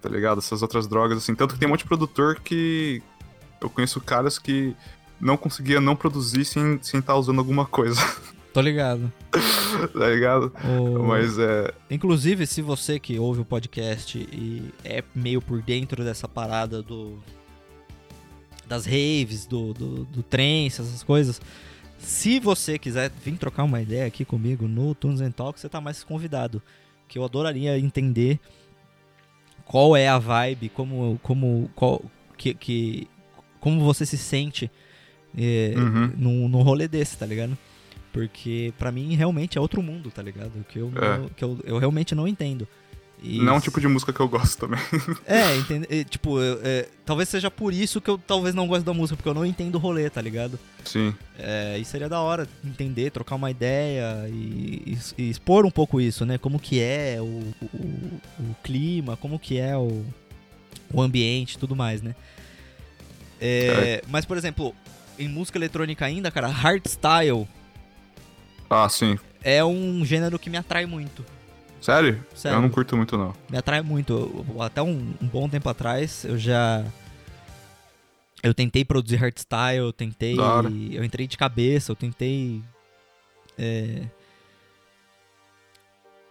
Tá 0.00 0.08
ligado? 0.08 0.38
Essas 0.38 0.62
outras 0.62 0.86
drogas, 0.86 1.18
assim. 1.18 1.34
Tanto 1.34 1.54
que 1.54 1.60
tem 1.60 1.68
um 1.68 1.70
monte 1.70 1.80
de 1.80 1.86
produtor 1.86 2.40
que. 2.40 3.02
Eu 3.60 3.70
conheço 3.70 4.00
caras 4.00 4.38
que 4.38 4.74
não 5.20 5.36
conseguia 5.36 5.80
não 5.80 5.94
produzir 5.94 6.44
sem 6.44 6.72
estar 6.74 6.84
sem 6.84 7.00
tá 7.00 7.14
usando 7.14 7.38
alguma 7.38 7.64
coisa, 7.64 8.00
Tô 8.52 8.60
ligado. 8.60 9.10
tá 9.30 10.08
ligado? 10.10 10.52
O- 10.64 11.04
Mas 11.04 11.38
é. 11.38 11.72
Inclusive, 11.90 12.46
se 12.46 12.60
você 12.60 12.98
que 12.98 13.18
ouve 13.18 13.40
o 13.40 13.44
podcast 13.44 14.18
e 14.18 14.62
é 14.84 15.02
meio 15.14 15.40
por 15.40 15.62
dentro 15.62 16.04
dessa 16.04 16.28
parada 16.28 16.82
do. 16.82 17.18
Das 18.72 18.86
raves, 18.86 19.44
do, 19.46 19.74
do, 19.74 20.04
do 20.04 20.22
trance, 20.22 20.80
essas 20.80 21.02
coisas. 21.02 21.40
Se 21.98 22.40
você 22.40 22.78
quiser 22.78 23.10
vir 23.24 23.36
trocar 23.36 23.64
uma 23.64 23.80
ideia 23.82 24.06
aqui 24.06 24.24
comigo 24.24 24.66
no 24.66 24.94
Tunes 24.94 25.20
and 25.20 25.30
Talk, 25.32 25.60
você 25.60 25.68
tá 25.68 25.80
mais 25.80 26.02
convidado. 26.02 26.60
Que 27.06 27.18
eu 27.18 27.24
adoraria 27.24 27.78
entender 27.78 28.40
qual 29.64 29.96
é 29.96 30.08
a 30.08 30.18
vibe, 30.18 30.68
como. 30.70 31.18
como 31.22 31.70
qual, 31.74 32.02
que, 32.36 32.54
que, 32.54 33.06
como 33.60 33.80
você 33.84 34.04
se 34.06 34.16
sente 34.18 34.70
é, 35.36 35.74
Uhum. 35.76 36.12
num, 36.16 36.48
num 36.48 36.62
rolê 36.62 36.88
desse, 36.88 37.16
tá 37.16 37.26
ligado? 37.26 37.56
Porque 38.12 38.72
pra 38.78 38.90
mim 38.90 39.14
realmente 39.14 39.56
é 39.56 39.60
outro 39.60 39.82
mundo, 39.82 40.10
tá 40.10 40.22
ligado? 40.22 40.64
Que 40.68 40.78
eu, 40.78 40.90
É. 40.96 41.28
que 41.36 41.44
eu, 41.44 41.58
eu 41.64 41.78
realmente 41.78 42.14
não 42.14 42.26
entendo. 42.26 42.66
E- 43.24 43.38
Não 43.38 43.54
é 43.54 43.56
um 43.56 43.60
tipo 43.60 43.80
de 43.80 43.86
música 43.86 44.12
que 44.12 44.18
eu 44.20 44.28
gosto 44.28 44.58
também. 44.58 44.80
É, 45.26 45.56
entende, 45.56 45.86
é, 45.88 46.02
tipo, 46.02 46.38
é, 46.62 46.88
talvez 47.06 47.28
seja 47.28 47.50
por 47.50 47.72
isso 47.72 48.00
que 48.00 48.10
eu 48.10 48.18
talvez 48.18 48.52
não 48.54 48.66
gosto 48.66 48.84
da 48.84 48.92
música, 48.92 49.16
porque 49.16 49.28
eu 49.28 49.34
não 49.34 49.46
entendo 49.46 49.76
o 49.76 49.78
rolê, 49.78 50.10
tá 50.10 50.20
ligado? 50.20 50.58
Sim. 50.84 51.14
É, 51.38 51.78
e 51.78 51.84
seria 51.84 52.08
da 52.08 52.20
hora 52.20 52.48
entender, 52.64 53.10
trocar 53.12 53.36
uma 53.36 53.50
ideia 53.50 54.28
e, 54.28 54.96
e- 55.18 55.22
e 55.22 55.30
expor 55.30 55.64
um 55.64 55.70
pouco 55.70 56.00
isso, 56.00 56.26
né? 56.26 56.36
Como 56.36 56.58
que 56.58 56.80
é 56.80 57.18
o, 57.20 57.24
o, 57.72 58.20
o 58.40 58.56
clima, 58.62 59.16
como 59.16 59.38
que 59.38 59.56
é 59.58 59.76
o, 59.76 60.04
o 60.92 61.00
ambiente 61.00 61.54
e 61.54 61.58
tudo 61.58 61.76
mais, 61.76 62.02
né? 62.02 62.16
É, 63.40 64.02
Mas, 64.08 64.24
por 64.24 64.36
exemplo, 64.36 64.74
em 65.18 65.28
música 65.28 65.58
eletrônica 65.58 66.04
ainda, 66.04 66.30
cara, 66.30 66.48
hardstyle 66.48 67.46
Ah, 68.70 68.88
sim. 68.88 69.18
é 69.42 69.64
um 69.64 70.04
gênero 70.04 70.38
que 70.38 70.50
me 70.50 70.56
atrai 70.56 70.86
muito. 70.86 71.24
Sério? 71.82 72.24
Sério. 72.34 72.56
Eu 72.58 72.62
não 72.62 72.70
curto 72.70 72.96
muito, 72.96 73.18
não. 73.18 73.34
me 73.50 73.58
atrai 73.58 73.82
muito. 73.82 74.46
Até 74.60 74.80
um, 74.80 75.12
um 75.20 75.26
bom 75.26 75.48
tempo 75.48 75.68
atrás, 75.68 76.24
eu 76.24 76.38
já. 76.38 76.84
Eu 78.42 78.54
tentei 78.54 78.84
produzir 78.84 79.16
hardstyle, 79.16 79.78
eu 79.78 79.92
tentei. 79.92 80.36
Eu 80.92 81.04
entrei 81.04 81.26
de 81.26 81.36
cabeça, 81.36 81.90
eu 81.92 81.96
tentei. 81.96 82.62
É. 83.58 84.02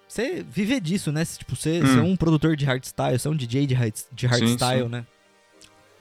Você 0.07 0.43
viver 0.43 0.81
disso, 0.81 1.11
né? 1.11 1.23
Tipo, 1.25 1.55
ser, 1.55 1.83
Hum. 1.83 1.87
ser 1.87 1.99
um 1.99 2.15
produtor 2.17 2.55
de 2.55 2.65
hardstyle, 2.65 3.17
ser 3.19 3.29
um 3.29 3.35
DJ 3.35 3.65
de, 3.65 3.73
hard, 3.73 3.93
de 4.11 4.27
hardstyle, 4.27 4.83
sim. 4.83 4.89
né? 4.89 5.05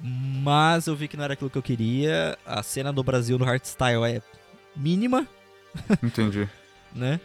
Mas 0.00 0.86
eu 0.86 0.96
vi 0.96 1.06
que 1.06 1.16
não 1.16 1.24
era 1.24 1.34
aquilo 1.34 1.50
que 1.50 1.58
eu 1.58 1.62
queria. 1.62 2.36
A 2.44 2.62
cena 2.62 2.92
do 2.92 3.02
Brasil 3.04 3.38
no 3.38 3.44
hardstyle 3.44 4.02
é 4.04 4.22
mínima, 4.74 5.26
Entendi. 6.02 6.48
né? 6.94 7.20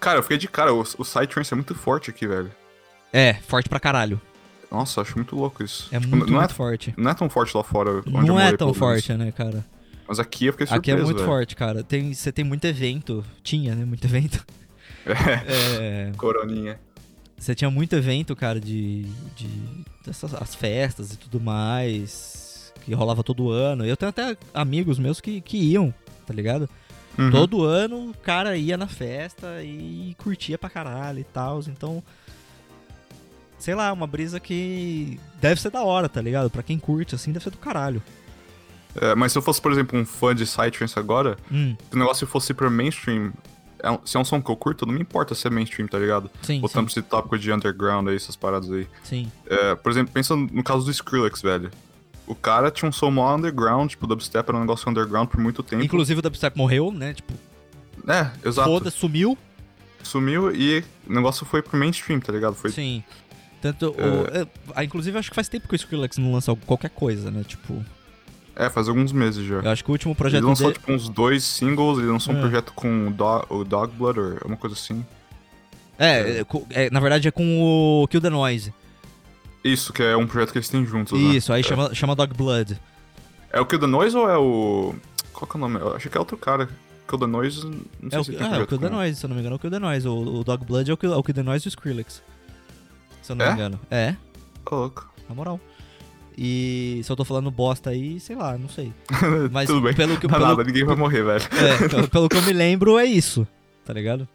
Cara, 0.00 0.18
eu 0.18 0.22
fiquei 0.22 0.38
de 0.38 0.48
cara. 0.48 0.72
O, 0.74 0.80
o 0.80 1.04
Psytrance 1.04 1.52
é 1.52 1.56
muito 1.56 1.74
forte 1.74 2.10
aqui, 2.10 2.26
velho. 2.26 2.50
É, 3.12 3.34
forte 3.34 3.68
pra 3.68 3.78
caralho. 3.80 4.20
Nossa, 4.70 5.00
eu 5.00 5.02
acho 5.02 5.16
muito 5.16 5.36
louco 5.36 5.62
isso. 5.62 5.88
É 5.92 5.98
Tipo, 6.00 6.16
muito, 6.16 6.30
não, 6.30 6.38
muito 6.40 6.50
é, 6.50 6.54
forte. 6.54 6.94
não 6.96 7.10
é 7.10 7.14
tão 7.14 7.28
forte 7.28 7.56
lá 7.56 7.62
fora. 7.62 7.98
Onde 7.98 8.06
eu 8.08 8.12
Não 8.12 8.40
é 8.40 8.44
morei, 8.44 8.56
tão 8.56 8.72
pelo 8.72 8.88
menos. 8.88 9.04
forte, 9.04 9.12
né, 9.18 9.30
cara? 9.32 9.64
Mas 10.08 10.18
aqui 10.18 10.46
eu 10.46 10.52
fiquei 10.52 10.66
surpreso, 10.66 10.80
Aqui 10.80 10.90
é 10.90 11.04
muito 11.04 11.16
velho. 11.18 11.26
forte, 11.28 11.54
cara. 11.56 11.82
Tem, 11.84 12.12
você 12.14 12.32
tem 12.32 12.44
muito 12.44 12.64
evento. 12.66 13.24
Tinha, 13.42 13.74
né? 13.74 13.84
Muito 13.84 14.04
evento. 14.06 14.44
É, 15.06 15.12
É, 16.08 16.12
coroninha. 16.16 16.78
você 17.36 17.54
tinha 17.54 17.70
muito 17.70 17.94
evento, 17.94 18.34
cara, 18.34 18.58
de. 18.60 19.02
de 19.36 19.46
dessas, 20.06 20.34
as 20.34 20.54
festas 20.54 21.12
e 21.12 21.18
tudo 21.18 21.38
mais. 21.40 22.72
Que 22.84 22.94
rolava 22.94 23.22
todo 23.22 23.50
ano. 23.50 23.84
Eu 23.84 23.96
tenho 23.96 24.08
até 24.10 24.36
amigos 24.54 24.98
meus 24.98 25.20
que, 25.20 25.40
que 25.40 25.56
iam, 25.56 25.92
tá 26.26 26.32
ligado? 26.34 26.68
Uhum. 27.18 27.30
Todo 27.30 27.64
ano 27.64 28.10
o 28.10 28.14
cara 28.14 28.56
ia 28.56 28.76
na 28.76 28.86
festa 28.86 29.62
e 29.62 30.14
curtia 30.18 30.56
pra 30.56 30.70
caralho 30.70 31.18
e 31.18 31.24
tal. 31.24 31.60
Então. 31.60 32.02
Sei 33.58 33.74
lá, 33.76 33.92
uma 33.92 34.06
brisa 34.08 34.40
que 34.40 35.20
deve 35.40 35.60
ser 35.60 35.70
da 35.70 35.82
hora, 35.84 36.08
tá 36.08 36.20
ligado? 36.20 36.50
Pra 36.50 36.62
quem 36.64 36.78
curte, 36.78 37.14
assim, 37.14 37.30
deve 37.32 37.44
ser 37.44 37.50
do 37.50 37.58
caralho. 37.58 38.02
É, 39.00 39.14
mas 39.14 39.30
se 39.32 39.38
eu 39.38 39.42
fosse, 39.42 39.60
por 39.60 39.70
exemplo, 39.70 39.98
um 39.98 40.04
fã 40.04 40.34
de 40.34 40.44
Psytrance 40.44 40.98
agora, 40.98 41.38
Hum, 41.50 41.76
se 41.88 41.94
o 41.96 41.98
negócio 41.98 42.26
fosse 42.26 42.52
pra 42.52 42.68
mainstream, 42.68 43.32
é 43.78 43.90
um- 43.90 44.00
se 44.04 44.16
é 44.16 44.20
um 44.20 44.24
som 44.24 44.42
que 44.42 44.50
eu 44.50 44.56
curto, 44.56 44.84
não 44.84 44.92
me 44.92 45.00
importa 45.00 45.34
se 45.34 45.46
é 45.46 45.50
mainstream, 45.50 45.86
tá 45.86 45.96
ligado? 45.98 46.28
sim, 46.42 46.60
Botando 46.60 46.90
sim, 46.90 46.98
esse 47.00 47.08
tópico 47.08 47.38
de 47.38 47.52
underground 47.52 48.08
aí, 48.08 48.16
essas 48.16 48.34
paradas 48.34 48.70
aí. 48.70 48.86
sim. 49.04 49.30
É, 49.46 49.74
por 49.76 49.92
exemplo, 49.92 50.12
pensa 50.12 50.34
no 50.34 50.62
caso 50.64 50.84
do 50.84 50.90
Skrillex, 50.90 51.40
velho. 51.40 51.70
O 52.32 52.34
cara 52.34 52.70
tinha 52.70 52.88
um 52.88 52.92
som 52.92 53.10
mó 53.10 53.34
underground, 53.36 53.90
tipo, 53.90 54.06
dubstep 54.06 54.48
era 54.48 54.56
um 54.56 54.60
negócio 54.60 54.88
underground 54.90 55.28
por 55.28 55.38
muito 55.38 55.62
tempo. 55.62 55.82
Inclusive 55.84 56.18
o 56.18 56.22
Dubstep 56.22 56.56
morreu, 56.56 56.90
né? 56.90 57.12
Tipo, 57.14 57.34
É, 58.08 58.30
exato. 58.46 58.68
foda, 58.68 58.90
sumiu. 58.90 59.36
Sumiu 60.02 60.50
e 60.54 60.82
o 61.06 61.12
negócio 61.12 61.44
foi 61.46 61.62
pro 61.62 61.78
mainstream, 61.78 62.18
tá 62.20 62.32
ligado? 62.32 62.54
Foi 62.54 62.70
Sim. 62.70 63.04
Tanto. 63.60 63.90
o- 63.90 64.26
é, 64.36 64.46
ah, 64.74 64.82
inclusive, 64.82 65.16
acho 65.18 65.28
que 65.30 65.36
faz 65.36 65.48
tempo 65.48 65.68
que 65.68 65.74
o 65.74 65.76
Skrillex 65.76 66.16
não 66.18 66.32
lança 66.32 66.54
qualquer 66.66 66.90
coisa, 66.90 67.30
né? 67.30 67.44
Tipo, 67.46 67.84
É, 68.56 68.68
faz 68.68 68.88
alguns 68.88 69.12
meses 69.12 69.46
já. 69.46 69.56
eu 69.60 69.70
acho 69.70 69.84
que 69.84 69.90
o 69.90 69.92
último 69.92 70.12
Ele 70.12 70.18
projeto 70.18 70.44
lançou, 70.44 70.66
dele. 70.68 70.78
tipo, 70.80 70.92
uns 70.92 71.08
dois 71.08 71.44
singles, 71.44 71.98
ele 71.98 72.08
lançou 72.08 72.34
É. 72.34 72.36
um 72.36 72.40
projeto 72.40 72.72
com 72.74 73.06
o, 73.08 73.10
Do 73.10 73.46
o 73.50 73.64
Dog 73.64 73.92
Blood, 73.94 74.18
ou 74.18 74.38
uma 74.46 74.56
coisa 74.56 74.74
assim. 74.74 75.04
É, 75.98 76.40
é, 76.40 76.46
é, 76.86 76.90
na 76.90 76.98
verdade 76.98 77.28
é 77.28 77.30
com 77.30 77.62
o 78.02 78.08
Kill 78.08 78.20
the 78.20 78.30
Noise. 78.30 78.74
Isso, 79.64 79.92
que 79.92 80.02
é 80.02 80.16
um 80.16 80.26
projeto 80.26 80.52
que 80.52 80.58
eles 80.58 80.68
têm 80.68 80.84
juntos, 80.84 81.12
né? 81.20 81.34
Isso, 81.36 81.52
aí 81.52 81.62
chama, 81.62 81.94
chama 81.94 82.14
Dog 82.16 82.34
Blood. 82.34 82.78
É 83.52 83.60
o 83.60 83.66
Kill 83.66 83.78
the 83.78 83.86
Noise 83.86 84.16
ou 84.16 84.28
é 84.30 84.36
o. 84.36 84.94
Qual 85.32 85.46
que 85.48 85.56
é 85.56 85.58
o 85.58 85.60
nome? 85.60 85.78
Eu 85.78 85.94
achei 85.96 86.10
que 86.10 86.16
é 86.16 86.20
outro 86.20 86.36
cara. 86.36 86.68
Kill 87.08 87.18
the 87.18 87.26
Noise, 87.26 87.64
não 88.00 88.10
sei 88.10 88.18
É 88.18 88.20
o, 88.20 88.24
se 88.24 88.36
ah, 88.40 88.56
é 88.58 88.62
o 88.62 88.66
Kill 88.66 88.78
the 88.78 88.88
Noise, 88.88 89.18
se 89.20 89.24
eu 89.24 89.28
não 89.28 89.34
me 89.36 89.40
engano, 89.40 89.54
é 89.54 89.56
o 89.56 89.58
Kill 89.58 89.70
the 89.70 89.78
Noise. 89.78 90.08
O, 90.08 90.14
o 90.40 90.44
Dog 90.44 90.64
Blood 90.64 90.90
é 90.90 90.94
o 90.94 90.96
Kill, 90.96 91.12
é 91.12 91.16
o 91.16 91.22
Kill 91.22 91.34
the 91.34 91.42
Noise 91.42 91.66
e 91.66 91.68
o 91.68 91.70
Skrillex. 91.70 92.22
Se 93.22 93.32
eu 93.32 93.36
não 93.36 93.44
É? 93.44 93.48
me 93.50 93.54
engano. 93.54 93.80
É, 93.90 94.16
Ô, 94.70 94.74
louco. 94.74 95.08
na 95.28 95.34
moral. 95.34 95.60
E 96.36 97.00
se 97.04 97.12
eu 97.12 97.16
tô 97.16 97.24
falando 97.24 97.50
bosta 97.50 97.90
aí, 97.90 98.18
sei 98.18 98.34
lá, 98.34 98.56
não 98.56 98.68
sei. 98.68 98.92
Mas 99.52 99.66
Tudo 99.68 99.82
bem. 99.82 99.94
pelo 99.94 100.16
que 100.18 100.26
Não, 100.26 100.34
pelo, 100.34 100.46
nada, 100.48 100.64
ninguém 100.64 100.84
vai 100.84 100.96
morrer, 100.96 101.22
velho. 101.22 101.44
é, 101.52 101.88
pelo- 101.88 102.08
pelo 102.08 102.28
que 102.28 102.36
eu 102.36 102.42
me 102.42 102.52
lembro, 102.52 102.98
é 102.98 103.04
isso. 103.04 103.46
Tá 103.84 103.92
ligado? 103.92 104.26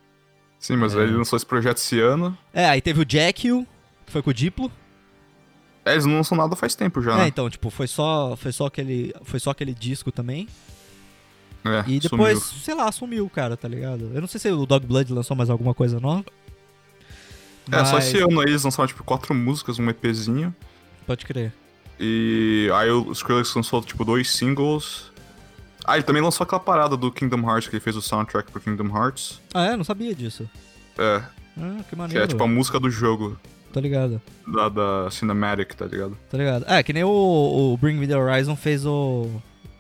Sim, 0.60 0.76
mas 0.76 0.94
É. 0.96 1.00
ele 1.04 1.14
lançou 1.14 1.38
esse 1.38 1.46
projeto 1.46 1.78
esse 1.78 2.00
ano. 2.00 2.38
É, 2.54 2.66
aí 2.68 2.82
teve 2.82 3.02
o 3.02 3.06
Jekyll, 3.08 3.66
que 4.06 4.12
foi 4.12 4.22
com 4.22 4.30
o 4.30 4.34
Diplo. 4.34 4.72
É, 5.88 5.94
eles 5.94 6.06
não 6.06 6.16
lançam 6.16 6.38
nada 6.38 6.56
faz 6.56 6.76
tempo 6.76 7.02
já, 7.02 7.14
É, 7.14 7.18
né? 7.18 7.28
então, 7.28 7.50
tipo, 7.50 7.70
foi 7.70 7.88
só, 7.88 8.36
foi 8.36 8.52
só 8.52 8.66
aquele, 8.68 9.14
foi 9.24 9.40
só 9.40 9.52
aquele 9.52 9.74
disco 9.74 10.12
também. 10.12 10.48
É, 11.66 11.84
E 11.90 12.00
depois, 12.00 12.40
sumiu. 12.44 12.62
sei 12.64 12.76
lá, 12.76 12.92
sumiu, 12.92 13.30
cara, 13.30 13.58
tá 13.58 13.68
ligado? 13.68 14.12
Eu 14.14 14.22
não 14.22 14.28
sei 14.28 14.40
se 14.40 14.50
o 14.52 14.66
Dog 14.66 14.86
Blood 14.86 15.12
lançou 15.14 15.36
mais 15.36 15.50
alguma 15.50 15.74
coisa 15.74 16.00
nova. 16.00 16.24
É, 17.72 17.84
só 17.84 17.94
mas- 17.96 18.08
esse 18.08 18.18
ano 18.20 18.40
aí 18.40 18.48
eles 18.48 18.64
lançaram, 18.64 18.88
tipo, 18.88 19.04
quatro 19.04 19.34
músicas, 19.36 19.78
um 19.80 19.90
EPzinho. 19.90 20.56
Pode 21.06 21.26
crer. 21.26 21.54
E 22.00 22.70
aí 22.76 22.90
o 22.92 23.12
Skrillex 23.12 23.54
lançou, 23.56 23.82
tipo, 23.82 24.06
dois 24.06 24.32
singles. 24.32 25.12
Ah, 25.84 25.96
ele 25.96 26.04
também 26.04 26.22
lançou 26.22 26.44
aquela 26.44 26.60
parada 26.60 26.96
do 26.96 27.12
Kingdom 27.12 27.50
Hearts, 27.50 27.68
que 27.70 27.76
ele 27.76 27.82
fez 27.84 27.96
o 27.96 28.02
soundtrack 28.02 28.52
pro 28.52 28.62
Kingdom 28.62 28.88
Hearts. 28.96 29.42
Ah, 29.54 29.66
é? 29.66 29.76
Não 29.78 29.84
sabia 29.84 30.14
disso. 30.14 30.50
É, 30.98 31.22
Ah, 31.58 31.78
que 31.84 31.90
que 31.90 31.96
maneiro. 31.96 32.24
é 32.24 32.28
tipo 32.28 32.44
a 32.44 32.48
música 32.48 32.80
do 32.80 32.90
jogo, 32.90 33.38
Tô 33.72 33.80
ligado, 33.80 34.22
da, 34.48 34.70
da 34.70 35.12
Cinematic, 35.12 35.74
tá 35.76 35.86
ligado? 35.86 36.18
tô 36.32 36.38
ligado. 36.38 36.66
É, 36.68 36.82
que 36.82 36.94
nem 36.94 37.04
o, 37.04 37.10
o 37.74 37.78
Bring 37.78 37.96
Me 37.96 38.08
The 38.08 38.18
Horizon 38.18 38.56
fez 38.56 38.86
o, 38.86 39.30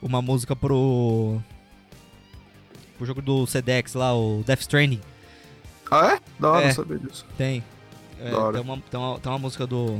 uma 0.01 0.21
música 0.21 0.55
pro... 0.55 1.39
Pro 2.97 3.05
jogo 3.05 3.21
do 3.21 3.45
Sedex 3.47 3.93
lá, 3.93 4.13
o 4.15 4.43
Death 4.45 4.61
Stranding. 4.61 5.01
Ah, 5.89 6.15
é? 6.15 6.19
Da 6.39 6.51
hora 6.51 6.65
É. 6.65 6.71
saber 6.71 6.99
disso. 6.99 7.25
Tem. 7.37 7.63
É, 8.19 8.31
Da 8.31 8.37
hora. 8.39 8.53
tem, 8.53 8.61
uma, 8.61 8.77
tem, 8.89 8.99
uma, 8.99 9.19
tem 9.19 9.31
uma 9.31 9.39
música 9.39 9.65
do. 9.67 9.97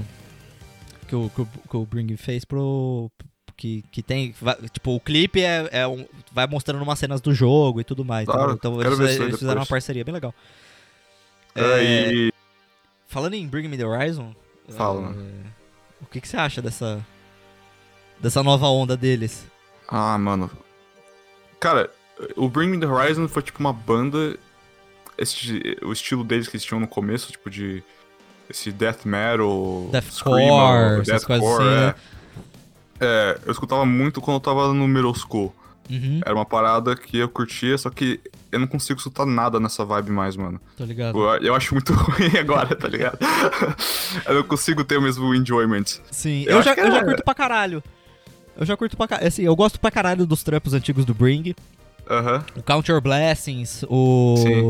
Que 1.08 1.16
o, 1.16 1.30
que 1.30 1.42
o, 1.42 1.46
que 1.46 1.78
o 1.78 1.86
Bring 1.86 2.18
fez 2.18 2.44
pro. 2.44 3.10
Que, 3.56 3.84
que 3.92 4.02
tem. 4.04 4.34
tipo, 4.74 4.96
o 4.96 5.00
clipe 5.00 5.42
é, 5.42 5.70
é 5.72 5.88
um, 5.88 6.06
vai 6.32 6.46
mostrando 6.48 6.82
umas 6.82 6.98
cenas 7.00 7.22
do 7.22 7.34
jogo 7.34 7.80
e 7.80 7.84
tudo 7.84 8.04
mais. 8.04 8.28
Entendeu? 8.28 8.42
hora. 8.42 8.54
Então 8.54 8.78
Quero 8.80 9.02
eles, 9.04 9.20
eles 9.20 9.40
fizeram 9.40 9.62
uma 9.62 9.66
parceria 9.68 10.04
bem 10.04 10.14
legal. 10.14 10.34
É, 11.56 11.62
É, 11.62 12.14
e... 12.14 12.34
Falando 13.08 13.34
em 13.34 13.48
Bring 13.48 13.68
Me 13.68 13.78
the 13.78 13.86
Horizon. 13.86 14.36
Fala. 14.70 15.16
é, 15.16 15.48
o 16.02 16.06
que, 16.06 16.20
que 16.20 16.28
você 16.28 16.38
acha 16.38 16.62
dessa. 16.62 17.04
Dessa 18.20 18.44
nova 18.44 18.68
onda 18.68 18.98
deles? 18.98 19.46
Ah, 19.88 20.18
mano. 20.18 20.52
Cara, 21.60 21.90
o 22.36 22.50
Bring 22.50 22.68
Me 22.68 22.80
The 22.80 22.88
Horizon 22.88 23.28
foi 23.28 23.42
tipo 23.42 23.60
uma 23.60 23.72
banda. 23.72 24.38
Esse, 25.18 25.78
o 25.82 25.92
estilo 25.92 26.24
deles 26.24 26.48
que 26.48 26.58
eles 26.58 26.66
tinham 26.66 26.80
no 26.80 26.88
começo, 26.88 27.32
tipo 27.32 27.50
de. 27.50 27.84
Esse 28.50 28.72
death 28.72 29.06
metal. 29.06 29.90
Deathcore, 29.92 31.02
essas 31.02 31.26
coisas 31.26 31.48
assim, 31.48 31.64
é. 31.64 31.76
né? 31.76 31.96
É, 33.00 33.40
eu 33.46 33.52
escutava 33.52 33.86
muito 33.86 34.20
quando 34.22 34.36
eu 34.36 34.42
tava 34.42 34.74
no 34.74 34.88
middle 34.88 35.14
school. 35.14 35.54
Uhum, 35.90 36.20
Era 36.26 36.36
uma 36.36 36.46
parada 36.46 36.96
que 36.96 37.18
eu 37.18 37.30
curtia, 37.30 37.78
só 37.78 37.90
que 37.90 38.20
eu 38.52 38.60
não 38.60 38.68
consigo 38.68 38.98
escutar 39.00 39.26
nada 39.26 39.60
nessa 39.60 39.86
vibe 39.86 40.12
mais, 40.12 40.36
mano. 40.36 40.60
tô 40.78 40.84
ligado. 40.86 41.18
Eu, 41.18 41.26
eu 41.44 41.56
acho 41.56 41.74
muito 41.74 41.94
ruim 41.96 42.38
agora, 42.38 42.76
tá 42.76 42.88
ligado? 42.88 43.18
eu 44.28 44.36
não 44.36 44.44
consigo 44.44 44.84
ter 44.84 44.98
o 44.98 45.02
mesmo 45.02 45.34
enjoyment. 45.34 45.86
Sim, 46.12 46.44
Eu 46.48 46.58
eu, 46.58 46.64
já, 46.64 46.74
eu 46.74 46.92
já 46.92 46.98
é- 47.00 47.04
curto 47.04 47.24
pra 47.24 47.34
caralho. 47.34 47.84
Eu 48.58 48.66
já 48.66 48.76
curto 48.76 48.98
pra 48.98 49.08
caralho. 49.08 49.28
Assim, 49.28 49.44
eu 49.44 49.56
gosto 49.56 49.80
pra 49.80 49.92
caralho 49.92 50.26
dos 50.26 50.44
trampos 50.44 50.74
antigos 50.74 51.06
do 51.06 51.14
Bring. 51.14 51.54
Aham. 52.10 52.44
O 52.56 52.62
Count 52.64 52.90
Your 52.92 53.02
Blessings, 53.02 53.84
o. 53.90 54.36
Sim. 54.38 54.62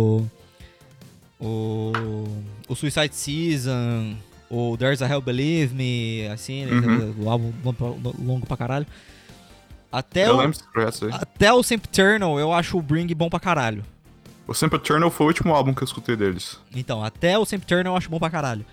O. 1.40 2.28
O 2.68 2.76
Suicide 2.76 3.16
Season, 3.16 4.16
o 4.50 4.76
There's 4.78 5.02
a 5.02 5.08
Hell 5.08 5.22
Believe 5.22 5.74
Me, 5.74 6.28
assim, 6.34 6.66
né, 6.66 6.74
Uhum. 6.74 7.16
o 7.26 7.30
álbum 7.30 7.54
longo 8.20 8.46
pra 8.46 8.58
caralho. 8.58 8.86
Até 9.98 10.28
Eu 10.28 10.36
o, 10.36 10.38
lembro 10.38 10.58
projetos 10.72 11.04
aí. 11.04 11.10
até 11.14 11.52
o 11.52 11.64
Sempiternal 11.64 12.40
eu 12.40 12.54
acho 12.54 12.78
o 12.78 12.82
Bring 12.82 13.08
bom 13.16 13.30
pra 13.30 13.40
caralho. 13.40 13.84
O 14.48 14.54
Sempre 14.54 14.78
Eternal 14.78 15.10
foi 15.12 15.26
o 15.26 15.30
último 15.30 15.54
álbum 15.54 15.74
que 15.74 15.82
eu 15.82 15.86
escutei 15.86 16.16
deles. 16.16 16.58
Então, 16.74 17.04
até 17.04 17.38
o 17.38 17.44
Sempiternal 17.46 17.94
eu 17.94 17.98
acho 17.98 18.10
bom 18.10 18.20
pra 18.20 18.30
caralho. 18.30 18.66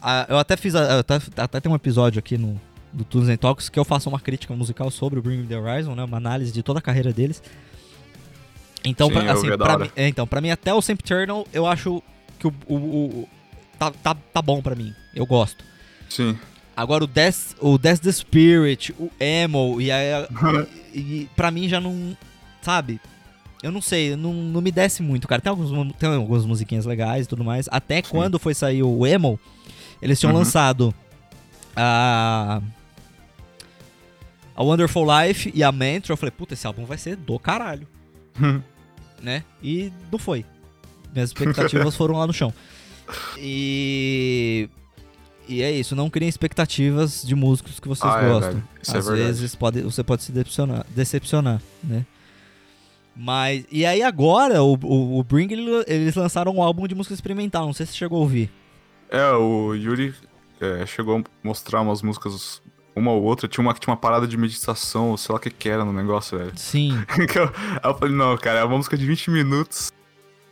Ah, 0.00 0.24
eu 0.28 0.38
até 0.38 0.56
fiz. 0.56 0.74
a- 0.74 1.00
até, 1.00 1.18
até 1.36 1.60
tem 1.60 1.70
um 1.70 1.74
episódio 1.74 2.18
aqui 2.18 2.38
no 2.38 2.58
do 2.92 3.04
Tunes 3.04 3.28
and 3.28 3.36
Talks 3.36 3.68
que 3.68 3.78
eu 3.78 3.84
faço 3.84 4.08
uma 4.08 4.20
crítica 4.20 4.54
musical 4.54 4.90
sobre 4.90 5.18
o 5.18 5.22
Bring 5.22 5.38
Me 5.38 5.46
The 5.46 5.58
Horizon, 5.58 5.94
né? 5.94 6.04
Uma 6.04 6.16
análise 6.16 6.52
de 6.52 6.62
toda 6.62 6.78
a 6.78 6.82
carreira 6.82 7.12
deles. 7.12 7.42
Então, 8.84 9.08
Sim, 9.08 9.14
pra, 9.14 9.32
assim, 9.32 9.50
é 9.50 9.56
pra 9.56 9.78
mim, 9.78 9.90
é, 9.94 10.08
então, 10.08 10.26
pra 10.26 10.40
mim, 10.40 10.50
até 10.50 10.72
o 10.74 10.80
Sempiternal, 10.82 11.46
eu 11.52 11.66
acho 11.66 12.02
que 12.38 12.46
o. 12.46 12.54
o, 12.66 12.74
o- 12.76 13.28
tá, 13.78 13.90
tá, 13.90 14.14
tá 14.14 14.42
bom 14.42 14.60
pra 14.62 14.74
mim. 14.74 14.94
Eu 15.14 15.24
gosto. 15.26 15.64
Sim. 16.08 16.38
Agora 16.76 17.04
o 17.04 17.06
Death, 17.06 17.54
o 17.60 17.76
Death 17.78 18.00
the 18.00 18.12
Spirit, 18.12 18.92
o 18.98 19.10
Emo, 19.20 19.80
e 19.80 19.90
aí. 19.90 20.26
e, 20.94 20.98
e 21.00 21.30
pra 21.36 21.50
mim 21.50 21.68
já 21.68 21.80
não. 21.80 22.16
Sabe? 22.62 23.00
Eu 23.62 23.70
não 23.70 23.80
sei, 23.82 24.16
não, 24.16 24.32
não 24.32 24.60
me 24.60 24.70
desce 24.72 25.02
muito, 25.02 25.28
cara. 25.28 25.40
Tem, 25.40 25.50
alguns, 25.50 25.92
tem 25.94 26.08
algumas 26.08 26.44
musiquinhas 26.44 26.84
legais 26.84 27.26
e 27.26 27.28
tudo 27.28 27.44
mais. 27.44 27.68
Até 27.70 27.96
Sim. 28.02 28.10
quando 28.10 28.38
foi 28.38 28.54
sair 28.54 28.82
o 28.82 29.06
Emo, 29.06 29.38
eles 30.00 30.18
tinham 30.18 30.32
Uhum. 30.32 30.38
lançado 30.38 30.94
a. 31.76 32.60
A 34.54 34.62
Wonderful 34.62 35.06
Life 35.06 35.50
e 35.54 35.62
a 35.62 35.72
Mantra. 35.72 36.12
Eu 36.12 36.16
falei, 36.16 36.30
puta, 36.30 36.54
esse 36.54 36.66
álbum 36.66 36.84
vai 36.84 36.98
ser 36.98 37.16
do 37.16 37.38
caralho, 37.38 37.86
né? 39.22 39.44
E 39.62 39.92
não 40.10 40.18
foi. 40.18 40.44
Minhas 41.12 41.30
expectativas 41.30 41.94
foram 41.96 42.16
lá 42.18 42.26
no 42.26 42.32
chão. 42.32 42.52
E. 43.38 44.68
E 45.48 45.62
é 45.62 45.70
isso, 45.72 45.94
não 45.96 46.08
criem 46.08 46.28
expectativas 46.28 47.22
de 47.22 47.34
músicos 47.34 47.78
que 47.80 47.88
vocês 47.88 48.10
Ah, 48.12 48.22
é, 48.22 48.28
gostam. 48.28 48.58
é 48.58 48.80
Às 48.98 49.06
verdade. 49.06 49.22
vezes 49.28 49.54
pode, 49.54 49.80
você 49.82 50.02
pode 50.04 50.22
se 50.22 50.32
decepcionar, 50.32 50.86
decepcionar, 50.90 51.60
né? 51.82 52.06
Mas. 53.14 53.64
E 53.70 53.84
aí 53.84 54.02
agora, 54.02 54.62
o, 54.62 54.74
o, 54.82 55.18
o 55.18 55.24
Bring, 55.24 55.52
ele- 55.52 55.84
eles 55.86 56.14
lançaram 56.14 56.52
um 56.56 56.62
álbum 56.62 56.86
de 56.86 56.94
música 56.94 57.14
experimental, 57.14 57.66
não 57.66 57.72
sei 57.72 57.84
se 57.86 57.92
você 57.92 57.98
chegou 57.98 58.18
a 58.18 58.20
ouvir. 58.22 58.50
É, 59.10 59.30
o 59.32 59.74
Yuri 59.74 60.14
é, 60.60 60.86
chegou 60.86 61.18
a 61.18 61.22
mostrar 61.42 61.82
umas 61.82 62.00
músicas, 62.00 62.62
uma 62.96 63.10
ou 63.10 63.22
outra. 63.22 63.46
Tinha 63.46 63.62
uma 63.62 63.74
que 63.74 63.80
tinha 63.80 63.92
uma 63.92 64.00
parada 64.00 64.26
de 64.26 64.36
meditação, 64.38 65.10
ou 65.10 65.18
sei 65.18 65.32
lá 65.32 65.36
o 65.38 65.40
que 65.40 65.50
que 65.50 65.68
era 65.68 65.84
no 65.84 65.92
negócio, 65.92 66.38
velho. 66.38 66.52
Sim. 66.56 66.92
Eu, 67.36 67.44
aí 67.82 67.90
eu 67.90 67.94
falei, 67.98 68.14
não, 68.14 68.36
cara, 68.38 68.60
é 68.60 68.64
uma 68.64 68.76
música 68.78 68.96
de 68.96 69.04
20 69.06 69.30
minutos. 69.30 69.92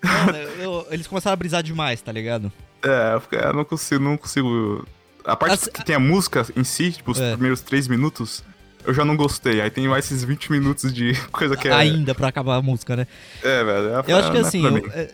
Mano, 0.04 0.38
eu- 0.60 0.86
eles 0.90 1.06
começaram 1.06 1.32
a 1.34 1.36
brisar 1.36 1.62
demais, 1.62 2.02
tá 2.02 2.12
ligado? 2.12 2.52
É, 2.82 3.14
eu 3.14 3.20
fiquei, 3.20 3.38
eu 3.38 3.52
não 3.52 3.64
consigo, 3.64 4.02
não 4.02 4.16
consigo. 4.16 4.86
A 5.24 5.36
parte 5.36 5.52
As- 5.54 5.68
que 5.68 5.84
tem 5.84 5.94
a 5.94 6.00
música 6.00 6.46
em 6.56 6.64
si, 6.64 6.92
tipo, 6.92 7.10
os 7.12 7.20
É. 7.20 7.32
primeiros 7.32 7.60
3 7.60 7.86
minutos, 7.88 8.42
eu 8.86 8.94
já 8.94 9.04
não 9.04 9.16
gostei. 9.16 9.60
Aí 9.60 9.70
tem 9.70 9.86
mais 9.86 10.06
esses 10.06 10.24
20 10.24 10.50
minutos 10.50 10.92
de 10.92 11.12
coisa 11.30 11.56
que 11.56 11.68
é. 11.68 11.72
Ainda 11.72 12.14
pra 12.14 12.28
acabar 12.28 12.56
a 12.56 12.62
música, 12.62 12.96
né? 12.96 13.06
É, 13.42 13.62
velho. 13.64 13.88
Eu 14.08 14.16
acho 14.16 14.30
que 14.30 14.36
é 14.38 14.40
assim, 14.40 14.64
eu- 14.64 14.90
é, 14.92 15.10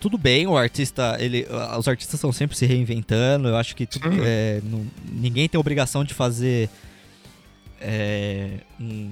tudo 0.00 0.16
bem, 0.16 0.46
o 0.46 0.56
artista, 0.56 1.16
ele, 1.18 1.44
os 1.76 1.88
artistas 1.88 2.14
estão 2.14 2.30
sempre 2.32 2.56
se 2.56 2.64
reinventando. 2.66 3.48
Eu 3.48 3.56
acho 3.56 3.74
que 3.74 3.84
tu- 3.84 3.98
é, 4.22 4.60
não- 4.62 4.86
ninguém 5.10 5.48
tem 5.48 5.58
obrigação 5.58 6.04
de 6.04 6.14
fazer 6.14 6.70
é, 7.80 8.58
um, 8.80 9.10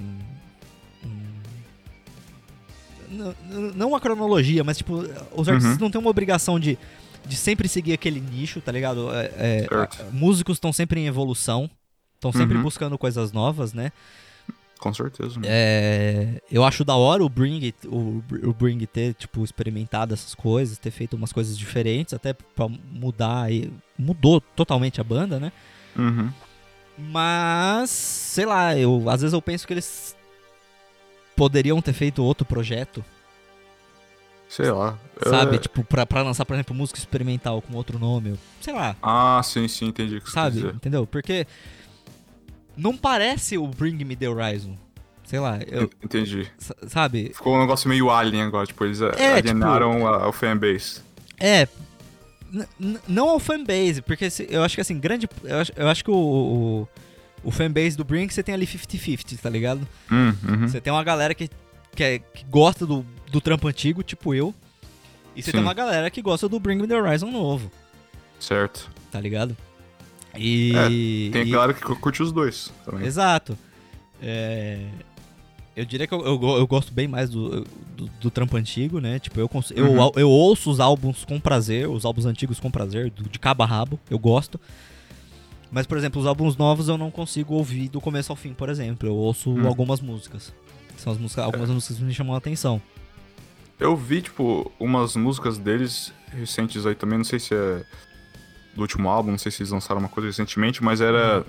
um- 1.03 1.33
não- 3.09 3.35
não 3.75 3.87
uma 3.89 3.99
cronologia, 3.99 4.63
mas 4.63 4.77
tipo, 4.77 5.05
os 5.33 5.47
artistas 5.47 5.73
Uhum. 5.75 5.81
não 5.81 5.89
têm 5.91 5.99
uma 6.01 6.09
obrigação 6.09 6.59
de, 6.59 6.77
de 7.27 7.35
sempre 7.35 7.67
seguir 7.67 7.93
aquele 7.93 8.19
nicho, 8.19 8.61
tá 8.61 8.71
ligado? 8.71 9.13
É, 9.13 9.25
é, 9.37 9.67
a- 9.71 9.89
músicos 10.11 10.57
estão 10.57 10.71
sempre 10.73 10.99
em 10.99 11.07
evolução, 11.07 11.69
estão 12.15 12.31
sempre 12.31 12.55
Uhum. 12.57 12.63
buscando 12.63 12.97
coisas 12.97 13.31
novas, 13.31 13.73
né? 13.73 13.91
Com 14.79 14.93
certeza. 14.93 15.35
mano. 15.35 15.45
É, 15.47 16.39
eu 16.51 16.63
acho 16.63 16.85
da 16.85 16.95
hora 16.95 17.23
o 17.25 17.29
Bring, 17.29 17.73
o, 17.85 18.23
o 18.43 18.53
Bring 18.53 18.85
ter, 18.85 19.15
tipo, 19.15 19.43
experimentado 19.43 20.13
essas 20.13 20.35
coisas, 20.35 20.77
ter 20.77 20.91
feito 20.91 21.15
umas 21.15 21.33
coisas 21.33 21.57
diferentes, 21.57 22.13
até 22.13 22.31
pra 22.33 22.67
mudar 22.91 23.51
e 23.51 23.71
mudou 23.97 24.39
totalmente 24.39 25.01
a 25.01 25.03
banda, 25.03 25.39
né? 25.39 25.51
Uhum. 25.97 26.31
Mas, 26.97 27.89
sei 27.89 28.45
lá, 28.45 28.77
eu 28.77 29.09
às 29.09 29.21
vezes 29.21 29.33
eu 29.33 29.41
penso 29.41 29.65
que 29.67 29.73
eles 29.73 30.15
poderiam 31.35 31.81
ter 31.81 31.93
feito 31.93 32.23
outro 32.23 32.45
projeto, 32.45 33.03
Sei 34.49 34.71
lá. 34.71 34.97
sabe? 35.23 35.55
É- 35.57 35.59
Tipo, 35.59 35.83
pra, 35.83 36.05
pra 36.05 36.21
lançar, 36.21 36.45
por 36.45 36.53
exemplo, 36.53 36.75
música 36.75 36.97
experimental 36.99 37.61
com 37.61 37.75
outro 37.75 37.99
nome, 37.99 38.35
sei 38.61 38.73
lá, 38.73 38.95
Ah, 39.01 39.41
sim, 39.43 39.67
sim, 39.67 39.87
entendi 39.87 40.17
o 40.17 40.21
que 40.21 40.31
sabe? 40.31 40.59
Entendeu? 40.67 41.05
Porque 41.05 41.45
não 42.75 42.95
parece 42.95 43.57
o 43.57 43.67
Bring 43.67 44.03
Me 44.05 44.15
The 44.15 44.29
Horizon. 44.29 44.77
Sei 45.25 45.39
lá, 45.39 45.59
eu, 45.67 45.89
Entendi. 46.01 46.49
sa- 46.57 46.75
sabe? 46.87 47.31
Ficou 47.33 47.55
um 47.55 47.59
negócio 47.59 47.89
meio 47.89 48.09
alien 48.09 48.43
agora, 48.43 48.65
tipo, 48.65 48.85
eles 48.85 49.01
É, 49.01 49.33
alienaram 49.33 50.07
a, 50.07 50.29
o 50.29 50.31
fanbase. 50.31 51.01
É. 51.37 51.67
Não 53.05 53.27
ao 53.27 53.39
fanbase, 53.39 54.01
porque 54.01 54.29
se- 54.29 54.47
eu 54.49 54.63
acho 54.63 54.75
que 54.75 54.79
assim, 54.81 54.97
grande. 54.97 55.27
Eu 55.43 55.57
acho, 55.59 55.71
eu 55.75 55.87
acho 55.89 56.01
que 56.05 56.09
o, 56.09 56.15
o, 56.15 56.87
o 57.43 57.51
fanbase 57.51 57.97
do 57.97 58.05
Brink, 58.05 58.33
você 58.33 58.41
tem 58.41 58.55
ali 58.55 58.65
50-50, 58.65 59.37
tá 59.41 59.49
ligado? 59.49 59.85
Hum, 60.09 60.33
uhum. 60.47 60.67
Você 60.69 60.79
tem 60.79 60.93
uma 60.93 61.03
galera 61.03 61.35
que, 61.35 61.49
que, 61.97 62.03
é- 62.03 62.19
que 62.19 62.45
gosta 62.45 62.85
do, 62.85 63.03
do 63.31 63.41
trampo 63.41 63.67
antigo, 63.67 64.03
tipo 64.03 64.33
eu. 64.33 64.53
E 65.35 65.41
você 65.41 65.47
Sim. 65.51 65.57
tem 65.57 65.61
uma 65.61 65.73
galera 65.73 66.09
que 66.09 66.21
gosta 66.21 66.47
do 66.47 66.59
Bring 66.59 66.77
Me 66.77 66.87
The 66.87 66.95
Horizon 67.01 67.29
novo, 67.31 67.71
Certo. 68.39 68.89
tá 69.11 69.19
ligado? 69.19 69.57
E... 70.37 71.29
Tem 71.33 71.41
e- 71.47 71.51
galera 71.51 71.73
que 71.73 71.81
curte 71.81 72.21
os 72.21 72.31
dois 72.31 72.71
também. 72.85 73.05
Exato. 73.05 73.57
É, 74.21 74.79
Eu 75.75 75.85
diria 75.85 76.07
que 76.07 76.13
eu, 76.13 76.23
eu, 76.25 76.41
eu 76.57 76.67
gosto 76.67 76.91
bem 76.93 77.07
mais 77.07 77.29
do, 77.29 77.61
do, 77.95 78.07
do 78.21 78.31
trampo 78.31 78.57
antigo, 78.57 78.99
né? 78.99 79.19
Tipo, 79.19 79.39
eu, 79.39 79.47
cons- 79.49 79.71
eu, 79.75 79.91
Uhum. 79.91 80.11
eu 80.15 80.29
ouço 80.29 80.69
os 80.71 80.79
álbuns 80.79 81.23
com 81.25 81.39
prazer, 81.39 81.87
os 81.89 82.03
álbuns 82.05 82.25
antigos 82.25 82.59
com 82.59 82.69
prazer, 82.71 83.09
do- 83.11 83.29
de 83.29 83.37
cabo 83.39 83.61
a 83.63 83.65
rabo, 83.65 83.99
eu 84.09 84.17
gosto. 84.19 84.59
Mas, 85.71 85.85
por 85.85 85.97
exemplo, 85.97 86.19
os 86.21 86.25
álbuns 86.27 86.55
novos 86.57 86.87
eu 86.89 86.97
não 86.97 87.11
consigo 87.11 87.53
ouvir 87.53 87.89
do 87.89 87.99
começo 88.01 88.31
ao 88.31 88.35
fim, 88.35 88.53
por 88.53 88.69
exemplo. 88.69 89.07
Eu 89.09 89.15
ouço 89.15 89.51
Hum. 89.51 89.67
algumas 89.67 89.99
músicas. 90.01 90.51
São 90.97 91.13
as 91.13 91.19
músicas, 91.19 91.45
algumas 91.45 91.69
músicas 91.69 91.97
que 91.97 92.03
me 92.03 92.13
chamam 92.13 92.33
a 92.35 92.37
atenção. 92.37 92.81
Eu 93.79 93.95
vi, 93.95 94.21
tipo, 94.21 94.71
umas 94.79 95.15
músicas 95.15 95.57
deles 95.57 96.11
recentes 96.31 96.85
aí 96.85 96.95
também, 96.95 97.17
não 97.19 97.25
sei 97.25 97.39
se 97.39 97.53
é 97.53 97.85
do 98.75 98.81
último 98.81 99.07
álbum, 99.09 99.31
não 99.31 99.37
sei 99.37 99.51
se 99.51 99.61
eles 99.61 99.71
lançaram 99.71 99.99
uma 99.99 100.09
coisa 100.09 100.27
recentemente, 100.27 100.83
mas 100.83 100.99
era 101.01 101.45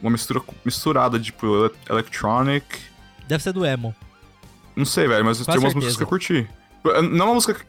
uma 0.00 0.10
mistura 0.12 0.40
misturada, 0.64 1.18
tipo, 1.18 1.46
ele- 1.66 1.74
electronic. 1.90 2.64
Deve 3.26 3.42
ser 3.42 3.52
do 3.52 3.66
emo. 3.66 3.94
Não 4.76 4.84
sei, 4.84 5.08
velho, 5.08 5.24
mas 5.24 5.38
Com 5.38 5.44
tem 5.52 5.58
umas 5.60 5.74
músicas 5.74 5.96
que 5.96 6.02
eu 6.04 6.06
curti. 6.06 6.48
Não 6.84 6.92
é 6.94 7.24
uma 7.24 7.34
música 7.34 7.60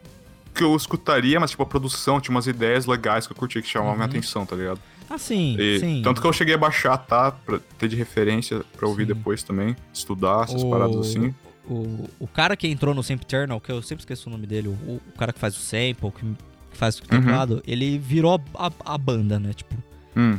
que 0.53 0.63
eu 0.63 0.75
escutaria, 0.75 1.39
mas, 1.39 1.49
tipo, 1.51 1.63
a 1.63 1.65
produção 1.65 2.21
tinha 2.21 2.33
umas 2.35 2.45
ideias 2.45 2.85
legais 2.85 3.25
que 3.25 3.33
eu 3.33 3.37
curti, 3.37 3.61
que 3.61 3.67
chamavam 3.67 3.95
minha 3.95 4.05
Uhum. 4.05 4.09
atenção, 4.11 4.45
tá 4.45 4.55
ligado? 4.55 4.79
Ah, 5.09 5.17
sim, 5.17 5.55
E 5.59 5.79
sim. 5.79 6.01
Tanto 6.03 6.21
que 6.21 6.27
eu 6.27 6.33
cheguei 6.33 6.53
a 6.53 6.57
baixar, 6.57 6.97
tá? 6.97 7.31
Pra 7.31 7.59
ter 7.77 7.87
de 7.87 7.95
referência 7.95 8.61
pra 8.77 8.87
ouvir 8.87 9.07
Sim. 9.07 9.13
depois 9.13 9.41
também, 9.41 9.75
estudar 9.93 10.43
essas 10.43 10.61
O- 10.63 10.69
paradas 10.69 10.95
assim. 10.97 11.33
O, 11.67 12.07
o 12.19 12.27
cara 12.27 12.55
que 12.57 12.67
entrou 12.67 12.93
no 12.95 13.01
Sempiternal, 13.03 13.59
que 13.59 13.71
eu 13.71 13.81
sempre 13.81 14.01
esqueço 14.01 14.27
o 14.29 14.31
nome 14.31 14.45
dele, 14.47 14.67
o, 14.67 14.71
o 14.71 15.01
cara 15.17 15.31
que 15.33 15.39
faz 15.39 15.55
o 15.55 15.59
sample, 15.59 16.11
que 16.11 16.35
faz 16.77 16.97
o 16.99 17.01
Uhum. 17.01 17.07
teclado, 17.21 17.63
ele 17.65 17.97
virou 17.97 18.39
a, 18.55 18.71
a 18.85 18.97
banda, 18.97 19.39
né? 19.39 19.53
Tipo, 19.53 19.75
Hum, 20.15 20.37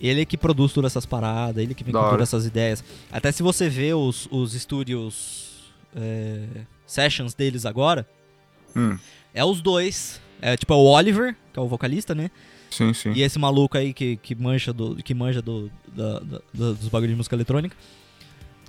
ele 0.00 0.24
que 0.26 0.36
produz 0.36 0.72
todas 0.72 0.92
essas 0.92 1.06
paradas, 1.06 1.62
ele 1.62 1.74
que 1.74 1.82
vem 1.84 1.92
Da 1.92 1.98
com 2.00 2.04
hora. 2.06 2.14
todas 2.16 2.28
essas 2.28 2.44
ideias. 2.46 2.82
Até 3.12 3.30
se 3.32 3.42
você 3.42 3.68
vê 3.68 3.94
os, 3.94 4.28
os 4.30 4.54
estúdios 4.54 5.72
é, 5.94 6.44
sessions 6.86 7.34
deles 7.34 7.64
agora, 7.64 8.06
hum. 8.76 8.96
é 9.32 9.44
os 9.44 9.60
dois. 9.60 10.20
É 10.42 10.56
tipo 10.56 10.72
é 10.72 10.76
o 10.76 10.80
Oliver, 10.84 11.34
que 11.52 11.58
é 11.58 11.62
o 11.62 11.68
vocalista, 11.68 12.14
né? 12.14 12.30
Sim, 12.76 12.92
sim. 12.92 13.12
E 13.12 13.22
esse 13.22 13.38
maluco 13.38 13.76
aí 13.78 13.92
que, 13.94 14.16
que 14.16 14.34
manja, 14.34 14.72
do, 14.72 14.96
que 14.96 15.14
manja 15.14 15.40
do, 15.40 15.70
da- 15.88 16.18
da- 16.20 16.40
dos 16.72 16.88
bagulhos 16.88 17.10
de 17.12 17.16
música 17.16 17.36
eletrônica. 17.36 17.76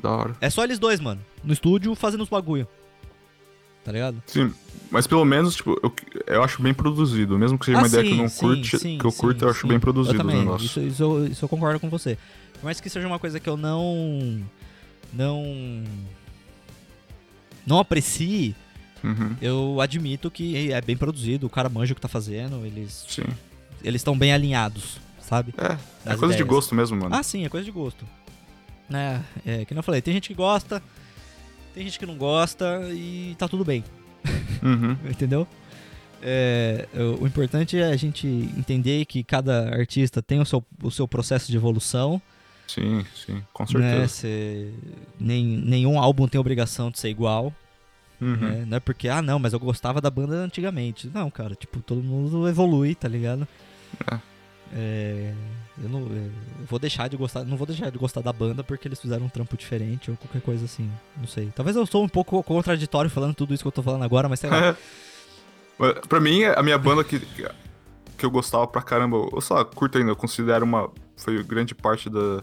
Da 0.02 0.12
hora. 0.12 0.36
É 0.40 0.50
só 0.50 0.64
eles 0.64 0.78
dois, 0.78 1.00
mano. 1.00 1.20
No 1.44 1.54
estúdio 1.54 1.96
fazendo 1.96 2.22
os 2.22 2.30
bagulho. 2.30 2.68
Tá 3.84 3.92
ligado? 3.92 4.22
Sim, 4.28 4.54
mas 4.92 5.06
pelo 5.08 5.24
menos, 5.26 5.56
tipo, 5.56 5.80
eu, 5.82 5.94
eu 6.28 6.44
acho 6.44 6.62
bem 6.62 6.74
produzido. 6.74 7.38
Mesmo 7.38 7.58
que 7.58 7.66
seja 7.66 7.78
uma 7.78 7.86
Ah, 7.86 7.88
ideia 7.88 8.04
que 8.04 8.10
eu 8.10 8.16
sim, 8.16 8.22
não 8.22 8.30
sim, 8.30 8.40
curte, 8.40 8.80
sim, 8.80 8.98
que 8.98 9.06
eu 9.06 9.12
sim, 9.12 9.18
curto, 9.22 9.46
eu 9.46 9.50
acho 9.50 9.62
sim. 9.62 9.68
bem 9.68 9.80
produzido 9.80 10.16
eu 10.18 10.20
o 10.20 10.24
também, 10.24 10.40
negócio. 10.40 10.66
Isso, 10.66 10.80
isso, 10.82 11.04
eu- 11.04 11.28
isso 11.28 11.46
eu 11.46 11.50
concordo 11.50 11.80
com 11.80 11.90
você. 11.90 12.18
Por 12.54 12.64
mais 12.66 12.80
que 12.80 12.90
seja 12.90 13.08
uma 13.08 13.20
coisa 13.20 13.40
que 13.40 13.48
eu 13.50 13.56
não. 13.58 14.42
Não. 15.14 15.84
Não 17.66 17.80
aprecie, 17.80 18.56
Uhum, 19.04 19.36
eu 19.42 19.80
admito 19.82 20.30
que 20.32 20.72
é 20.72 20.82
bem 20.82 20.96
produzido, 20.98 21.46
o 21.46 21.50
cara 21.50 21.70
manja 21.70 21.94
o 21.94 21.96
que 21.96 22.02
tá 22.02 22.08
fazendo, 22.08 22.66
eles 22.66 23.06
sim. 23.08 23.24
Eles 23.86 24.02
estão 24.02 24.18
bem 24.18 24.34
alinhados, 24.34 24.98
sabe? 25.22 25.54
É, 25.58 25.74
é 26.12 26.16
coisa 26.18 26.36
de 26.36 26.42
ideias. 26.42 26.48
gosto 26.48 26.74
mesmo, 26.76 26.98
mano. 26.98 27.16
Ah, 27.16 27.24
sim, 27.24 27.46
é 27.46 27.50
coisa 27.50 27.64
de 27.66 27.72
gosto. 27.72 28.06
É, 28.92 29.20
é, 29.46 29.66
que 29.66 29.74
nem 29.74 29.80
eu 29.80 29.84
falei, 29.84 30.02
tem 30.02 30.14
gente 30.14 30.28
que 30.28 30.34
gosta, 30.36 30.82
tem 31.74 31.84
gente 31.84 31.98
que 31.98 32.06
não 32.06 32.16
gosta 32.18 32.82
e 32.92 33.36
tá 33.38 33.48
tudo 33.48 33.64
bem. 33.66 33.84
Uhum, 34.64 34.98
entendeu? 35.10 35.48
É, 36.22 36.88
o, 37.20 37.28
importante 37.28 37.78
é 37.78 37.86
a 37.86 37.96
gente 37.96 38.26
entender 38.58 39.06
que 39.06 39.24
cada 39.24 39.70
artista 39.76 40.22
tem 40.24 40.40
o 40.40 40.46
seu, 40.46 40.64
o 40.82 40.90
seu 40.90 41.08
processo 41.08 41.52
de 41.52 41.58
evolução. 41.58 42.20
sim, 42.68 43.06
sim, 43.16 43.44
com 43.54 43.64
Né? 43.64 43.70
certeza. 43.70 44.08
Cê- 44.08 44.72
nem, 45.20 45.46
nenhum 45.46 46.00
álbum 46.00 46.28
tem 46.28 46.40
obrigação 46.42 46.90
de 46.90 47.00
ser 47.00 47.10
igual. 47.10 47.54
Uhum, 48.20 48.36
Né? 48.38 48.66
Não 48.68 48.78
é 48.78 48.80
porque, 48.80 49.08
ah, 49.10 49.22
não, 49.22 49.38
mas 49.38 49.54
eu 49.54 49.60
gostava 49.60 50.02
da 50.02 50.10
banda 50.10 50.36
antigamente. 50.38 51.12
Não, 51.14 51.30
cara, 51.30 51.54
tipo, 51.54 51.80
todo 51.82 52.02
mundo 52.02 52.48
evolui, 52.48 52.96
tá 52.96 53.08
ligado? 53.08 53.48
É. 54.12 54.20
É, 54.74 55.34
eu 55.82 55.88
não 55.90 56.02
eu 56.02 56.32
vou 56.68 56.80
deixar 56.80 57.08
de 57.08 57.16
gostar, 57.16 57.44
não 57.46 57.56
vou 57.56 57.68
deixar 57.68 57.90
de 57.92 57.98
gostar 57.98 58.22
da 58.22 58.34
banda 58.34 58.64
porque 58.64 58.88
eles 58.88 59.00
fizeram 59.00 59.26
um 59.26 59.30
trampo 59.30 59.56
diferente 59.56 60.10
ou 60.10 60.18
qualquer 60.18 60.42
coisa 60.42 60.66
assim, 60.66 60.90
não 61.18 61.28
sei. 61.28 61.52
Talvez 61.56 61.78
eu 61.78 61.86
sou 61.86 62.04
um 62.04 62.10
pouco 62.10 62.42
contraditório 62.44 63.10
falando 63.10 63.36
tudo 63.36 63.54
isso 63.54 63.64
que 63.64 63.68
eu 63.68 63.72
tô 63.72 63.84
falando 63.84 64.04
agora, 64.04 64.28
mas 64.28 64.40
sei 64.40 64.50
lá. 64.50 64.76
Pra 66.08 66.20
mim, 66.22 66.44
a 66.46 66.64
minha 66.64 66.78
banda 66.78 67.04
que, 67.04 67.20
que 67.20 68.26
eu 68.26 68.32
gostava 68.32 68.66
pra 68.66 68.82
caramba, 68.82 69.18
eu 69.34 69.42
só 69.42 69.64
curto 69.66 69.98
ainda, 69.98 70.12
eu 70.12 70.16
considero 70.16 70.64
uma. 70.64 70.90
Foi 71.18 71.44
grande 71.44 71.76
parte 71.76 72.10
da, 72.10 72.42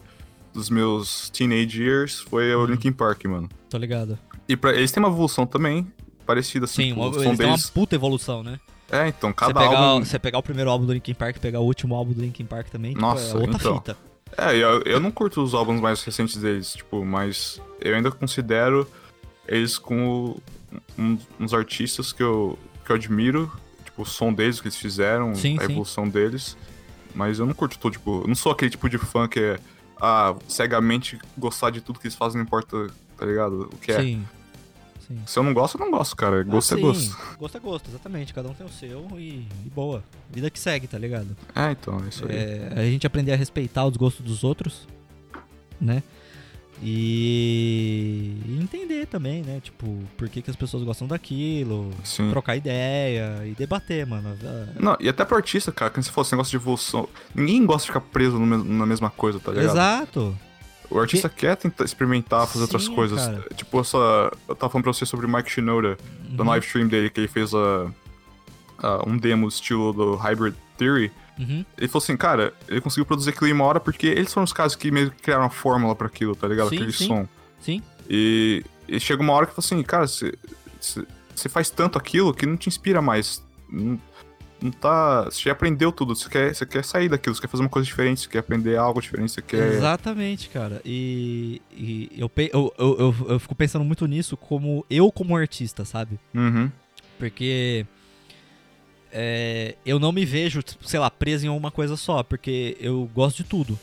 dos 0.53 0.69
meus 0.69 1.29
teenage 1.31 1.81
years, 1.81 2.19
foi 2.21 2.53
o 2.53 2.59
Uhum. 2.59 2.65
Linkin 2.67 2.91
Park, 2.91 3.25
mano. 3.25 3.49
Tô 3.69 3.77
ligado. 3.79 4.19
E 4.47 4.55
pra, 4.55 4.71
eles 4.75 4.91
têm 4.91 5.01
uma 5.01 5.09
evolução 5.09 5.47
também, 5.47 5.91
parecida 6.27 6.65
assim. 6.65 6.83
Sim, 6.89 6.93
uma, 6.93 7.05
eles 7.05 7.17
têm 7.17 7.27
uma 7.31 7.35
deles. 7.37 7.69
puta 7.71 7.95
evolução, 7.95 8.43
né? 8.43 8.59
É, 8.95 9.07
então, 9.07 9.29
Você 9.31 9.35
cada 9.35 9.59
pegar, 9.59 9.77
álbum. 9.79 10.05
você 10.05 10.19
pegar 10.19 10.37
o 10.37 10.43
primeiro 10.43 10.69
álbum 10.69 10.85
do 10.85 10.93
Linkin 10.93 11.13
Park 11.13 11.37
e 11.37 11.39
pegar 11.39 11.59
o 11.59 11.63
último 11.65 11.95
álbum 11.95 12.13
do 12.13 12.21
Linkin 12.21 12.45
Park 12.45 12.67
também, 12.69 12.91
tipo, 12.91 13.01
Nossa, 13.01 13.31
é 13.37 13.39
outra 13.41 13.55
então. 13.55 13.75
fita. 13.77 13.97
É, 14.37 14.55
eu, 14.55 14.81
eu 14.83 14.99
não 14.99 15.11
curto 15.11 15.41
os 15.41 15.53
álbuns 15.53 15.79
mais 15.81 16.03
recentes 16.03 16.37
deles, 16.37 16.73
tipo, 16.73 17.03
mas 17.05 17.59
eu 17.81 17.95
ainda 17.95 18.11
considero 18.11 18.87
eles 19.47 19.77
como 19.77 20.41
um- 20.97 21.17
uns 21.39 21.53
artistas 21.53 22.11
que 22.13 22.21
eu, 22.23 22.57
que 22.85 22.91
eu 22.91 22.95
admiro, 22.95 23.51
tipo, 23.85 24.01
o 24.03 24.05
som 24.05 24.33
deles, 24.33 24.57
o 24.57 24.61
que 24.61 24.67
eles 24.67 24.77
fizeram, 24.77 25.33
Sim, 25.35 25.57
a 25.57 25.65
sim. 25.65 25.71
evolução 25.71 26.07
deles. 26.07 26.55
Mas 27.15 27.37
eu 27.39 27.45
não 27.45 27.53
curto 27.53 27.77
tudo, 27.77 27.93
tipo, 27.93 28.21
eu 28.23 28.27
não 28.27 28.33
sou 28.35 28.51
aquele 28.51 28.71
tipo 28.71 28.89
de 28.89 28.97
fã 28.97 29.27
que 29.27 29.39
é, 29.39 29.59
ah, 30.01 30.35
cegamente 30.47 31.19
gostar 31.37 31.69
de 31.69 31.79
tudo 31.79 31.99
que 31.99 32.07
eles 32.07 32.15
fazem, 32.15 32.37
não 32.39 32.45
importa, 32.45 32.87
tá 33.17 33.25
ligado? 33.25 33.69
O 33.71 33.77
que 33.77 33.91
é. 33.91 34.17
Sim. 35.07 35.19
Se 35.25 35.37
eu 35.37 35.43
não 35.43 35.53
gosto, 35.53 35.77
eu 35.77 35.85
não 35.85 35.91
gosto, 35.91 36.15
cara. 36.15 36.43
Gosto 36.43 36.75
Ah, 36.75 36.77
é 36.77 36.81
gosto. 36.81 37.17
Gosto 37.37 37.57
é 37.57 37.59
gosto, 37.59 37.89
exatamente. 37.89 38.33
Cada 38.33 38.49
um 38.49 38.53
tem 38.53 38.65
o 38.65 38.69
seu 38.69 39.07
e, 39.19 39.47
e 39.65 39.69
boa. 39.73 40.03
Vida 40.31 40.49
que 40.49 40.59
segue, 40.59 40.87
tá 40.87 40.97
ligado? 40.97 41.35
É, 41.55 41.71
então, 41.71 42.01
é 42.03 42.09
isso 42.09 42.25
aí. 42.27 42.35
É, 42.35 42.73
a 42.75 42.83
gente 42.85 43.05
aprender 43.05 43.33
a 43.33 43.35
respeitar 43.35 43.85
os 43.85 43.97
gostos 43.97 44.25
dos 44.25 44.43
outros, 44.43 44.87
né? 45.79 46.01
E 46.81 48.35
e 48.45 48.59
entender 48.61 49.05
também, 49.07 49.41
né? 49.41 49.59
Tipo, 49.61 49.99
por 50.17 50.27
que, 50.29 50.41
que 50.41 50.49
as 50.49 50.55
pessoas 50.55 50.83
gostam 50.83 51.07
daquilo, 51.07 51.91
Sim. 52.03 52.29
trocar 52.29 52.55
ideia 52.55 53.41
e 53.45 53.53
debater, 53.53 54.05
mano. 54.05 54.35
Ah, 54.43 54.67
Não, 54.79 54.97
e 54.99 55.07
até 55.07 55.23
pro 55.23 55.37
artista, 55.37 55.71
cara, 55.71 55.89
quando 55.91 56.03
você 56.03 56.11
falou 56.11 56.23
esse 56.25 56.33
negócio 56.33 56.51
de 56.51 56.57
evolução, 56.57 57.07
ninguém 57.33 57.65
gosta 57.65 57.81
de 57.83 57.87
ficar 57.87 58.01
preso 58.01 58.37
na 58.39 58.85
mesma 58.85 59.09
coisa, 59.09 59.39
tá 59.39 59.51
ligado? 59.51 59.71
Exato. 59.71 60.37
O 60.89 60.99
artista 60.99 61.27
quer 61.29 61.55
tentar 61.57 61.85
experimentar, 61.85 62.45
fazer 62.47 62.61
outras 62.63 62.85
Sim, 62.85 62.93
coisas. 62.95 63.19
cara. 63.25 63.45
Tipo, 63.55 63.79
essa. 63.81 63.97
Eu 64.47 64.55
tava 64.55 64.71
falando 64.71 64.83
pra 64.83 64.93
você 64.93 65.05
sobre 65.05 65.25
o 65.25 65.29
Mike 65.29 65.49
Shinoda, 65.49 65.97
da 66.29 66.43
Uhum, 66.43 66.49
live 66.49 66.65
stream 66.65 66.87
dele, 66.87 67.09
que 67.09 67.19
ele 67.19 67.27
fez 67.27 67.51
a, 67.53 67.91
a- 68.79 69.03
um 69.07 69.17
demo 69.17 69.47
estilo 69.47 69.91
do 69.93 70.15
Hybrid 70.15 70.53
Theory. 70.77 71.11
uhum. 71.39 71.65
Ele 71.77 71.87
falou 71.87 72.03
assim, 72.03 72.15
cara, 72.15 72.53
ele 72.67 72.79
conseguiu 72.81 73.05
produzir 73.05 73.31
aquilo 73.31 73.47
em 73.49 73.53
uma 73.53 73.63
hora 73.65 73.79
porque 73.79 74.05
eles 74.07 74.31
foram 74.33 74.43
os 74.45 74.53
caras 74.53 74.75
que 74.75 74.91
meio 74.91 75.09
que 75.11 75.21
criaram 75.23 75.45
a 75.45 75.49
fórmula 75.49 75.95
pra 75.95 76.07
aquilo, 76.07 76.35
tá 76.35 76.47
ligado? 76.47 76.69
Sim, 76.69 76.75
Aquele 76.75 76.91
sim. 76.91 77.07
som. 77.07 77.27
Sim. 77.59 77.81
E, 78.09 78.63
e 78.87 78.99
chega 78.99 79.21
uma 79.21 79.33
hora 79.33 79.45
que 79.47 79.53
fala 79.53 79.65
assim, 79.65 79.81
cara, 79.83 80.05
você 80.07 81.49
faz 81.49 81.69
tanto 81.69 81.97
aquilo 81.97 82.33
que 82.33 82.45
não 82.45 82.57
te 82.57 82.67
inspira 82.69 83.01
mais. 83.01 83.43
Não, 83.69 83.99
não 84.63 84.71
tá. 84.71 85.25
Você 85.25 85.41
já 85.41 85.51
aprendeu 85.51 85.91
tudo, 85.91 86.15
você 86.15 86.29
quer, 86.29 86.55
você 86.55 86.65
quer 86.65 86.85
sair 86.85 87.09
daquilo, 87.09 87.35
você 87.35 87.41
quer 87.41 87.49
fazer 87.49 87.63
uma 87.63 87.69
coisa 87.69 87.85
diferente, 87.85 88.21
você 88.21 88.29
quer 88.29 88.39
aprender 88.39 88.77
algo 88.77 89.01
diferente, 89.01 89.33
você 89.33 89.41
quer. 89.41 89.73
Exatamente, 89.73 90.47
cara. 90.49 90.81
E, 90.85 91.61
e 91.69 92.09
eu, 92.17 92.31
eu, 92.37 92.73
eu, 92.77 92.97
eu, 92.99 93.15
eu 93.31 93.39
fico 93.39 93.53
pensando 93.53 93.83
muito 93.83 94.05
nisso 94.05 94.37
como 94.37 94.85
eu 94.89 95.11
como 95.11 95.35
artista, 95.35 95.83
sabe? 95.83 96.17
Uhum. 96.33 96.71
Porque 97.19 97.85
é, 99.11 99.75
eu 99.85 99.99
não 99.99 100.13
me 100.13 100.23
vejo, 100.23 100.61
sei 100.81 100.99
lá, 100.99 101.11
preso 101.11 101.45
em 101.45 101.49
uma 101.49 101.69
coisa 101.69 101.97
só, 101.97 102.23
porque 102.23 102.77
eu 102.79 103.09
gosto 103.13 103.37
de 103.37 103.43
tudo. 103.43 103.77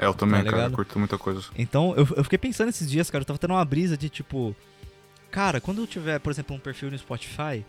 É, 0.00 0.06
eu 0.06 0.14
também, 0.14 0.42
Tá 0.42 0.50
cara, 0.50 0.64
eu 0.64 0.70
curto 0.72 0.98
muita 0.98 1.16
coisa. 1.16 1.44
Então 1.56 1.94
eu, 1.96 2.08
eu 2.16 2.24
fiquei 2.24 2.38
pensando 2.38 2.70
esses 2.70 2.90
dias, 2.90 3.08
cara, 3.08 3.22
eu 3.22 3.26
tava 3.26 3.38
tendo 3.38 3.54
uma 3.54 3.64
brisa 3.64 3.96
de 3.96 4.08
tipo. 4.08 4.56
Cara, 5.30 5.60
quando 5.60 5.80
eu 5.80 5.86
tiver, 5.86 6.18
por 6.18 6.30
exemplo, 6.30 6.56
um 6.56 6.58
perfil 6.58 6.90
no 6.90 6.98
Spotify, 6.98 7.64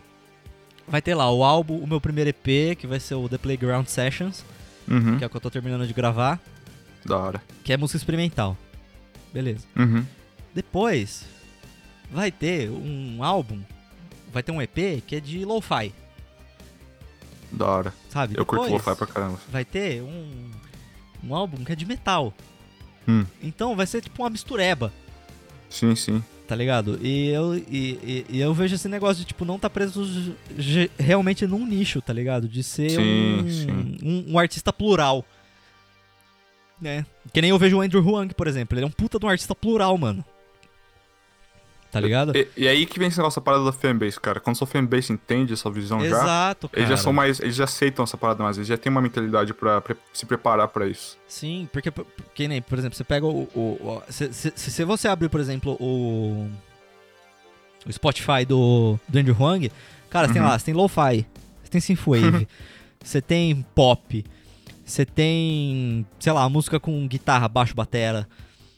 vai 0.86 1.00
ter 1.02 1.14
lá 1.14 1.30
o 1.30 1.42
álbum, 1.44 1.78
o 1.78 1.86
meu 1.86 2.00
primeiro 2.00 2.30
EP, 2.30 2.76
que 2.76 2.86
vai 2.86 3.00
ser 3.00 3.14
o 3.14 3.28
The 3.28 3.38
Playground 3.38 3.86
Sessions, 3.86 4.44
Uhum. 4.88 5.16
que 5.18 5.24
é 5.24 5.26
o 5.26 5.30
que 5.30 5.36
eu 5.36 5.40
tô 5.40 5.50
terminando 5.50 5.86
de 5.86 5.92
gravar, 5.94 6.38
Da 7.04 7.16
hora. 7.18 7.42
que 7.62 7.72
é 7.72 7.76
música 7.76 7.96
experimental. 7.96 8.56
Beleza. 9.32 9.66
Uhum. 9.76 10.04
Depois 10.54 11.24
vai 12.10 12.30
ter 12.30 12.70
um 12.70 13.24
álbum, 13.24 13.60
vai 14.32 14.42
ter 14.42 14.52
um 14.52 14.60
EP 14.62 15.00
que 15.06 15.16
é 15.16 15.20
de 15.20 15.44
lo-fi, 15.44 15.92
Da 17.50 17.66
hora. 17.66 17.94
sabe? 18.10 18.34
Eu 18.36 18.44
curto 18.44 18.64
Depois 18.64 18.84
lo-fi 18.84 18.96
pra 18.98 19.06
caramba. 19.06 19.40
Vai 19.50 19.64
ter 19.64 20.02
um, 20.02 20.50
um 21.24 21.34
álbum 21.34 21.64
que 21.64 21.72
é 21.72 21.74
de 21.76 21.86
metal. 21.86 22.32
Hum. 23.08 23.24
Então 23.42 23.74
vai 23.76 23.86
ser 23.86 24.00
tipo 24.02 24.22
uma 24.22 24.30
mistureba, 24.30 24.92
Sim, 25.70 25.96
sim. 25.96 26.22
Tá 26.46 26.54
ligado? 26.54 26.98
E 27.02 27.28
eu, 27.28 27.54
e, 27.56 27.62
e- 27.70 28.26
e 28.28 28.40
eu 28.40 28.52
vejo 28.54 28.74
esse 28.74 28.88
negócio 28.88 29.16
de, 29.22 29.24
tipo, 29.26 29.44
não 29.44 29.58
tá 29.58 29.68
preso 29.70 30.34
realmente 30.98 31.46
num 31.46 31.66
nicho, 31.66 32.00
tá 32.02 32.12
ligado? 32.12 32.48
De 32.48 32.62
ser 32.62 32.90
Sim, 32.90 33.00
um, 33.42 33.50
sim. 33.50 33.96
Um, 34.02 34.32
um 34.34 34.38
artista 34.38 34.72
plural. 34.72 35.24
Né? 36.80 37.06
Que 37.32 37.40
nem 37.40 37.50
eu 37.50 37.58
vejo 37.58 37.78
o 37.78 37.80
Andrew 37.80 38.02
Huang, 38.02 38.34
por 38.34 38.46
exemplo. 38.46 38.76
Ele 38.76 38.84
é 38.84 38.88
um 38.88 38.90
puta 38.90 39.18
de 39.18 39.24
um 39.24 39.28
artista 39.28 39.54
plural, 39.54 39.96
mano. 39.96 40.24
Tá 41.94 42.00
ligado? 42.00 42.36
E, 42.36 42.48
e 42.56 42.66
aí 42.68 42.84
que 42.86 42.98
vem 42.98 43.06
esse 43.08 43.16
negócio 43.18 43.40
da 43.40 43.44
parada 43.44 43.64
da 43.64 43.72
fanbase, 43.72 44.18
cara. 44.20 44.40
Quando 44.40 44.56
sua 44.56 44.66
fanbase 44.66 45.12
entende 45.12 45.52
essa 45.52 45.70
visão 45.70 46.00
já, 46.00 46.06
Exato, 46.06 46.68
cara. 46.68 46.80
eles 46.80 46.90
já 46.90 46.96
são 46.96 47.12
mais. 47.12 47.38
Eles 47.40 47.54
já 47.54 47.64
aceitam 47.64 48.02
essa 48.02 48.16
parada 48.16 48.42
mais, 48.42 48.56
eles 48.56 48.66
já 48.66 48.76
têm 48.76 48.90
uma 48.90 49.00
mentalidade 49.00 49.54
pra 49.54 49.80
se 50.12 50.26
preparar 50.26 50.66
pra 50.68 50.86
isso. 50.88 51.16
Sim, 51.28 51.68
porque, 51.72 51.90
por- 51.90 52.04
que 52.34 52.48
nem, 52.48 52.60
por 52.60 52.76
exemplo, 52.78 52.96
você 52.96 53.04
pega 53.04 53.24
o. 53.26 53.42
o, 53.54 53.60
o- 53.60 54.02
se, 54.08 54.32
se, 54.32 54.52
se 54.56 54.84
você 54.84 55.06
abrir, 55.08 55.28
por 55.28 55.38
exemplo, 55.40 55.76
o. 55.80 56.50
O 57.86 57.92
Spotify 57.92 58.44
do, 58.46 58.98
do 59.08 59.18
Andrew 59.18 59.36
Huang, 59.38 59.70
cara, 60.08 60.26
você 60.26 60.32
tem 60.32 60.42
Uhum. 60.42 60.48
lá, 60.48 60.58
você 60.58 60.64
tem 60.64 60.74
lo-fi, 60.74 61.26
você 61.62 61.70
tem 61.70 61.80
synthwave, 61.80 62.48
você 63.04 63.20
tem 63.20 63.64
pop, 63.74 64.24
você 64.84 65.04
tem, 65.04 66.06
sei 66.18 66.32
lá, 66.32 66.48
música 66.48 66.80
com 66.80 67.06
guitarra, 67.06 67.46
baixo, 67.46 67.74
batera, 67.74 68.26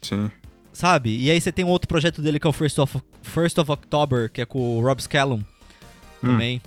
Sim. 0.03 0.29
Sabe? 0.77 1.17
E 1.17 1.31
aí 1.31 1.41
você 1.41 1.51
tem 1.51 1.65
um 1.65 1.69
outro 1.69 1.89
projeto 1.89 2.21
dele 2.21 2.39
que 2.39 2.47
é 2.47 2.51
o 2.51 2.53
First 2.53 2.79
of, 2.79 3.01
First 3.23 3.57
of 3.57 3.73
October, 3.73 4.31
que 4.31 4.43
é 4.43 4.45
com 4.47 4.79
o 4.79 4.83
Rob 4.83 5.01
Scallum 5.03 5.39
Hum. 6.23 6.33
também. 6.33 6.61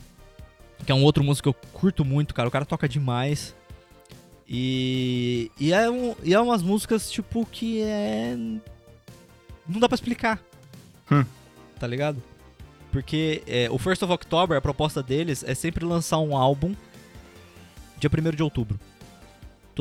Que 0.85 0.91
é 0.91 0.95
um 0.95 1.03
outro 1.03 1.23
músico 1.23 1.51
que 1.53 1.57
eu 1.57 1.69
curto 1.73 2.03
muito, 2.03 2.33
cara. 2.33 2.47
O 2.47 2.51
cara 2.51 2.65
toca 2.65 2.89
demais. 2.89 3.55
E, 4.47 5.51
e, 5.59 5.71
é, 5.71 5.87
um, 5.89 6.15
e 6.23 6.33
é 6.33 6.39
umas 6.39 6.63
músicas, 6.63 7.11
tipo, 7.11 7.45
que 7.45 7.81
é. 7.81 8.35
Não 9.67 9.79
dá 9.79 9.87
pra 9.87 9.95
explicar. 9.95 10.39
Hum. 11.11 11.23
Tá 11.79 11.85
ligado? 11.85 12.21
Porque 12.91 13.43
é, 13.45 13.69
o 13.69 13.77
First 13.77 14.01
of 14.01 14.11
October, 14.11 14.57
a 14.57 14.61
proposta 14.61 15.03
deles 15.03 15.43
é 15.45 15.53
sempre 15.53 15.85
lançar 15.85 16.17
um 16.17 16.35
álbum 16.35 16.73
dia 17.99 18.09
1 18.09 18.35
de 18.35 18.41
outubro. 18.41 18.79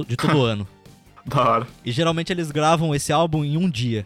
De 0.06 0.16
todo 0.16 0.42
ano. 0.44 0.68
Da 1.24 1.42
hora. 1.42 1.66
E 1.84 1.90
geralmente 1.92 2.30
eles 2.30 2.50
gravam 2.50 2.94
esse 2.94 3.10
álbum 3.12 3.42
em 3.44 3.56
um 3.56 3.70
dia. 3.70 4.04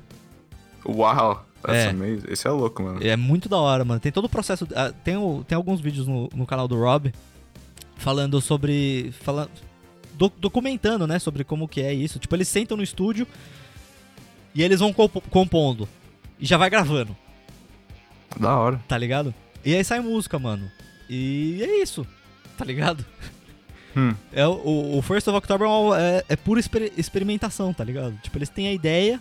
Uau! 0.86 1.46
That's 1.62 1.78
É. 1.86 1.88
amazing. 1.90 2.26
Esse 2.28 2.46
é 2.46 2.50
louco, 2.50 2.82
mano. 2.82 3.00
É 3.02 3.16
muito 3.16 3.48
da 3.48 3.56
hora, 3.56 3.84
mano. 3.84 4.00
Tem 4.00 4.10
todo 4.10 4.24
o 4.24 4.28
processo. 4.28 4.66
ah, 4.74 4.92
Tem, 5.04 5.14
tem 5.46 5.54
alguns 5.56 5.80
vídeos 5.80 6.06
no, 6.06 6.28
no 6.34 6.44
canal 6.46 6.66
do 6.66 6.76
Rob 6.76 7.12
falando 7.96 8.40
sobre. 8.40 9.12
Fala, 9.20 9.48
do- 10.14 10.32
documentando, 10.38 11.06
né? 11.06 11.18
Sobre 11.20 11.44
como 11.44 11.68
que 11.68 11.80
é 11.80 11.94
isso. 11.94 12.18
Tipo, 12.18 12.34
eles 12.34 12.48
sentam 12.48 12.76
no 12.76 12.82
estúdio 12.82 13.26
e 14.54 14.62
eles 14.62 14.80
vão 14.80 14.92
compo- 14.92 15.22
compondo. 15.30 15.88
E 16.40 16.44
já 16.46 16.56
vai 16.56 16.68
gravando, 16.68 17.16
Da 18.36 18.56
hora. 18.58 18.80
tá 18.88 18.98
ligado? 18.98 19.32
E 19.64 19.74
aí 19.76 19.84
sai 19.84 20.00
música, 20.00 20.38
mano. 20.40 20.68
E 21.08 21.62
é 21.62 21.80
isso, 21.82 22.04
tá 22.58 22.64
ligado? 22.64 23.04
Hum. 23.96 24.14
É, 24.32 24.44
o- 24.46 24.96
o, 24.98 25.02
First 25.02 25.28
of 25.28 25.36
October 25.36 25.68
é, 25.68 26.16
é, 26.18 26.24
é 26.30 26.36
pura 26.36 26.58
exper- 26.58 26.92
experimentação, 26.96 27.72
tá 27.72 27.84
ligado? 27.84 28.16
Tipo, 28.22 28.38
eles 28.38 28.48
têm 28.48 28.66
a 28.66 28.72
ideia, 28.72 29.20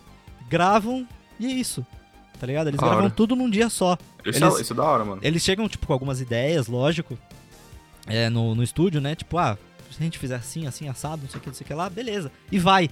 gravam 0.50 1.06
e 1.42 1.46
é 1.46 1.52
isso. 1.54 1.86
Tá 2.40 2.48
ligado? 2.48 2.68
Eles 2.70 2.80
Da 2.80 2.88
gravam 2.88 3.06
hora. 3.06 3.14
tudo 3.14 3.36
num 3.36 3.50
dia 3.50 3.70
só. 3.70 3.98
Esse, 4.26 4.44
Eles- 4.44 4.56
é, 4.58 4.62
esse 4.62 4.72
é 4.72 4.76
da 4.76 4.84
hora, 4.84 5.06
mano. 5.06 5.22
Eles 5.24 5.44
chegam, 5.44 5.68
tipo, 5.70 5.86
com 5.86 5.94
algumas 5.94 6.20
ideias, 6.22 6.68
lógico, 6.68 7.18
é, 8.08 8.30
no, 8.30 8.56
no 8.56 8.64
estúdio, 8.64 9.00
né? 9.00 9.14
Tipo, 9.16 9.38
ah, 9.38 9.58
se 9.92 9.98
a 10.00 10.04
gente 10.04 10.18
fizer 10.18 10.36
assim, 10.36 10.66
assim, 10.66 10.88
assado, 10.88 11.22
não 11.24 11.30
sei 11.30 11.38
o 11.38 11.42
que, 11.42 11.48
não 11.50 11.54
sei 11.54 11.66
o 11.66 11.68
que 11.68 11.74
lá, 11.74 11.90
beleza. 11.90 12.32
E 12.52 12.58
vai, 12.58 12.90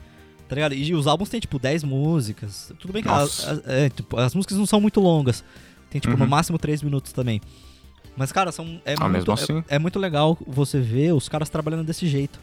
tá 0.47 0.53
ligado? 0.55 0.73
E 0.75 0.93
os 0.93 1.07
álbuns 1.07 1.29
têm, 1.29 1.39
tipo, 1.39 1.57
10 1.57 1.83
músicas. 1.83 2.71
Tudo 2.79 2.93
bem 2.93 3.01
que 3.01 3.09
as, 3.09 3.47
as- 3.47 3.61
é, 3.67 3.89
tipo, 3.89 4.17
as 4.19 4.35
músicas 4.35 4.57
não 4.57 4.65
são 4.67 4.79
muito 4.79 4.99
longas. 4.99 5.43
Tem, 5.89 5.99
tipo, 5.99 6.15
no 6.15 6.23
Uhum. 6.25 6.29
máximo 6.29 6.59
3 6.59 6.83
minutos 6.83 7.11
também. 7.11 7.41
Mas, 8.15 8.31
cara, 8.31 8.51
são, 8.51 8.79
é, 8.85 8.93
Ah, 8.99 9.07
muito, 9.09 9.11
mesmo 9.13 9.33
assim? 9.33 9.63
é, 9.67 9.75
é 9.77 9.79
muito 9.79 9.97
legal 9.97 10.37
você 10.45 10.79
ver 10.79 11.13
os 11.13 11.27
caras 11.27 11.49
trabalhando 11.49 11.83
desse 11.85 12.07
jeito. 12.07 12.39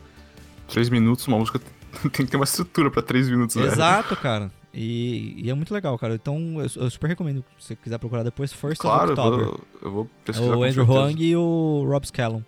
Três 0.69 0.89
minutos, 0.89 1.29
uma 1.29 1.39
música 1.39 1.61
tem 2.13 2.27
que 2.27 2.33
ter 2.33 2.37
uma 2.37 2.45
estrutura 2.45 2.91
pra 2.91 3.03
três 3.03 3.29
minutos, 3.29 3.55
velho. 3.55 3.69
Exato, 3.71 4.17
cara. 4.17 4.51
E, 4.79 5.35
e 5.39 5.49
é 5.51 5.55
muito 5.55 5.73
legal, 5.73 5.97
cara. 5.99 6.15
Então, 6.15 6.61
eu, 6.61 6.83
eu 6.83 6.91
super 6.91 7.07
recomendo, 7.07 7.43
se 7.59 7.69
você 7.69 7.77
quiser 7.77 7.99
procurar 7.99 8.23
depois, 8.23 8.53
First 8.53 8.79
Claro, 8.79 9.13
of 9.13 9.19
eu 9.21 9.25
October. 9.27 9.47
vou, 9.47 9.61
eu 9.83 9.91
vou 9.91 10.11
pesquisar 10.23 10.55
o 10.55 10.63
Andrew. 10.63 10.85
Huang 10.85 11.25
e 11.25 11.35
o 11.35 11.87
Rob 11.89 12.05
Scallon. 12.07 12.43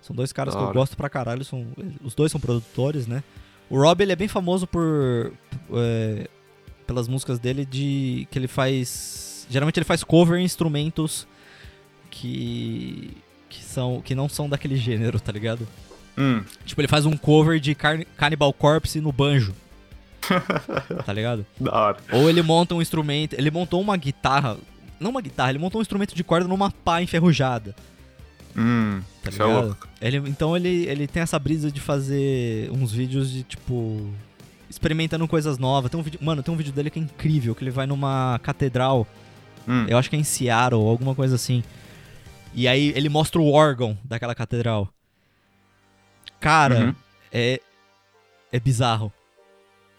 São 0.00 0.14
dois 0.14 0.32
caras 0.32 0.54
Da 0.54 0.60
que 0.60 0.66
eu 0.66 0.72
gosto 0.72 0.96
pra 0.96 1.08
caralho. 1.08 1.44
São, 1.44 1.66
os 2.04 2.14
dois 2.14 2.30
são 2.30 2.40
produtores, 2.40 3.08
né? 3.08 3.24
O 3.68 3.76
Rob, 3.80 4.00
ele 4.00 4.12
é 4.12 4.16
bem 4.16 4.28
famoso 4.28 4.64
por... 4.66 5.32
é, 5.72 6.28
pelas 6.86 7.08
músicas 7.08 7.38
dele 7.40 7.64
de... 7.64 8.28
Que 8.30 8.38
ele 8.38 8.46
faz... 8.48 9.44
Geralmente 9.50 9.78
ele 9.78 9.84
faz 9.84 10.04
cover 10.04 10.38
em 10.40 10.44
instrumentos 10.44 11.26
que... 12.10 13.10
Que, 13.48 13.62
são, 13.62 14.00
que 14.00 14.14
não 14.14 14.28
são 14.30 14.48
daquele 14.48 14.76
gênero, 14.76 15.20
tá 15.20 15.30
ligado? 15.30 15.66
Hum, 16.16 16.42
Tipo, 16.64 16.80
ele 16.80 16.88
faz 16.88 17.04
um 17.04 17.16
cover 17.16 17.60
de 17.60 17.74
Carni- 17.74 18.06
Cannibal 18.16 18.52
Corpse 18.52 18.98
no 19.00 19.12
banjo. 19.12 19.52
tá 21.04 21.12
ligado? 21.12 21.44
da 21.60 21.72
hora. 21.72 21.96
Ou 22.12 22.28
ele 22.28 22.42
monta 22.42 22.74
um 22.74 22.82
instrumento... 22.82 23.34
Ele 23.34 23.50
montou 23.50 23.80
uma 23.80 23.96
guitarra... 23.96 24.56
Não 25.00 25.10
uma 25.10 25.20
guitarra, 25.20 25.50
ele 25.50 25.58
montou 25.58 25.80
um 25.80 25.82
instrumento 25.82 26.14
de 26.14 26.22
corda 26.22 26.46
numa 26.48 26.70
pá 26.70 27.02
enferrujada. 27.02 27.74
Hum, 28.56 29.00
Tá 29.22 29.30
isso 29.30 29.42
é 29.42 29.46
ligado? 29.46 29.64
louco. 29.66 29.88
Ele, 30.00 30.16
então 30.28 30.56
ele, 30.56 30.84
ele 30.86 31.06
tem 31.06 31.22
essa 31.22 31.38
brisa 31.38 31.72
de 31.72 31.80
fazer 31.80 32.70
uns 32.70 32.92
vídeos 32.92 33.30
de 33.30 33.42
tipo. 33.42 34.08
experimentando 34.70 35.26
coisas 35.26 35.58
novas. 35.58 35.90
Tem 35.90 35.98
um 35.98 36.02
vídeo, 36.02 36.20
mano, 36.22 36.42
tem 36.42 36.52
um 36.54 36.56
vídeo 36.56 36.72
dele 36.72 36.90
que 36.90 36.98
é 36.98 37.02
incrível, 37.02 37.54
que 37.54 37.64
ele 37.64 37.70
vai 37.70 37.86
numa 37.86 38.38
catedral, 38.42 39.06
Hum, 39.66 39.86
eu 39.88 39.96
acho 39.96 40.10
que 40.10 40.16
é 40.16 40.18
em 40.18 40.24
Seattle, 40.24 40.82
alguma 40.86 41.14
coisa 41.14 41.34
assim. 41.36 41.62
E 42.54 42.66
aí 42.68 42.92
ele 42.96 43.08
mostra 43.08 43.40
o 43.40 43.50
órgão 43.50 43.96
daquela 44.04 44.34
catedral. 44.34 44.88
Cara, 46.40 46.86
Uhum. 46.86 46.94
é. 47.32 47.60
É 48.52 48.60
bizarro. 48.60 49.12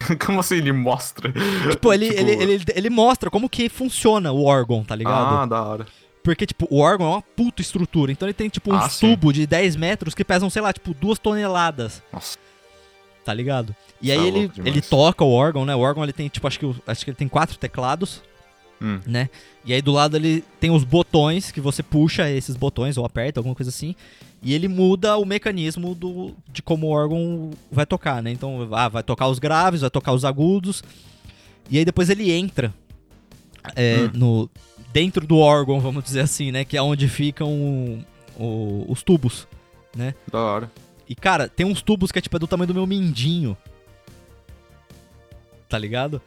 Como 0.24 0.40
assim 0.40 0.56
ele 0.56 0.72
mostra? 0.72 1.32
Tipo, 1.70 1.92
ele, 1.92 2.08
Tipo- 2.10 2.20
ele, 2.20 2.32
ele, 2.54 2.64
ele 2.74 2.90
mostra 2.90 3.30
como 3.30 3.48
que 3.48 3.68
funciona 3.68 4.32
o 4.32 4.44
órgão, 4.44 4.82
tá 4.84 4.94
ligado? 4.94 5.36
Ah, 5.42 5.46
da 5.46 5.62
hora. 5.62 5.86
Porque, 6.22 6.46
tipo, 6.46 6.66
o 6.70 6.78
órgão 6.80 7.06
é 7.06 7.10
uma 7.10 7.22
puta 7.22 7.60
estrutura. 7.60 8.10
Então 8.10 8.26
ele 8.26 8.32
tem, 8.32 8.48
tipo, 8.48 8.72
um 8.72 8.76
Ah, 8.76 8.88
tubo 8.88 9.32
de 9.32 9.46
10 9.46 9.76
metros 9.76 10.14
que 10.14 10.24
pesam, 10.24 10.48
sei 10.48 10.62
lá, 10.62 10.72
tipo, 10.72 10.94
duas 10.94 11.18
toneladas. 11.18 12.02
Nossa. 12.12 12.38
Tá 13.24 13.32
ligado? 13.34 13.74
E 14.00 14.10
aí 14.12 14.18
é 14.18 14.26
ele, 14.26 14.50
ele 14.64 14.80
toca 14.80 15.22
o 15.24 15.30
órgão, 15.30 15.64
né? 15.64 15.74
O 15.74 15.80
órgão 15.80 16.02
ele 16.02 16.12
tem, 16.12 16.28
tipo, 16.28 16.46
acho 16.46 16.58
que, 16.58 16.74
acho 16.86 17.04
que 17.04 17.10
ele 17.10 17.16
tem 17.16 17.28
quatro 17.28 17.56
teclados, 17.58 18.22
Hum. 18.86 19.00
né? 19.06 19.30
E 19.64 19.72
aí 19.72 19.80
do 19.80 19.92
lado 19.92 20.14
ele 20.16 20.44
tem 20.60 20.70
os 20.70 20.84
botões 20.84 21.50
que 21.50 21.60
você 21.60 21.82
puxa 21.82 22.28
esses 22.30 22.54
botões 22.54 22.98
ou 22.98 23.06
aperta, 23.06 23.40
alguma 23.40 23.54
coisa 23.54 23.70
assim. 23.70 23.94
E 24.42 24.52
ele 24.52 24.68
muda 24.68 25.16
o 25.16 25.24
mecanismo 25.24 25.94
do, 25.94 26.34
de 26.52 26.60
como 26.62 26.88
o 26.88 26.90
órgão 26.90 27.50
vai 27.72 27.86
tocar, 27.86 28.22
né? 28.22 28.30
Então, 28.30 28.68
ah, 28.72 28.88
vai 28.90 29.02
tocar 29.02 29.26
os 29.28 29.38
graves, 29.38 29.80
vai 29.80 29.88
tocar 29.88 30.12
os 30.12 30.22
agudos. 30.22 30.82
E 31.70 31.78
aí 31.78 31.84
depois 31.84 32.10
ele 32.10 32.30
entra 32.30 32.74
é, 33.74 34.00
Hum. 34.02 34.10
no, 34.12 34.50
dentro 34.92 35.26
do 35.26 35.38
órgão, 35.38 35.80
vamos 35.80 36.04
dizer 36.04 36.20
assim, 36.20 36.52
né? 36.52 36.62
Que 36.66 36.76
é 36.76 36.82
onde 36.82 37.08
ficam 37.08 37.50
o- 37.50 38.04
o- 38.38 38.84
os 38.92 39.02
tubos. 39.02 39.48
Da 40.30 40.38
hora. 40.38 40.70
E, 41.08 41.14
cara, 41.14 41.48
tem 41.48 41.64
uns 41.64 41.80
tubos 41.80 42.12
que 42.12 42.18
é 42.18 42.22
tipo 42.22 42.36
é 42.36 42.38
do 42.38 42.46
tamanho 42.46 42.68
do 42.68 42.74
meu 42.74 42.86
mindinho. 42.86 43.56
Tá 45.68 45.78
ligado? 45.78 46.20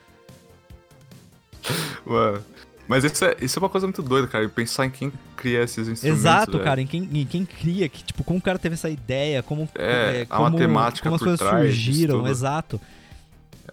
Mano. 2.08 2.44
Mas 2.88 3.04
isso 3.04 3.26
é, 3.26 3.36
isso 3.42 3.60
é 3.60 3.62
uma 3.62 3.68
coisa 3.70 3.86
muito 3.86 4.02
doida, 4.02 4.28
cara. 4.28 4.48
Pensar 4.48 4.86
em 4.86 4.90
quem 4.90 5.12
cria 5.36 5.62
esses 5.64 5.88
instrumentos. 5.90 6.22
Exato, 6.22 6.58
cara. 6.60 6.80
Em 6.82 6.88
quem, 6.88 7.04
em 7.12 7.26
quem 7.26 7.46
cria, 7.46 7.90
que, 7.90 8.02
tipo, 8.04 8.24
como 8.24 8.40
o 8.40 8.42
cara 8.42 8.58
teve 8.58 8.76
essa 8.76 8.90
ideia, 8.90 9.44
como, 9.44 9.68
É, 9.76 10.26
a 10.30 10.38
como, 10.38 10.50
matemática 10.52 11.04
como 11.04 11.16
as 11.16 11.20
por 11.20 11.26
coisas 11.26 11.40
trás 11.46 11.64
surgiram. 11.74 12.26
Exato. 12.28 12.80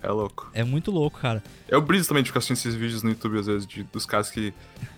É 0.03 0.09
louco. 0.09 0.51
É 0.53 0.65
muito 0.65 0.91
louco, 0.91 1.19
cara. 1.21 1.43
Eu 1.69 1.81
briso 1.81 2.09
também 2.09 2.23
de 2.25 2.29
ficar 2.31 2.39
assistindo 2.41 2.57
esses 2.59 2.75
vídeos 2.75 3.03
no 3.05 3.11
YouTube, 3.11 3.39
às 3.39 3.47
vezes, 3.47 3.67
de- 3.67 3.85
dos 3.85 4.05
caras 4.05 4.31
que 4.31 4.53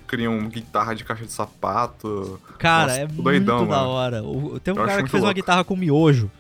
criam 0.07 0.49
guitarra 0.49 0.95
de 0.95 1.05
caixa 1.05 1.25
de 1.27 1.33
sapato. 1.33 2.41
Cara, 2.59 2.87
Nossa, 2.89 3.01
é 3.01 3.07
muito 3.07 3.23
doidão, 3.23 3.67
da 3.69 3.77
mano. 3.77 3.89
hora. 3.91 4.23
O- 4.25 4.59
tem 4.59 4.73
um 4.73 4.79
Eu 4.79 4.85
cara 4.85 4.97
que 4.97 5.03
muito 5.03 5.11
fez 5.11 5.23
uma 5.23 5.27
louco. 5.29 5.35
guitarra 5.41 5.63
com 5.63 5.77
miojo, 5.77 6.31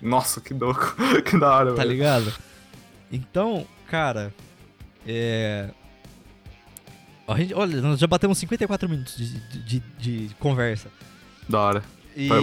Nossa, 0.00 0.40
que 0.40 0.54
louco. 0.54 0.94
que 1.26 1.36
da 1.36 1.52
hora, 1.52 1.74
tá 1.74 1.84
ligado? 1.84 2.32
Então, 3.12 3.66
cara, 3.90 4.32
é. 5.06 5.68
Gente, 7.36 7.54
olha, 7.54 7.80
nós 7.80 7.98
já 8.00 8.06
batemos 8.06 8.38
54 8.38 8.88
minutos 8.88 9.16
de, 9.16 9.28
de, 9.62 9.82
de- 9.98 10.28
de 10.28 10.34
conversa. 10.36 10.88
Da 11.48 11.60
hora. 11.60 11.82
E, 12.16 12.28
Vai, 12.28 12.40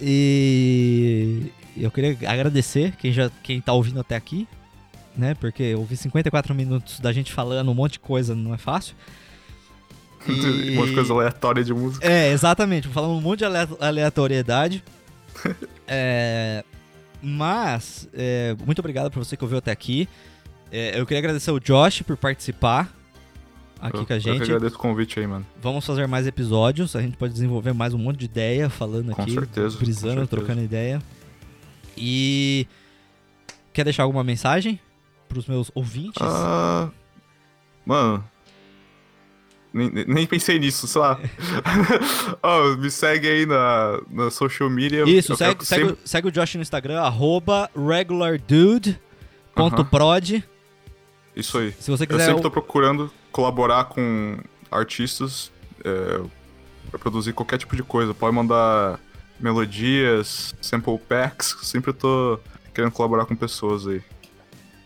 e 0.00 1.50
eu 1.76 1.90
queria 1.90 2.16
agradecer 2.30 2.94
quem 2.96 3.12
já 3.12 3.30
quem 3.42 3.60
tá 3.60 3.72
ouvindo 3.72 4.00
até 4.00 4.16
aqui, 4.16 4.46
né? 5.16 5.34
Porque 5.34 5.74
ouvir 5.74 5.96
54 5.96 6.54
minutos 6.54 7.00
da 7.00 7.12
gente 7.12 7.32
falando 7.32 7.70
um 7.70 7.74
monte 7.74 7.92
de 7.92 8.00
coisa 8.00 8.34
não 8.34 8.54
é 8.54 8.58
fácil. 8.58 8.94
E- 10.28 10.70
um 10.72 10.74
monte 10.76 10.88
de 10.90 10.94
coisa 10.94 11.12
aleatória 11.12 11.64
de 11.64 11.72
música. 11.72 12.06
É, 12.06 12.30
exatamente, 12.32 12.88
falando 12.88 13.12
um 13.12 13.20
monte 13.20 13.40
de 13.40 13.44
ale- 13.44 13.76
aleatoriedade. 13.80 14.82
é, 15.86 16.64
mas, 17.22 18.08
é, 18.14 18.56
muito 18.64 18.78
obrigado 18.78 19.10
por 19.10 19.24
você 19.24 19.36
que 19.36 19.44
ouviu 19.44 19.58
até 19.58 19.70
aqui. 19.70 20.08
É, 20.72 20.98
eu 20.98 21.06
queria 21.06 21.18
agradecer 21.20 21.50
o 21.50 21.60
Josh 21.60 22.02
por 22.02 22.16
participar 22.16 22.92
aqui 23.80 23.96
eu, 23.98 24.06
com 24.06 24.12
a 24.12 24.16
Eu 24.16 24.20
gente. 24.20 24.36
que 24.38 24.42
agradeço 24.44 24.76
o 24.76 24.78
convite 24.78 25.18
aí, 25.20 25.26
mano. 25.26 25.44
Vamos 25.60 25.84
fazer 25.86 26.06
mais 26.06 26.26
episódios. 26.26 26.94
A 26.96 27.00
gente 27.02 27.16
pode 27.16 27.32
desenvolver 27.32 27.72
mais 27.72 27.92
um 27.94 27.98
monte 27.98 28.18
de 28.18 28.24
ideia 28.26 28.68
falando 28.70 29.12
Com 29.12 29.22
aqui. 29.22 29.32
certeza, 29.32 29.76
com 29.76 29.84
Brisando, 29.84 30.08
certeza. 30.20 30.26
trocando 30.28 30.62
ideia. 30.62 31.02
E. 31.96 32.66
Quer 33.72 33.84
deixar 33.84 34.02
alguma 34.04 34.22
mensagem 34.24 34.78
pros 35.28 35.46
meus 35.46 35.70
ouvintes? 35.74 36.22
Ah, 36.22 36.88
mano. 37.84 38.24
Nem, 39.72 39.90
nem- 40.06 40.26
pensei 40.26 40.58
nisso, 40.58 40.86
sei 40.86 41.00
lá. 41.02 41.20
Ó, 42.42 42.76
me 42.76 42.90
segue 42.90 43.28
aí 43.28 43.44
na, 43.44 44.00
na 44.10 44.30
social 44.30 44.70
media. 44.70 45.04
Isso, 45.06 45.32
Eu 45.32 45.36
segue, 45.36 45.66
sempre- 45.66 45.92
o- 45.92 45.98
segue 46.02 46.28
o 46.28 46.32
Josh 46.32 46.54
no 46.54 46.62
Instagram, 46.62 46.98
arroba 47.02 47.68
regulardude.prod. 47.76 50.42
Isso 51.34 51.58
aí. 51.58 51.72
Se 51.78 51.90
você 51.90 52.04
Eu 52.04 52.08
quiser. 52.08 52.24
sempre 52.24 52.40
o- 52.40 52.42
tô 52.42 52.50
procurando 52.50 53.12
colaborar 53.40 53.84
com 53.84 54.38
artistas 54.70 55.52
é, 55.84 56.20
pra 56.90 56.98
produzir 56.98 57.34
qualquer 57.34 57.58
tipo 57.58 57.76
de 57.76 57.82
coisa. 57.82 58.14
Pode 58.14 58.34
mandar 58.34 58.98
melodias, 59.38 60.54
sample 60.62 60.96
packs. 60.98 61.54
Sempre 61.62 61.92
tô 61.92 62.40
querendo 62.74 62.92
colaborar 62.92 63.26
com 63.26 63.36
pessoas 63.36 63.86
aí. 63.86 64.00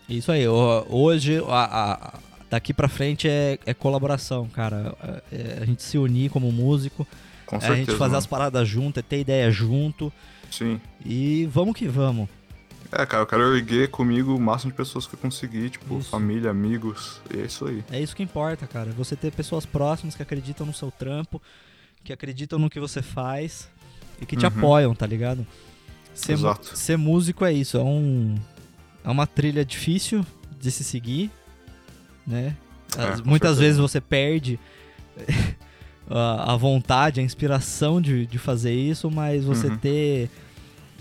Isso 0.09 0.29
aí, 0.31 0.45
hoje, 0.47 1.41
a- 1.47 1.93
a- 1.93 2.19
daqui 2.49 2.73
pra 2.73 2.89
frente 2.89 3.29
é, 3.29 3.57
é 3.65 3.73
colaboração, 3.73 4.45
cara. 4.49 4.93
É- 5.31 5.35
é 5.59 5.59
a 5.61 5.65
gente 5.65 5.81
se 5.81 5.97
unir 5.97 6.29
como 6.29 6.51
músico, 6.51 7.07
Com 7.45 7.55
é 7.55 7.59
a 7.59 7.61
certeza. 7.61 7.77
gente 7.85 7.91
fazer 7.97 8.09
mano. 8.09 8.17
as 8.17 8.25
paradas 8.27 8.67
junto, 8.67 8.99
é 8.99 9.01
ter 9.03 9.21
ideia 9.21 9.49
junto. 9.49 10.11
Sim. 10.51 10.81
E 11.05 11.45
vamos 11.49 11.73
que 11.75 11.87
vamos. 11.87 12.27
É, 12.91 13.05
cara, 13.05 13.23
eu 13.23 13.27
quero 13.27 13.55
erguer 13.55 13.89
comigo 13.89 14.35
o 14.35 14.39
máximo 14.39 14.71
de 14.71 14.77
pessoas 14.77 15.07
que 15.07 15.13
eu 15.15 15.19
conseguir, 15.19 15.69
tipo, 15.69 15.99
Isso. 15.99 16.09
família, 16.09 16.51
amigos, 16.51 17.21
e 17.33 17.39
é 17.39 17.45
isso 17.45 17.65
aí. 17.65 17.83
É 17.89 18.01
isso 18.01 18.13
que 18.15 18.21
importa, 18.21 18.67
cara. 18.67 18.91
Você 18.91 19.15
ter 19.15 19.31
pessoas 19.31 19.65
próximas 19.65 20.13
que 20.15 20.21
acreditam 20.21 20.65
no 20.65 20.73
seu 20.73 20.91
trampo, 20.91 21.41
que 22.03 22.11
acreditam 22.11 22.59
no 22.59 22.69
que 22.69 22.79
você 22.81 23.01
faz 23.01 23.69
e 24.19 24.25
que 24.25 24.35
te 24.35 24.45
Uhum. 24.45 24.51
apoiam, 24.57 24.93
tá 24.95 25.05
ligado? 25.07 25.47
Ser, 26.13 26.33
Exato. 26.33 26.77
ser 26.77 26.97
músico 26.97 27.45
é 27.45 27.53
isso, 27.53 27.77
é 27.77 27.83
um 27.83 28.35
é 29.03 29.09
uma 29.09 29.25
trilha 29.25 29.63
difícil 29.65 30.25
de 30.59 30.69
se 30.69 30.83
seguir, 30.83 31.31
né? 32.27 32.55
É, 32.97 33.03
As- 33.03 33.21
com 33.21 33.29
muitas 33.29 33.51
certeza. 33.51 33.61
vezes 33.61 33.79
você 33.79 34.01
perde 34.01 34.59
a, 36.09 36.53
a 36.53 36.57
vontade, 36.57 37.19
a 37.19 37.23
inspiração 37.23 38.01
de, 38.01 38.25
de 38.25 38.37
fazer 38.37 38.73
isso, 38.73 39.09
mas 39.09 39.45
você 39.45 39.67
Uhum. 39.67 39.77
ter 39.77 40.29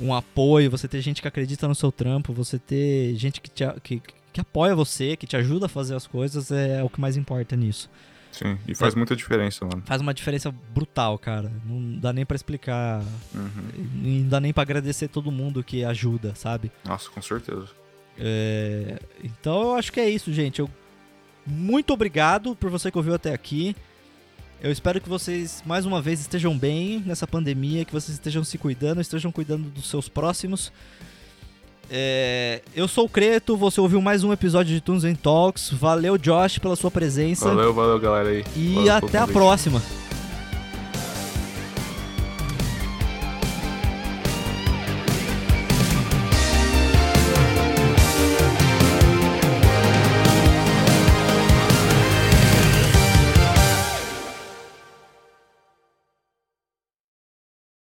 um 0.01 0.15
apoio, 0.15 0.71
você 0.71 0.89
ter 0.89 1.01
gente 1.01 1.21
que 1.23 1.29
acredita 1.29 1.69
no 1.69 1.75
seu 1.75 1.93
trampo, 1.93 2.33
você 2.33 2.59
ter 2.59 3.15
gente 3.17 3.41
que, 3.41 3.51
te, 3.51 3.65
que, 3.83 4.03
que 4.33 4.41
apoia 4.41 4.75
você, 4.75 5.17
que 5.17 5.27
te 5.27 5.37
ajuda 5.37 5.67
a 5.67 5.69
fazer 5.69 5.95
as 5.95 6.07
coisas, 6.07 6.51
é 6.51 6.83
o 6.83 6.89
que 6.89 7.01
mais 7.01 7.17
importa 7.17 7.55
nisso. 7.57 7.91
Sim, 8.33 8.57
e 8.69 8.77
faz 8.77 8.95
muita 8.95 9.17
diferença, 9.17 9.65
mano. 9.67 9.83
Faz 9.85 10.01
uma 10.01 10.15
diferença 10.15 10.55
brutal, 10.73 11.19
cara. 11.19 11.51
Não 11.67 11.99
dá 11.99 12.13
nem 12.13 12.25
pra 12.25 12.37
explicar, 12.37 13.03
Uhum. 13.35 14.21
não 14.23 14.29
dá 14.29 14.41
nem 14.41 14.53
pra 14.53 14.63
agradecer 14.63 15.09
todo 15.09 15.33
mundo 15.33 15.65
que 15.65 15.85
ajuda, 15.85 16.33
sabe? 16.37 16.71
Nossa, 16.85 17.11
com 17.11 17.21
certeza. 17.21 17.67
É, 18.19 18.99
Então 19.25 19.63
eu 19.63 19.75
acho 19.75 19.93
que 19.93 19.99
é 20.01 20.09
isso, 20.09 20.33
gente. 20.33 20.61
Eu... 20.61 20.71
Muito 21.47 21.93
obrigado 21.93 22.55
por 22.55 22.71
você 22.71 22.91
que 22.91 22.99
ouviu 22.99 23.15
até 23.15 23.33
aqui. 23.33 23.75
Eu 24.63 24.71
espero 24.71 25.01
que 25.01 25.09
vocês, 25.09 25.63
mais 25.65 25.87
uma 25.87 26.03
vez, 26.03 26.21
estejam 26.21 26.57
bem 26.57 27.03
nessa 27.07 27.27
pandemia, 27.27 27.85
que 27.85 27.93
vocês 27.93 28.11
estejam 28.11 28.45
se 28.45 28.59
cuidando, 28.59 29.01
estejam 29.01 29.33
cuidando 29.33 29.71
dos 29.71 29.89
seus 29.89 30.07
próximos. 30.07 30.71
É, 31.91 32.61
Eu 32.77 32.87
sou 32.87 33.07
o 33.07 33.09
Creto, 33.09 33.57
você 33.57 33.81
ouviu 33.81 34.03
mais 34.03 34.23
um 34.23 34.33
episódio 34.33 34.75
de 34.75 34.81
Tunes 34.83 35.03
and 35.05 35.15
Talks. 35.15 35.71
Valeu, 35.73 36.19
Josh, 36.19 36.59
pela 36.59 36.77
sua 36.77 36.91
presença. 36.91 37.49
Valeu, 37.49 37.73
valeu, 37.73 37.99
galera 37.99 38.29
aí. 38.29 38.45
E 38.55 38.75
Valeu 38.75 38.95
até 38.95 39.19
a 39.19 39.27
próxima. 39.27 39.83